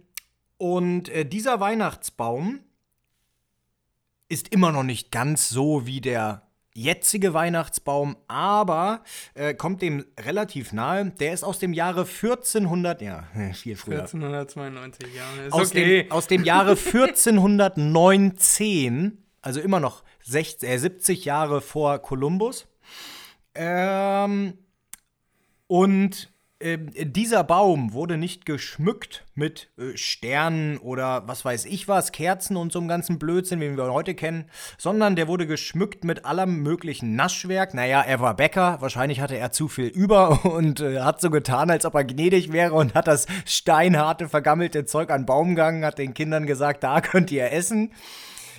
und 0.58 1.10
äh, 1.10 1.26
dieser 1.26 1.60
Weihnachtsbaum 1.60 2.60
ist 4.30 4.48
immer 4.50 4.72
noch 4.72 4.84
nicht 4.84 5.12
ganz 5.12 5.50
so 5.50 5.86
wie 5.86 6.02
der 6.02 6.44
jetzige 6.74 7.34
Weihnachtsbaum, 7.34 8.16
aber 8.28 9.04
äh, 9.34 9.56
kommt 9.56 9.82
dem 9.82 10.06
relativ 10.20 10.72
nahe. 10.72 11.10
Der 11.20 11.34
ist 11.34 11.44
aus 11.44 11.58
dem 11.60 11.74
Jahre 11.74 12.02
1400, 12.02 13.02
ja, 13.02 13.24
viel 13.54 13.76
früher. 13.76 14.04
1492, 14.04 15.08
ja. 15.14 15.24
Ist 15.46 15.54
Aus, 15.54 15.72
okay. 15.72 16.04
dem, 16.04 16.12
aus 16.12 16.28
dem 16.28 16.44
Jahre 16.44 16.78
1419, 16.78 19.18
also 19.42 19.60
immer 19.60 19.80
noch 19.80 20.04
60, 20.24 20.70
äh, 20.70 20.78
70 20.78 21.26
Jahre 21.26 21.62
vor 21.62 21.98
Kolumbus. 22.00 22.68
Ähm, 23.56 24.54
und 25.68 26.32
ähm, 26.62 26.92
dieser 26.94 27.44
Baum 27.46 27.94
wurde 27.94 28.18
nicht 28.18 28.46
geschmückt 28.46 29.26
mit 29.34 29.70
äh, 29.78 29.96
Sternen 29.96 30.78
oder 30.78 31.26
was 31.26 31.46
weiß 31.46 31.66
ich 31.66 31.88
was, 31.88 32.12
Kerzen 32.12 32.58
und 32.58 32.74
so 32.74 32.80
einem 32.80 32.90
ganzen 32.90 33.18
Blödsinn, 33.18 33.62
wie 33.62 33.78
wir 33.78 33.94
heute 33.94 34.14
kennen, 34.14 34.46
sondern 34.78 35.16
der 35.16 35.30
wurde 35.30 35.48
geschmückt 35.48 36.04
mit 36.04 36.26
allem 36.26 36.62
möglichen 36.62 37.16
Naschwerk. 37.16 37.74
Naja, 37.74 38.02
er 38.02 38.20
war 38.20 38.36
Bäcker, 38.36 38.82
wahrscheinlich 38.82 39.22
hatte 39.22 39.38
er 39.38 39.52
zu 39.54 39.70
viel 39.70 39.88
über 39.88 40.44
und 40.54 40.82
äh, 40.82 41.00
hat 41.00 41.22
so 41.22 41.30
getan, 41.30 41.70
als 41.70 41.86
ob 41.86 41.96
er 41.96 42.04
gnädig 42.04 42.52
wäre 42.52 42.74
und 42.74 42.94
hat 42.94 43.08
das 43.08 43.28
steinharte, 43.46 44.28
vergammelte 44.28 44.84
Zeug 44.84 45.12
an 45.12 45.26
Baum 45.26 45.50
gegangen, 45.50 45.86
hat 45.86 45.98
den 45.98 46.14
Kindern 46.14 46.46
gesagt, 46.46 46.84
da 46.84 47.00
könnt 47.00 47.32
ihr 47.32 47.52
essen. 47.54 47.94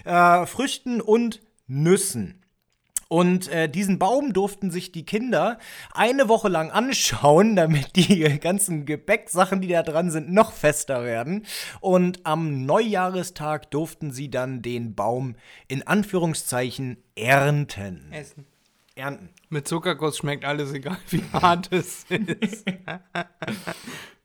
Äh, 0.04 0.46
Früchten 0.46 1.02
und 1.02 1.40
Nüssen. 1.66 2.39
Und 3.12 3.48
äh, 3.48 3.68
diesen 3.68 3.98
Baum 3.98 4.32
durften 4.32 4.70
sich 4.70 4.92
die 4.92 5.04
Kinder 5.04 5.58
eine 5.92 6.28
Woche 6.28 6.48
lang 6.48 6.70
anschauen, 6.70 7.56
damit 7.56 7.96
die 7.96 8.38
ganzen 8.38 8.86
Gebäcksachen, 8.86 9.60
die 9.60 9.66
da 9.66 9.82
dran 9.82 10.12
sind, 10.12 10.32
noch 10.32 10.52
fester 10.52 11.02
werden. 11.04 11.44
Und 11.80 12.24
am 12.24 12.64
Neujahrestag 12.64 13.68
durften 13.72 14.12
sie 14.12 14.30
dann 14.30 14.62
den 14.62 14.94
Baum 14.94 15.34
in 15.66 15.84
Anführungszeichen 15.84 16.98
ernten. 17.16 18.12
Essen. 18.12 18.46
Ernten. 18.94 19.30
Mit 19.48 19.66
Zuckerguss 19.66 20.18
schmeckt 20.18 20.44
alles, 20.44 20.72
egal 20.72 20.96
wie 21.10 21.24
hart 21.32 21.72
es 21.72 22.04
ist. 22.08 22.64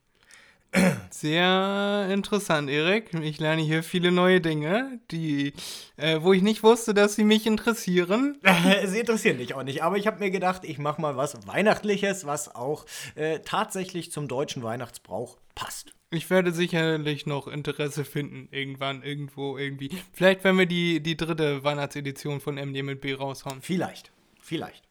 Sehr 1.10 2.10
interessant, 2.12 2.70
Erik. 2.70 3.14
Ich 3.14 3.40
lerne 3.40 3.62
hier 3.62 3.84
viele 3.84 4.12
neue 4.12 4.42
Dinge, 4.42 5.00
die, 5.12 5.54
äh, 5.98 6.20
wo 6.22 6.34
ich 6.34 6.42
nicht 6.42 6.64
wusste, 6.64 6.94
dass 6.94 7.16
sie 7.16 7.24
mich 7.24 7.46
interessieren. 7.48 8.38
Sie 8.86 9.00
interessieren 9.00 9.38
dich 9.38 9.54
auch 9.54 9.64
nicht, 9.64 9.84
aber 9.84 9.98
ich 9.98 10.08
habe 10.08 10.20
mir 10.20 10.32
gedacht, 10.32 10.64
ich 10.64 10.78
mache 10.78 11.02
mal 11.02 11.18
was 11.18 11.48
Weihnachtliches, 11.48 12.26
was 12.26 12.54
auch 12.54 12.86
äh, 13.16 13.40
tatsächlich 13.40 14.12
zum 14.12 14.28
deutschen 14.28 14.64
Weihnachtsbrauch 14.64 15.38
passt. 15.56 15.94
Ich 16.12 16.30
werde 16.30 16.52
sicherlich 16.52 17.26
noch 17.26 17.48
Interesse 17.48 18.06
finden, 18.06 18.48
irgendwann, 18.52 19.02
irgendwo, 19.02 19.58
irgendwie. 19.58 19.90
Vielleicht, 20.14 20.44
wenn 20.44 20.58
wir 20.58 20.66
die, 20.66 21.02
die 21.02 21.18
dritte 21.18 21.64
Weihnachtsedition 21.64 22.40
von 22.40 22.56
MD 22.56 22.84
mit 22.84 23.02
B 23.02 23.14
raushauen. 23.14 23.62
Vielleicht, 23.62 24.12
vielleicht. 24.40 24.85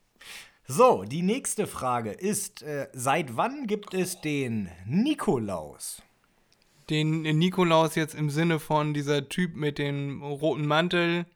So, 0.66 1.04
die 1.04 1.20
nächste 1.20 1.66
Frage 1.66 2.10
ist, 2.10 2.62
äh, 2.62 2.88
seit 2.94 3.36
wann 3.36 3.66
gibt 3.66 3.92
es 3.92 4.22
den 4.22 4.70
Nikolaus? 4.86 6.02
Den 6.88 7.20
Nikolaus 7.20 7.94
jetzt 7.96 8.14
im 8.14 8.30
Sinne 8.30 8.58
von 8.58 8.94
dieser 8.94 9.28
Typ 9.28 9.56
mit 9.56 9.78
dem 9.78 10.22
roten 10.22 10.66
Mantel. 10.66 11.26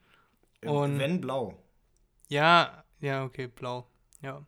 Und 0.65 0.99
Wenn 0.99 1.21
blau. 1.21 1.59
ja, 2.29 2.85
ja, 3.01 3.25
okay, 3.25 3.49
blau. 3.49 3.87
Ja. 4.23 4.47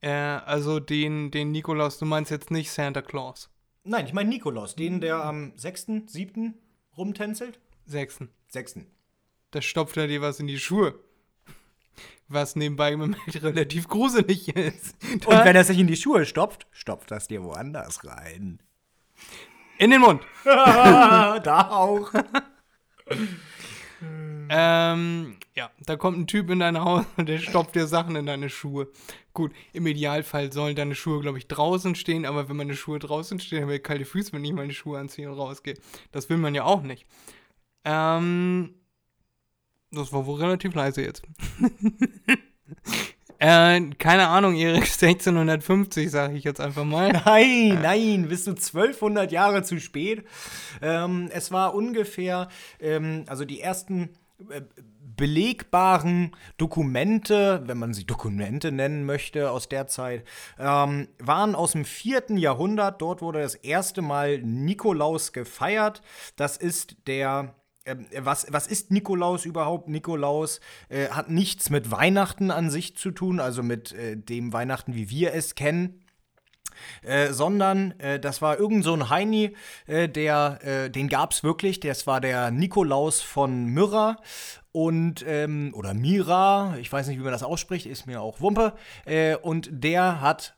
Äh, 0.00 0.10
also 0.10 0.78
den, 0.78 1.32
den 1.32 1.50
Nikolaus, 1.50 1.98
du 1.98 2.04
meinst 2.04 2.30
jetzt 2.30 2.52
nicht 2.52 2.70
Santa 2.70 3.02
Claus. 3.02 3.50
Nein, 3.82 4.06
ich 4.06 4.12
meine 4.12 4.30
Nikolaus, 4.30 4.76
den, 4.76 5.00
der 5.00 5.24
am 5.24 5.52
6., 5.56 5.86
7. 6.06 6.54
rumtänzelt? 6.96 7.58
Sechsten. 7.84 8.30
6. 8.46 8.78
Da 9.50 9.60
stopft 9.60 9.96
er 9.96 10.06
dir 10.06 10.22
was 10.22 10.40
in 10.40 10.46
die 10.46 10.58
Schuhe. 10.58 10.98
Was 12.34 12.56
nebenbei 12.56 12.96
bemerkt 12.96 13.42
relativ 13.42 13.86
gruselig 13.86 14.48
ist. 14.56 14.96
Und 15.24 15.44
wenn 15.44 15.54
er 15.54 15.62
sich 15.62 15.78
in 15.78 15.86
die 15.86 15.96
Schuhe 15.96 16.26
stopft, 16.26 16.66
stopft 16.72 17.12
das 17.12 17.28
dir 17.28 17.44
woanders 17.44 18.04
rein. 18.04 18.60
In 19.78 19.92
den 19.92 20.00
Mund. 20.00 20.20
da 20.44 21.68
auch. 21.70 22.12
Ähm, 24.48 25.36
ja, 25.54 25.70
da 25.86 25.96
kommt 25.96 26.18
ein 26.18 26.26
Typ 26.26 26.50
in 26.50 26.58
dein 26.58 26.80
Haus 26.80 27.06
und 27.16 27.28
der 27.28 27.38
stopft 27.38 27.76
dir 27.76 27.86
Sachen 27.86 28.16
in 28.16 28.26
deine 28.26 28.50
Schuhe. 28.50 28.88
Gut, 29.32 29.52
im 29.72 29.86
Idealfall 29.86 30.52
sollen 30.52 30.74
deine 30.74 30.96
Schuhe, 30.96 31.20
glaube 31.20 31.38
ich, 31.38 31.46
draußen 31.46 31.94
stehen, 31.94 32.26
aber 32.26 32.48
wenn 32.48 32.56
meine 32.56 32.74
Schuhe 32.74 32.98
draußen 32.98 33.38
stehen, 33.38 33.62
habe 33.62 33.76
ich 33.76 33.82
kalte 33.84 34.04
Füße, 34.04 34.32
wenn 34.32 34.44
ich 34.44 34.52
meine 34.52 34.72
Schuhe 34.72 34.98
anziehe 34.98 35.30
und 35.30 35.38
rausgehe. 35.38 35.74
Das 36.10 36.28
will 36.30 36.38
man 36.38 36.54
ja 36.54 36.64
auch 36.64 36.82
nicht. 36.82 37.06
Ähm, 37.84 38.74
das 39.94 40.12
war 40.12 40.26
wohl 40.26 40.40
relativ 40.40 40.74
leise 40.74 41.02
jetzt. 41.02 41.22
äh, 43.38 43.80
keine 43.98 44.28
Ahnung, 44.28 44.54
Erik, 44.56 44.82
1650, 45.02 46.10
sage 46.10 46.36
ich 46.36 46.44
jetzt 46.44 46.60
einfach 46.60 46.84
mal. 46.84 47.12
Nein, 47.24 47.80
nein, 47.82 48.28
bist 48.28 48.46
du 48.46 48.52
1200 48.52 49.32
Jahre 49.32 49.62
zu 49.62 49.80
spät. 49.80 50.24
Ähm, 50.82 51.30
es 51.32 51.52
war 51.52 51.74
ungefähr, 51.74 52.48
ähm, 52.80 53.24
also 53.26 53.44
die 53.44 53.60
ersten 53.60 54.10
äh, 54.50 54.62
belegbaren 55.16 56.32
Dokumente, 56.56 57.62
wenn 57.66 57.78
man 57.78 57.94
sie 57.94 58.04
Dokumente 58.04 58.72
nennen 58.72 59.04
möchte 59.06 59.50
aus 59.50 59.68
der 59.68 59.86
Zeit, 59.86 60.24
ähm, 60.58 61.08
waren 61.18 61.54
aus 61.54 61.72
dem 61.72 61.84
vierten 61.84 62.36
Jahrhundert. 62.36 63.00
Dort 63.00 63.22
wurde 63.22 63.40
das 63.40 63.54
erste 63.54 64.02
Mal 64.02 64.38
Nikolaus 64.38 65.32
gefeiert. 65.32 66.02
Das 66.36 66.56
ist 66.56 66.96
der 67.06 67.54
was, 68.18 68.46
was 68.50 68.66
ist 68.66 68.90
Nikolaus 68.90 69.44
überhaupt? 69.44 69.88
Nikolaus 69.88 70.60
äh, 70.88 71.08
hat 71.08 71.30
nichts 71.30 71.70
mit 71.70 71.90
Weihnachten 71.90 72.50
an 72.50 72.70
sich 72.70 72.96
zu 72.96 73.10
tun, 73.10 73.40
also 73.40 73.62
mit 73.62 73.92
äh, 73.92 74.16
dem 74.16 74.52
Weihnachten, 74.52 74.94
wie 74.94 75.10
wir 75.10 75.34
es 75.34 75.54
kennen. 75.54 76.00
Äh, 77.02 77.32
sondern 77.32 77.92
äh, 78.00 78.18
das 78.18 78.42
war 78.42 78.58
irgend 78.58 78.84
so 78.84 78.94
ein 78.94 79.08
Heini, 79.08 79.54
äh, 79.86 80.08
der, 80.08 80.58
äh, 80.62 80.90
den 80.90 81.08
gab's 81.08 81.44
wirklich, 81.44 81.78
das 81.78 82.06
war 82.06 82.20
der 82.20 82.50
Nikolaus 82.50 83.20
von 83.20 83.66
Myrrha 83.66 84.16
und, 84.72 85.24
ähm, 85.26 85.72
oder 85.76 85.94
Mira, 85.94 86.76
ich 86.80 86.92
weiß 86.92 87.06
nicht, 87.06 87.18
wie 87.18 87.22
man 87.22 87.32
das 87.32 87.44
ausspricht, 87.44 87.86
ist 87.86 88.06
mir 88.06 88.20
auch 88.20 88.40
Wumpe, 88.40 88.74
und 89.42 89.68
der 89.70 90.20
hat 90.20 90.56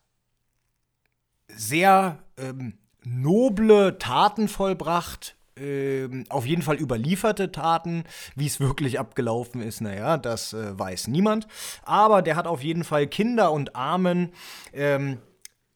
sehr 1.48 2.24
ähm, 2.38 2.78
noble 3.04 3.98
Taten 3.98 4.48
vollbracht, 4.48 5.35
ähm, 5.56 6.24
auf 6.28 6.46
jeden 6.46 6.62
Fall 6.62 6.76
überlieferte 6.76 7.52
Taten. 7.52 8.04
Wie 8.34 8.46
es 8.46 8.60
wirklich 8.60 8.98
abgelaufen 8.98 9.62
ist, 9.62 9.80
naja, 9.80 10.18
das 10.18 10.52
äh, 10.52 10.78
weiß 10.78 11.08
niemand. 11.08 11.46
Aber 11.82 12.22
der 12.22 12.36
hat 12.36 12.46
auf 12.46 12.62
jeden 12.62 12.84
Fall 12.84 13.06
Kinder 13.06 13.52
und 13.52 13.74
Armen 13.76 14.32
ähm, 14.72 15.18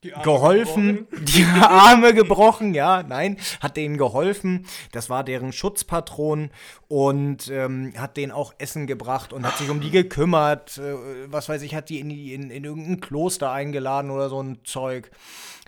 die 0.02 0.12
geholfen, 0.22 1.06
gebrochen. 1.10 1.24
die 1.26 1.44
Arme 1.60 2.14
gebrochen, 2.14 2.72
ja, 2.74 3.02
nein, 3.02 3.36
hat 3.60 3.76
denen 3.76 3.98
geholfen. 3.98 4.66
Das 4.92 5.10
war 5.10 5.24
deren 5.24 5.52
Schutzpatron 5.52 6.50
und 6.88 7.48
ähm, 7.48 7.92
hat 7.98 8.16
denen 8.16 8.32
auch 8.32 8.54
Essen 8.56 8.86
gebracht 8.86 9.34
und 9.34 9.46
hat 9.46 9.58
sich 9.58 9.68
um 9.68 9.80
die 9.80 9.90
gekümmert. 9.90 10.78
Äh, 10.78 10.94
was 11.30 11.50
weiß 11.50 11.60
ich, 11.62 11.74
hat 11.74 11.90
die 11.90 12.00
in, 12.00 12.10
in, 12.10 12.50
in 12.50 12.64
irgendein 12.64 13.00
Kloster 13.00 13.52
eingeladen 13.52 14.10
oder 14.10 14.30
so 14.30 14.42
ein 14.42 14.64
Zeug. 14.64 15.10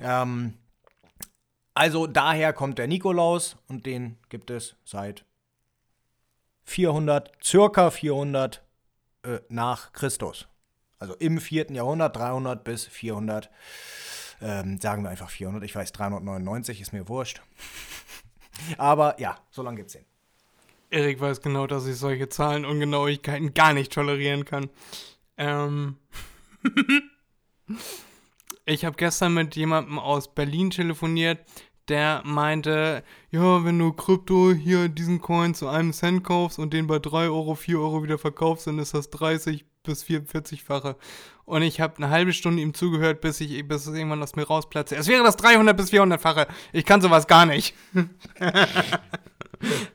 Ähm, 0.01 0.55
also 1.75 2.07
daher 2.07 2.53
kommt 2.53 2.79
der 2.79 2.87
Nikolaus 2.87 3.57
und 3.69 3.87
den 3.87 4.19
gibt 4.29 4.51
es 4.51 4.77
seit 4.85 5.25
400, 6.65 7.33
circa 7.43 7.91
400 7.91 8.63
äh, 9.25 9.39
nach 9.49 9.93
Christus. 9.93 10.49
Also 10.99 11.15
im 11.17 11.41
4. 11.41 11.73
Jahrhundert, 11.73 12.17
300 12.17 12.63
bis 12.63 12.87
400 12.87 13.51
ähm, 14.43 14.81
sagen 14.81 15.03
wir 15.05 15.11
einfach 15.11 15.31
400. 15.31 15.63
Ich 15.63 15.75
weiß, 15.75 15.93
399 15.93 16.81
ist 16.81 16.93
mir 16.93 17.09
wurscht. 17.09 17.41
Aber 18.79 19.19
ja, 19.21 19.39
so 19.51 19.63
lange 19.63 19.79
gibt's 19.79 19.95
den. 19.95 20.05
Erik 20.91 21.21
weiß 21.21 21.41
genau, 21.41 21.67
dass 21.67 21.87
ich 21.87 21.97
solche 21.97 22.29
Zahlenungenauigkeiten 22.29 23.55
gar 23.55 23.73
nicht 23.73 23.93
tolerieren 23.93 24.45
kann. 24.45 24.69
Ähm. 25.39 25.97
ich 28.65 28.85
habe 28.85 28.97
gestern 28.97 29.35
mit 29.35 29.57
jemandem 29.57 29.99
aus 29.99 30.33
Berlin 30.35 30.71
telefoniert, 30.71 31.41
der 31.89 32.23
meinte, 32.25 33.03
ja, 33.31 33.65
wenn 33.65 33.79
du 33.79 33.93
Krypto 33.93 34.53
hier 34.53 34.89
diesen 34.89 35.21
Coin 35.21 35.55
zu 35.55 35.69
einem 35.69 35.93
Cent 35.93 36.25
kaufst 36.25 36.59
und 36.59 36.73
den 36.73 36.87
bei 36.87 36.99
3 36.99 37.25
Euro, 37.25 37.55
4 37.55 37.79
Euro 37.79 38.03
wieder 38.03 38.19
verkaufst, 38.19 38.67
dann 38.67 38.79
ist 38.79 38.95
das 38.95 39.11
30 39.11 39.65
bis 39.83 40.05
44-fache. 40.05 40.97
Und 41.45 41.63
ich 41.63 41.81
habe 41.81 41.97
eine 41.97 42.11
halbe 42.11 42.33
Stunde 42.33 42.63
ihm 42.63 42.73
zugehört, 42.73 43.21
bis 43.21 43.41
ich 43.41 43.67
bis 43.67 43.87
es 43.87 43.95
irgendwann 43.95 44.23
aus 44.23 44.37
mir 44.37 44.45
rausplatze. 44.45 44.95
Es 44.95 45.09
wäre 45.09 45.25
das 45.25 45.37
300 45.37 45.77
bis 45.77 45.93
400-fache. 45.93 46.47
Ich 46.73 46.85
kann 46.85 47.01
sowas 47.01 47.27
gar 47.27 47.47
nicht. 47.47 47.75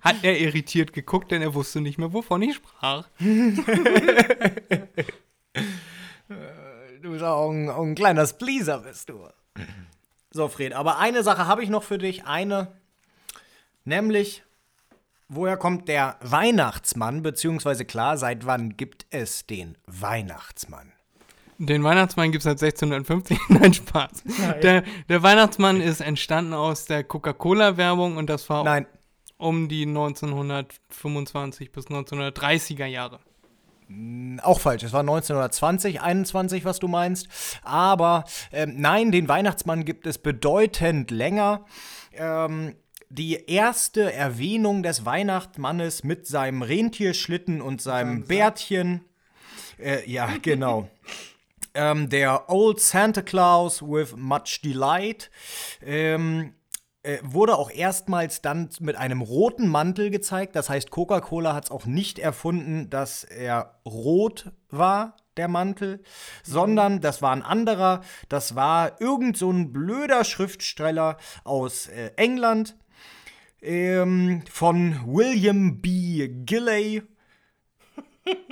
Hat 0.01 0.15
er 0.23 0.39
irritiert 0.39 0.93
geguckt, 0.93 1.31
denn 1.31 1.41
er 1.41 1.53
wusste 1.53 1.79
nicht 1.81 1.97
mehr, 1.97 2.11
wovon 2.13 2.41
ich 2.41 2.55
sprach. 2.55 3.07
du 7.07 7.13
bist 7.13 7.23
auch 7.23 7.49
ein, 7.49 7.69
ein 7.69 7.95
kleiner 7.95 8.27
Spleaser, 8.27 8.79
bist 8.79 9.09
du. 9.09 9.27
So, 10.31 10.47
Fred, 10.47 10.73
aber 10.73 10.99
eine 10.99 11.23
Sache 11.23 11.47
habe 11.47 11.63
ich 11.63 11.69
noch 11.69 11.83
für 11.83 11.97
dich. 11.97 12.25
Eine, 12.25 12.67
nämlich 13.85 14.43
Woher 15.29 15.57
kommt 15.57 15.89
der 15.89 16.15
Weihnachtsmann? 16.21 17.21
Beziehungsweise 17.21 17.83
klar, 17.83 18.17
seit 18.17 18.45
wann 18.45 18.77
gibt 18.77 19.05
es 19.09 19.45
den 19.45 19.77
Weihnachtsmann? 19.85 20.93
Den 21.57 21.83
Weihnachtsmann 21.83 22.31
gibt 22.31 22.45
es 22.45 22.59
seit 22.59 22.63
1650. 22.63 23.37
Nein, 23.49 23.73
Spaß. 23.73 24.23
Nein. 24.23 24.61
Der, 24.61 24.83
der, 25.09 25.23
Weihnachtsmann 25.23 25.81
ist 25.81 25.99
entstanden 25.99 26.53
aus 26.53 26.85
der 26.85 27.03
Coca-Cola-Werbung 27.03 28.15
und 28.15 28.29
das 28.29 28.49
war 28.49 28.63
Nein. 28.63 28.85
um 29.35 29.67
die 29.67 29.85
1925 29.85 31.73
bis 31.73 31.87
1930er 31.87 32.85
Jahre. 32.85 33.19
Auch 34.41 34.59
falsch, 34.59 34.83
es 34.83 34.91
war 34.91 34.99
1920, 34.99 36.01
21, 36.01 36.65
was 36.65 36.79
du 36.79 36.87
meinst. 36.87 37.27
Aber 37.63 38.25
ähm, 38.51 38.75
nein, 38.77 39.11
den 39.11 39.29
Weihnachtsmann 39.29 39.85
gibt 39.85 40.05
es 40.05 40.17
bedeutend 40.17 41.09
länger. 41.09 41.65
Ähm, 42.13 42.75
die 43.09 43.45
erste 43.45 44.11
Erwähnung 44.11 44.83
des 44.83 45.05
Weihnachtsmannes 45.05 46.03
mit 46.03 46.27
seinem 46.27 46.61
Rentierschlitten 46.61 47.61
und 47.61 47.81
seinem 47.81 48.25
Bärtchen. 48.25 49.05
Äh, 49.79 50.09
ja, 50.09 50.29
genau. 50.41 50.89
ähm, 51.73 52.09
der 52.09 52.49
Old 52.49 52.81
Santa 52.81 53.21
Claus 53.21 53.81
with 53.81 54.15
Much 54.17 54.61
Delight. 54.63 55.31
Ähm, 55.81 56.53
äh, 57.07 57.19
wurde 57.23 57.57
auch 57.57 57.71
erstmals 57.71 58.41
dann 58.41 58.67
mit 58.81 58.97
einem 58.97 59.21
roten 59.21 59.69
Mantel 59.69 60.09
gezeigt. 60.11 60.57
Das 60.57 60.69
heißt, 60.69 60.91
Coca-Cola 60.91 61.53
hat 61.53 61.65
es 61.65 61.71
auch 61.71 61.85
nicht 61.85 62.19
erfunden, 62.19 62.89
dass 62.89 63.23
er 63.23 63.79
rot 63.85 64.51
war, 64.69 65.15
der 65.37 65.47
Mantel, 65.47 66.03
sondern 66.43 66.99
das 66.99 67.21
war 67.21 67.31
ein 67.31 67.43
anderer. 67.43 68.01
Das 68.27 68.55
war 68.55 68.99
irgend 68.99 69.37
so 69.37 69.49
ein 69.51 69.71
blöder 69.71 70.25
Schriftsteller 70.25 71.15
aus 71.45 71.87
äh, 71.87 72.11
England 72.17 72.75
ähm, 73.61 74.43
von 74.51 74.99
William 75.05 75.79
B. 75.79 76.27
Gilley. 76.27 77.03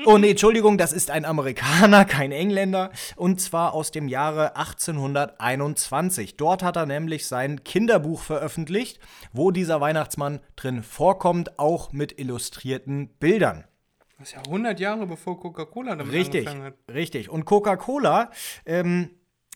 Oh 0.05 0.17
nee, 0.17 0.31
Entschuldigung, 0.31 0.77
das 0.77 0.93
ist 0.93 1.09
ein 1.09 1.25
Amerikaner, 1.25 2.05
kein 2.05 2.31
Engländer. 2.31 2.91
Und 3.15 3.41
zwar 3.41 3.73
aus 3.73 3.91
dem 3.91 4.07
Jahre 4.07 4.55
1821. 4.55 6.37
Dort 6.37 6.63
hat 6.63 6.75
er 6.75 6.85
nämlich 6.85 7.27
sein 7.27 7.63
Kinderbuch 7.63 8.21
veröffentlicht, 8.21 8.99
wo 9.33 9.51
dieser 9.51 9.81
Weihnachtsmann 9.81 10.39
drin 10.55 10.83
vorkommt, 10.83 11.59
auch 11.59 11.91
mit 11.91 12.19
illustrierten 12.19 13.09
Bildern. 13.19 13.65
Das 14.19 14.29
ist 14.29 14.35
ja 14.35 14.41
100 14.41 14.79
Jahre 14.79 15.07
bevor 15.07 15.39
Coca-Cola 15.39 15.95
damit 15.95 16.13
richtig, 16.13 16.47
angefangen 16.47 16.65
hat. 16.65 16.93
Richtig. 16.93 17.29
Und 17.29 17.45
Coca-Cola 17.45 18.31
ähm, 18.65 19.09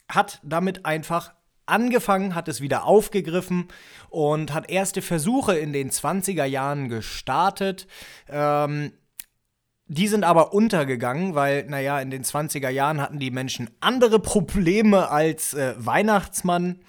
hat 0.09 0.39
damit 0.43 0.85
einfach 0.85 1.33
angefangen, 1.65 2.35
hat 2.35 2.47
es 2.47 2.61
wieder 2.61 2.83
aufgegriffen 2.85 3.67
und 4.09 4.53
hat 4.53 4.69
erste 4.69 5.01
Versuche 5.01 5.57
in 5.57 5.71
den 5.71 5.91
20er 5.91 6.45
Jahren 6.45 6.89
gestartet. 6.89 7.87
Ähm, 8.27 8.91
die 9.89 10.07
sind 10.07 10.23
aber 10.23 10.53
untergegangen, 10.53 11.33
weil, 11.33 11.65
naja, 11.65 11.99
in 11.99 12.11
den 12.11 12.23
20er 12.23 12.69
Jahren 12.69 13.01
hatten 13.01 13.17
die 13.17 13.31
Menschen 13.31 13.71
andere 13.79 14.19
Probleme 14.19 15.09
als 15.09 15.55
äh, 15.55 15.73
Weihnachtsmann, 15.77 16.79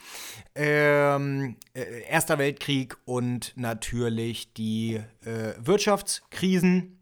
ähm, 0.55 1.57
äh, 1.73 2.03
Erster 2.03 2.37
Weltkrieg 2.37 2.99
und 3.07 3.55
natürlich 3.57 4.53
die 4.53 5.01
äh, 5.25 5.55
Wirtschaftskrisen. 5.59 7.01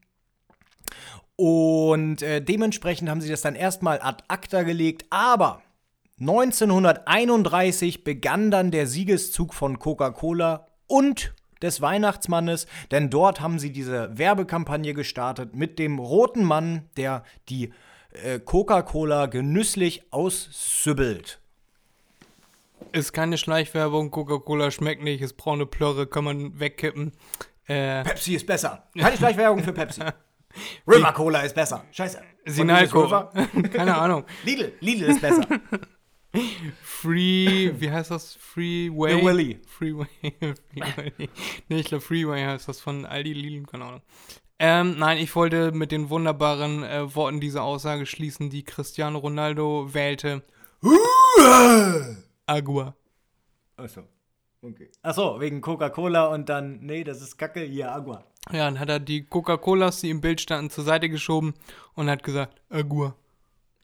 Und 1.34 2.22
äh, 2.22 2.40
dementsprechend 2.40 3.10
haben 3.10 3.20
sie 3.20 3.30
das 3.30 3.42
dann 3.42 3.56
erstmal 3.56 4.00
ad 4.00 4.22
acta 4.28 4.62
gelegt, 4.62 5.04
aber 5.10 5.62
1931 6.20 8.04
begann 8.04 8.52
dann 8.52 8.70
der 8.70 8.86
Siegeszug 8.86 9.52
von 9.52 9.80
Coca-Cola 9.80 10.68
und 10.86 11.34
des 11.62 11.80
Weihnachtsmannes, 11.80 12.66
denn 12.90 13.10
dort 13.10 13.40
haben 13.40 13.58
sie 13.58 13.70
diese 13.70 14.16
Werbekampagne 14.16 14.94
gestartet 14.94 15.54
mit 15.54 15.78
dem 15.78 15.98
roten 15.98 16.44
Mann, 16.44 16.88
der 16.96 17.24
die 17.48 17.72
äh, 18.10 18.38
Coca-Cola 18.38 19.26
genüsslich 19.26 20.12
aussübbelt. 20.12 21.40
Ist 22.92 23.12
keine 23.12 23.38
Schleichwerbung, 23.38 24.10
Coca-Cola 24.10 24.70
schmeckt 24.70 25.02
nicht, 25.02 25.20
ist 25.20 25.36
braune 25.36 25.66
Plörre, 25.66 26.06
kann 26.06 26.24
man 26.24 26.58
wegkippen. 26.58 27.12
Äh, 27.66 28.02
Pepsi 28.02 28.34
ist 28.34 28.46
besser. 28.46 28.84
Keine 28.96 29.16
Schleichwerbung 29.16 29.62
für 29.62 29.72
Pepsi. 29.72 30.02
River 30.86 31.12
Cola 31.12 31.40
ist 31.40 31.54
besser. 31.54 31.84
Scheiße. 31.90 32.20
Sinalco. 32.46 33.06
Keine 33.72 33.96
Ahnung. 33.96 34.24
Lidl. 34.44 34.72
Lidl 34.80 35.04
ist 35.04 35.20
besser. 35.20 35.44
Free, 36.82 37.72
wie 37.80 37.90
heißt 37.90 38.10
das? 38.10 38.34
Freeway? 38.34 39.18
The 39.18 39.24
Willy. 39.24 39.60
Freeway. 39.66 40.06
nee, 41.68 41.80
ich 41.80 41.86
glaube 41.86 42.04
Freeway 42.04 42.44
heißt 42.44 42.68
das 42.68 42.80
von 42.80 43.06
Aldi 43.06 43.32
Lidl, 43.32 43.66
keine 43.66 43.84
Ahnung. 43.84 44.02
Ähm, 44.58 44.98
nein, 44.98 45.18
ich 45.18 45.34
wollte 45.36 45.72
mit 45.72 45.92
den 45.92 46.10
wunderbaren 46.10 46.82
äh, 46.82 47.14
Worten 47.14 47.40
diese 47.40 47.62
Aussage 47.62 48.06
schließen, 48.06 48.50
die 48.50 48.64
Cristiano 48.64 49.18
Ronaldo 49.18 49.94
wählte. 49.94 50.42
Agua. 52.46 52.94
Achso. 53.76 54.02
Okay. 54.60 54.90
Achso, 55.02 55.38
wegen 55.40 55.60
Coca-Cola 55.60 56.26
und 56.26 56.48
dann, 56.48 56.80
nee, 56.80 57.04
das 57.04 57.22
ist 57.22 57.38
Kacke, 57.38 57.60
hier 57.60 57.92
Agua. 57.92 58.24
Ja, 58.50 58.64
dann 58.64 58.80
hat 58.80 58.88
er 58.88 58.98
die 58.98 59.24
Coca-Colas, 59.24 60.00
die 60.00 60.10
im 60.10 60.20
Bild 60.20 60.40
standen, 60.40 60.70
zur 60.70 60.84
Seite 60.84 61.08
geschoben 61.08 61.54
und 61.94 62.10
hat 62.10 62.24
gesagt, 62.24 62.60
Agua 62.68 63.14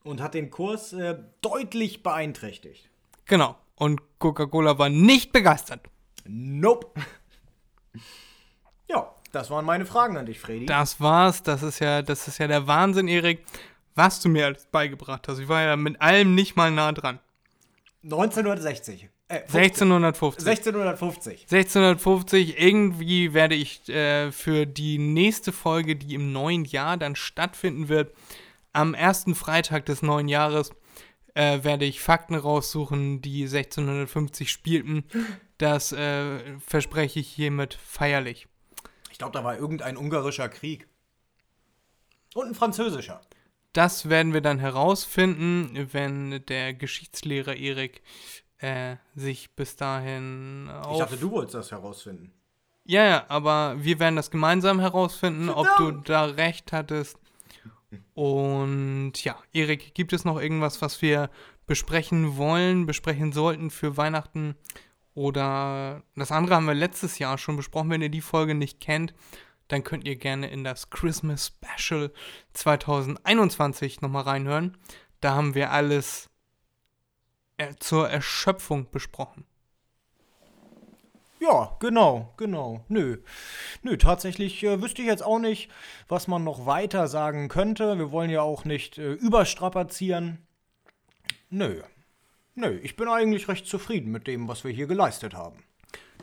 und 0.04 0.20
hat 0.20 0.34
den 0.34 0.50
Kurs 0.50 0.92
äh, 0.92 1.18
deutlich 1.40 2.02
beeinträchtigt. 2.02 2.88
Genau. 3.24 3.56
Und 3.74 4.00
Coca-Cola 4.20 4.78
war 4.78 4.88
nicht 4.88 5.32
begeistert. 5.32 5.80
Nope. 6.26 7.00
ja, 8.88 9.12
das 9.32 9.50
waren 9.50 9.64
meine 9.64 9.86
Fragen 9.86 10.16
an 10.16 10.26
dich, 10.26 10.38
Freddy. 10.38 10.66
Das 10.66 11.00
war's. 11.00 11.42
Das 11.42 11.62
ist 11.62 11.80
ja, 11.80 12.02
das 12.02 12.28
ist 12.28 12.38
ja 12.38 12.46
der 12.46 12.66
Wahnsinn, 12.68 13.08
Erik, 13.08 13.44
was 13.94 14.20
du 14.20 14.28
mir 14.28 14.46
alles 14.46 14.66
beigebracht 14.66 15.26
hast. 15.26 15.38
Ich 15.40 15.48
war 15.48 15.62
ja 15.62 15.76
mit 15.76 16.00
allem 16.00 16.34
nicht 16.34 16.54
mal 16.54 16.70
nah 16.70 16.92
dran. 16.92 17.18
1960. 18.04 19.08
Äh, 19.28 19.40
1650. 19.40 20.46
1650. 20.46 21.42
1650. 21.44 22.60
Irgendwie 22.60 23.32
werde 23.32 23.54
ich 23.54 23.88
äh, 23.88 24.30
für 24.30 24.66
die 24.66 24.98
nächste 24.98 25.50
Folge, 25.50 25.96
die 25.96 26.14
im 26.14 26.32
neuen 26.32 26.66
Jahr 26.66 26.98
dann 26.98 27.16
stattfinden 27.16 27.88
wird, 27.88 28.12
am 28.74 28.94
ersten 28.94 29.34
Freitag 29.34 29.86
des 29.86 30.02
neuen 30.02 30.28
Jahres 30.28 30.72
äh, 31.34 31.64
werde 31.64 31.84
ich 31.84 32.00
Fakten 32.00 32.34
raussuchen, 32.34 33.20
die 33.20 33.44
1650 33.44 34.50
spielten. 34.50 35.04
Das 35.58 35.92
äh, 35.92 36.58
verspreche 36.58 37.20
ich 37.20 37.28
hiermit 37.28 37.74
feierlich. 37.74 38.48
Ich 39.10 39.18
glaube, 39.18 39.32
da 39.32 39.44
war 39.44 39.56
irgendein 39.56 39.96
ungarischer 39.96 40.48
Krieg. 40.48 40.88
Und 42.34 42.48
ein 42.48 42.54
französischer. 42.54 43.20
Das 43.72 44.08
werden 44.08 44.32
wir 44.32 44.40
dann 44.40 44.58
herausfinden, 44.58 45.88
wenn 45.92 46.44
der 46.46 46.74
Geschichtslehrer 46.74 47.56
Erik 47.56 48.02
äh, 48.58 48.96
sich 49.14 49.54
bis 49.54 49.76
dahin 49.76 50.68
auf... 50.70 50.94
Ich 50.94 50.98
dachte, 50.98 51.16
du 51.16 51.30
wolltest 51.30 51.54
das 51.54 51.72
herausfinden. 51.72 52.32
Ja, 52.84 53.04
ja, 53.04 53.24
aber 53.28 53.76
wir 53.78 53.98
werden 53.98 54.16
das 54.16 54.30
gemeinsam 54.30 54.78
herausfinden, 54.78 55.48
ob 55.48 55.66
du 55.78 55.90
da 55.92 56.26
recht 56.26 56.72
hattest. 56.72 57.18
Und 58.14 59.12
ja, 59.24 59.36
Erik, 59.52 59.94
gibt 59.94 60.12
es 60.12 60.24
noch 60.24 60.40
irgendwas, 60.40 60.82
was 60.82 61.02
wir 61.02 61.30
besprechen 61.66 62.36
wollen, 62.36 62.86
besprechen 62.86 63.32
sollten 63.32 63.70
für 63.70 63.96
Weihnachten? 63.96 64.54
Oder 65.14 66.02
das 66.16 66.32
andere 66.32 66.56
haben 66.56 66.66
wir 66.66 66.74
letztes 66.74 67.18
Jahr 67.18 67.38
schon 67.38 67.56
besprochen. 67.56 67.90
Wenn 67.90 68.02
ihr 68.02 68.08
die 68.08 68.20
Folge 68.20 68.54
nicht 68.54 68.80
kennt, 68.80 69.14
dann 69.68 69.84
könnt 69.84 70.04
ihr 70.04 70.16
gerne 70.16 70.50
in 70.50 70.64
das 70.64 70.90
Christmas 70.90 71.52
Special 71.78 72.12
2021 72.52 74.00
nochmal 74.00 74.24
reinhören. 74.24 74.76
Da 75.20 75.34
haben 75.34 75.54
wir 75.54 75.70
alles 75.70 76.28
äh, 77.56 77.74
zur 77.78 78.10
Erschöpfung 78.10 78.90
besprochen. 78.90 79.46
Ja, 81.44 81.76
genau, 81.78 82.32
genau. 82.38 82.84
Nö. 82.88 83.18
Nö, 83.82 83.98
tatsächlich 83.98 84.62
äh, 84.64 84.80
wüsste 84.80 85.02
ich 85.02 85.08
jetzt 85.08 85.22
auch 85.22 85.38
nicht, 85.38 85.70
was 86.08 86.26
man 86.26 86.42
noch 86.42 86.64
weiter 86.64 87.06
sagen 87.06 87.48
könnte. 87.48 87.98
Wir 87.98 88.10
wollen 88.10 88.30
ja 88.30 88.40
auch 88.40 88.64
nicht 88.64 88.96
äh, 88.96 89.12
überstrapazieren. 89.12 90.38
Nö. 91.50 91.82
Nö, 92.54 92.78
ich 92.82 92.96
bin 92.96 93.08
eigentlich 93.08 93.48
recht 93.48 93.66
zufrieden 93.66 94.10
mit 94.10 94.26
dem, 94.26 94.48
was 94.48 94.64
wir 94.64 94.70
hier 94.70 94.86
geleistet 94.86 95.34
haben. 95.34 95.64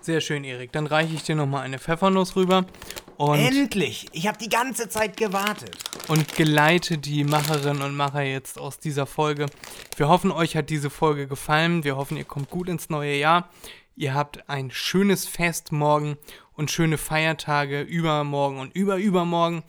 Sehr 0.01 0.21
schön, 0.21 0.43
Erik. 0.43 0.71
Dann 0.71 0.87
reiche 0.87 1.13
ich 1.13 1.23
dir 1.23 1.35
nochmal 1.35 1.63
eine 1.63 1.77
Pfeffernuss 1.77 2.35
rüber. 2.35 2.65
Und, 3.17 3.37
Endlich! 3.37 4.07
Ich 4.13 4.25
habe 4.27 4.39
die 4.39 4.49
ganze 4.49 4.89
Zeit 4.89 5.15
gewartet. 5.17 5.77
und 6.07 6.33
geleite 6.35 6.97
die 6.97 7.23
Macherinnen 7.23 7.83
und 7.83 7.95
Macher 7.95 8.23
jetzt 8.23 8.57
aus 8.57 8.79
dieser 8.79 9.05
Folge. 9.05 9.45
Wir 9.97 10.07
hoffen, 10.07 10.31
euch 10.31 10.55
hat 10.55 10.71
diese 10.71 10.89
Folge 10.89 11.27
gefallen. 11.27 11.83
Wir 11.83 11.97
hoffen, 11.97 12.17
ihr 12.17 12.25
kommt 12.25 12.49
gut 12.49 12.67
ins 12.67 12.89
neue 12.89 13.15
Jahr. 13.15 13.49
Ihr 13.95 14.13
habt 14.13 14.49
ein 14.49 14.71
schönes 14.71 15.27
Fest 15.27 15.71
morgen 15.71 16.17
und 16.53 16.71
schöne 16.71 16.97
Feiertage 16.97 17.81
übermorgen 17.81 18.59
und 18.59 18.75
überübermorgen. 18.75 19.63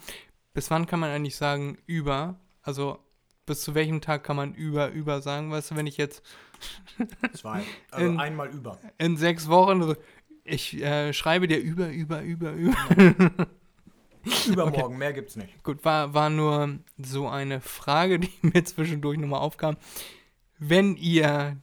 Bis 0.55 0.71
wann 0.71 0.87
kann 0.87 1.01
man 1.01 1.11
eigentlich 1.11 1.37
sagen 1.37 1.79
über? 1.87 2.39
Also 2.63 2.99
bis 3.47 3.63
zu 3.63 3.75
welchem 3.75 4.01
Tag 4.01 4.23
kann 4.25 4.37
man 4.37 4.55
über 4.55 4.91
über 4.91 5.21
sagen? 5.21 5.51
Weißt 5.51 5.73
du, 5.73 5.77
wenn 5.77 5.87
ich 5.87 5.97
jetzt 5.97 6.23
Zwei. 7.35 7.63
Also 7.91 8.07
In- 8.07 8.21
einmal 8.21 8.49
über. 8.51 8.79
in 8.99 9.17
sechs 9.17 9.49
Wochen 9.49 9.95
ich 10.45 10.81
äh, 10.83 11.13
schreibe 11.13 11.47
dir 11.49 11.59
über 11.59 11.89
über 11.89 12.23
über 12.23 12.53
über. 12.53 12.77
Übermorgen, 14.49 14.99
mehr 14.99 15.13
gibt's 15.13 15.35
nicht. 15.35 15.63
Gut, 15.65 15.85
war, 15.85 16.15
war 16.15 16.31
nur 16.31 16.79
so 16.97 17.27
eine 17.29 17.61
Frage, 17.61 18.21
die 18.21 18.31
mir 18.43 18.65
zwischendurch 18.65 19.19
nochmal 19.19 19.41
aufkam. 19.41 19.77
Wenn 20.59 20.97
ihr 20.97 21.57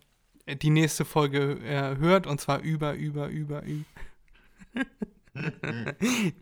die 0.56 0.70
nächste 0.70 1.06
Folge 1.06 1.60
äh, 1.64 1.98
hört, 1.98 2.28
und 2.28 2.40
zwar 2.40 2.60
über, 2.62 2.94
über, 2.94 3.28
über, 3.28 3.64
über, 3.64 3.86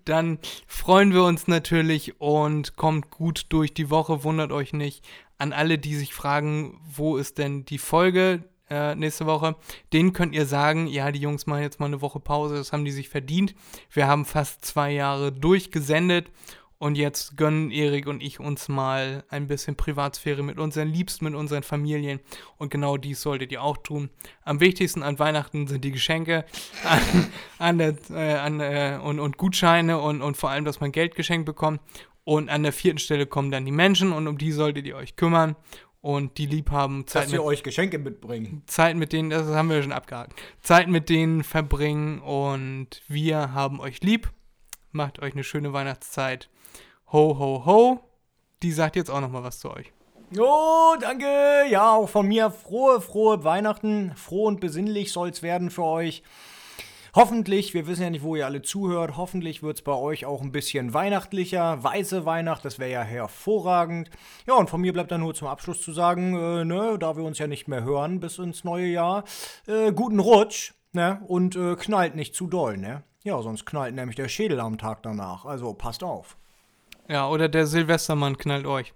dann 0.05 0.39
freuen 0.67 1.13
wir 1.13 1.23
uns 1.23 1.47
natürlich 1.47 2.19
und 2.19 2.75
kommt 2.75 3.11
gut 3.11 3.45
durch 3.49 3.73
die 3.73 3.89
Woche, 3.89 4.23
wundert 4.23 4.51
euch 4.51 4.73
nicht. 4.73 5.05
An 5.37 5.53
alle, 5.53 5.77
die 5.77 5.95
sich 5.95 6.13
fragen, 6.13 6.79
wo 6.83 7.17
ist 7.17 7.37
denn 7.37 7.63
die 7.65 7.77
Folge 7.77 8.43
äh, 8.69 8.95
nächste 8.95 9.25
Woche, 9.25 9.55
denen 9.93 10.13
könnt 10.13 10.35
ihr 10.35 10.45
sagen, 10.45 10.87
ja, 10.87 11.11
die 11.11 11.19
Jungs 11.19 11.45
machen 11.45 11.61
jetzt 11.61 11.79
mal 11.79 11.85
eine 11.85 12.01
Woche 12.01 12.19
Pause, 12.19 12.55
das 12.55 12.73
haben 12.73 12.85
die 12.85 12.91
sich 12.91 13.07
verdient. 13.07 13.55
Wir 13.91 14.07
haben 14.07 14.25
fast 14.25 14.65
zwei 14.65 14.91
Jahre 14.91 15.31
durchgesendet 15.31 16.31
und 16.80 16.95
jetzt 16.95 17.38
gönnen 17.38 17.71
Erik 17.71 18.07
und 18.07 18.21
ich 18.21 18.39
uns 18.39 18.67
mal 18.67 19.23
ein 19.30 19.47
bisschen 19.47 19.75
Privatsphäre 19.75 20.43
mit 20.43 20.59
unseren 20.59 20.89
Liebsten, 20.89 21.25
mit 21.25 21.34
unseren 21.34 21.63
Familien. 21.63 22.19
Und 22.57 22.69
genau 22.69 22.97
dies 22.97 23.21
solltet 23.21 23.51
ihr 23.51 23.63
auch 23.63 23.78
tun. 23.78 24.09
Am 24.43 24.59
wichtigsten 24.59 25.01
an 25.01 25.17
Weihnachten 25.17 25.67
sind 25.67 25.84
die 25.84 25.91
Geschenke 25.91 26.45
an, 26.84 27.28
an 27.57 27.78
der, 27.80 27.95
äh, 28.11 28.34
an, 28.36 28.59
äh, 28.59 28.99
und, 29.01 29.19
und 29.19 29.38
Gutscheine 29.38 29.99
und, 29.99 30.21
und 30.21 30.38
vor 30.38 30.51
allem, 30.51 30.65
dass 30.65 30.80
man 30.80 30.91
Geld 30.91 31.15
geschenkt 31.15 31.45
bekommt. 31.45 31.82
Und 32.23 32.49
an 32.49 32.63
der 32.63 32.73
vierten 32.73 32.99
Stelle 32.99 33.25
kommen 33.25 33.51
dann 33.51 33.65
die 33.65 33.71
Menschen 33.71 34.11
und 34.11 34.28
um 34.28 34.38
die 34.38 34.51
solltet 34.51 34.86
ihr 34.86 34.97
euch 34.97 35.15
kümmern. 35.15 35.55
Und 36.01 36.38
die 36.38 36.45
lieb 36.45 36.69
haben, 36.69 37.07
Zeit 37.07 37.23
Dass 37.23 37.32
mit, 37.32 37.39
wir 37.39 37.43
euch 37.43 37.63
Geschenke 37.63 37.97
mitbringen. 37.97 38.61
Zeit 38.67 38.95
mit 38.95 39.13
denen, 39.13 39.30
das 39.30 39.47
haben 39.47 39.69
wir 39.69 39.82
schon 39.82 39.91
abgehakt, 39.91 40.39
Zeit 40.61 40.88
mit 40.88 41.09
denen 41.09 41.43
verbringen 41.43 42.19
und 42.19 43.01
wir 43.07 43.53
haben 43.53 43.80
euch 43.80 44.01
lieb. 44.01 44.32
Macht 44.91 45.19
euch 45.19 45.34
eine 45.34 45.43
schöne 45.43 45.73
Weihnachtszeit. 45.73 46.49
Ho, 47.13 47.39
ho, 47.39 47.65
ho. 47.65 47.99
Die 48.63 48.71
sagt 48.71 48.95
jetzt 48.95 49.09
auch 49.09 49.21
noch 49.21 49.29
mal 49.29 49.43
was 49.43 49.59
zu 49.59 49.71
euch. 49.71 49.93
Oh, 50.37 50.95
danke. 50.99 51.63
Ja, 51.69 51.93
auch 51.93 52.09
von 52.09 52.27
mir 52.27 52.51
frohe, 52.51 52.99
frohe 52.99 53.43
Weihnachten. 53.45 54.11
Froh 54.15 54.45
und 54.47 54.59
besinnlich 54.59 55.13
soll's 55.13 55.41
werden 55.41 55.69
für 55.69 55.83
euch. 55.83 56.21
Hoffentlich, 57.15 57.73
wir 57.73 57.87
wissen 57.87 58.03
ja 58.03 58.09
nicht, 58.09 58.23
wo 58.23 58.35
ihr 58.35 58.45
alle 58.45 58.61
zuhört, 58.61 59.17
hoffentlich 59.17 59.63
wird's 59.63 59.81
bei 59.81 59.93
euch 59.93 60.25
auch 60.25 60.41
ein 60.41 60.51
bisschen 60.51 60.93
weihnachtlicher. 60.93 61.83
Weiße 61.83 62.25
Weihnacht, 62.25 62.65
das 62.65 62.77
wäre 62.77 62.91
ja 62.91 63.01
hervorragend. 63.01 64.09
Ja, 64.45 64.55
und 64.55 64.69
von 64.69 64.81
mir 64.81 64.93
bleibt 64.93 65.11
dann 65.11 65.21
nur 65.21 65.33
zum 65.33 65.47
Abschluss 65.47 65.81
zu 65.81 65.93
sagen, 65.93 66.35
äh, 66.35 66.65
ne, 66.65 66.97
da 66.99 67.15
wir 67.15 67.23
uns 67.23 67.39
ja 67.39 67.47
nicht 67.47 67.67
mehr 67.67 67.83
hören 67.83 68.19
bis 68.19 68.37
ins 68.37 68.63
neue 68.63 68.87
Jahr, 68.87 69.23
äh, 69.65 69.93
guten 69.93 70.19
Rutsch, 70.19 70.73
ne, 70.91 71.21
und 71.25 71.55
äh, 71.55 71.75
knallt 71.75 72.15
nicht 72.15 72.35
zu 72.35 72.47
doll, 72.47 72.77
ne. 72.77 73.03
Ja, 73.23 73.41
sonst 73.41 73.65
knallt 73.65 73.95
nämlich 73.95 74.17
der 74.17 74.27
Schädel 74.27 74.59
am 74.59 74.77
Tag 74.77 75.01
danach. 75.01 75.45
Also 75.45 75.73
passt 75.73 76.03
auf. 76.03 76.37
Ja, 77.07 77.27
oder 77.29 77.47
der 77.49 77.67
Silvestermann 77.67 78.37
knallt 78.37 78.65
euch. 78.65 78.93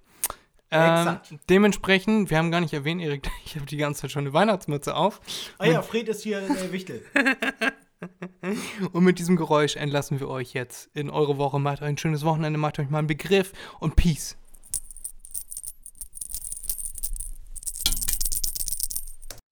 Ähm, 0.74 1.00
Exakt. 1.00 1.34
dementsprechend, 1.50 2.30
wir 2.30 2.38
haben 2.38 2.50
gar 2.50 2.62
nicht 2.62 2.74
erwähnt, 2.74 3.02
Erik, 3.02 3.30
ich 3.46 3.56
habe 3.56 3.66
die 3.66 3.78
ganze 3.78 4.02
Zeit 4.02 4.12
schon 4.12 4.24
eine 4.24 4.34
Weihnachtsmütze 4.34 4.96
auf. 4.96 5.20
Ah 5.58 5.66
ja, 5.66 5.82
Fred 5.82 6.08
ist 6.08 6.24
hier 6.24 6.40
äh, 6.40 6.72
Wichtel. 6.72 7.06
Und 8.94 9.04
mit 9.04 9.20
diesem 9.20 9.36
Geräusch 9.36 9.76
entlassen 9.76 10.20
wir 10.20 10.28
euch 10.28 10.54
jetzt 10.54 10.90
in 10.96 11.10
eure 11.10 11.38
Woche. 11.38 11.60
Macht 11.60 11.82
euch 11.82 11.88
ein 11.88 11.98
schönes 11.98 12.26
Wochenende, 12.26 12.58
macht 12.58 12.80
euch 12.80 12.90
mal 12.90 13.00
einen 13.00 13.08
Begriff 13.08 13.54
und 13.80 13.96
Peace. 13.96 14.38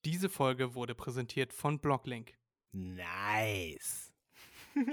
Diese 0.03 0.29
Folge 0.29 0.73
wurde 0.73 0.95
präsentiert 0.95 1.53
von 1.53 1.79
Blocklink. 1.79 2.33
Nice. 2.71 4.11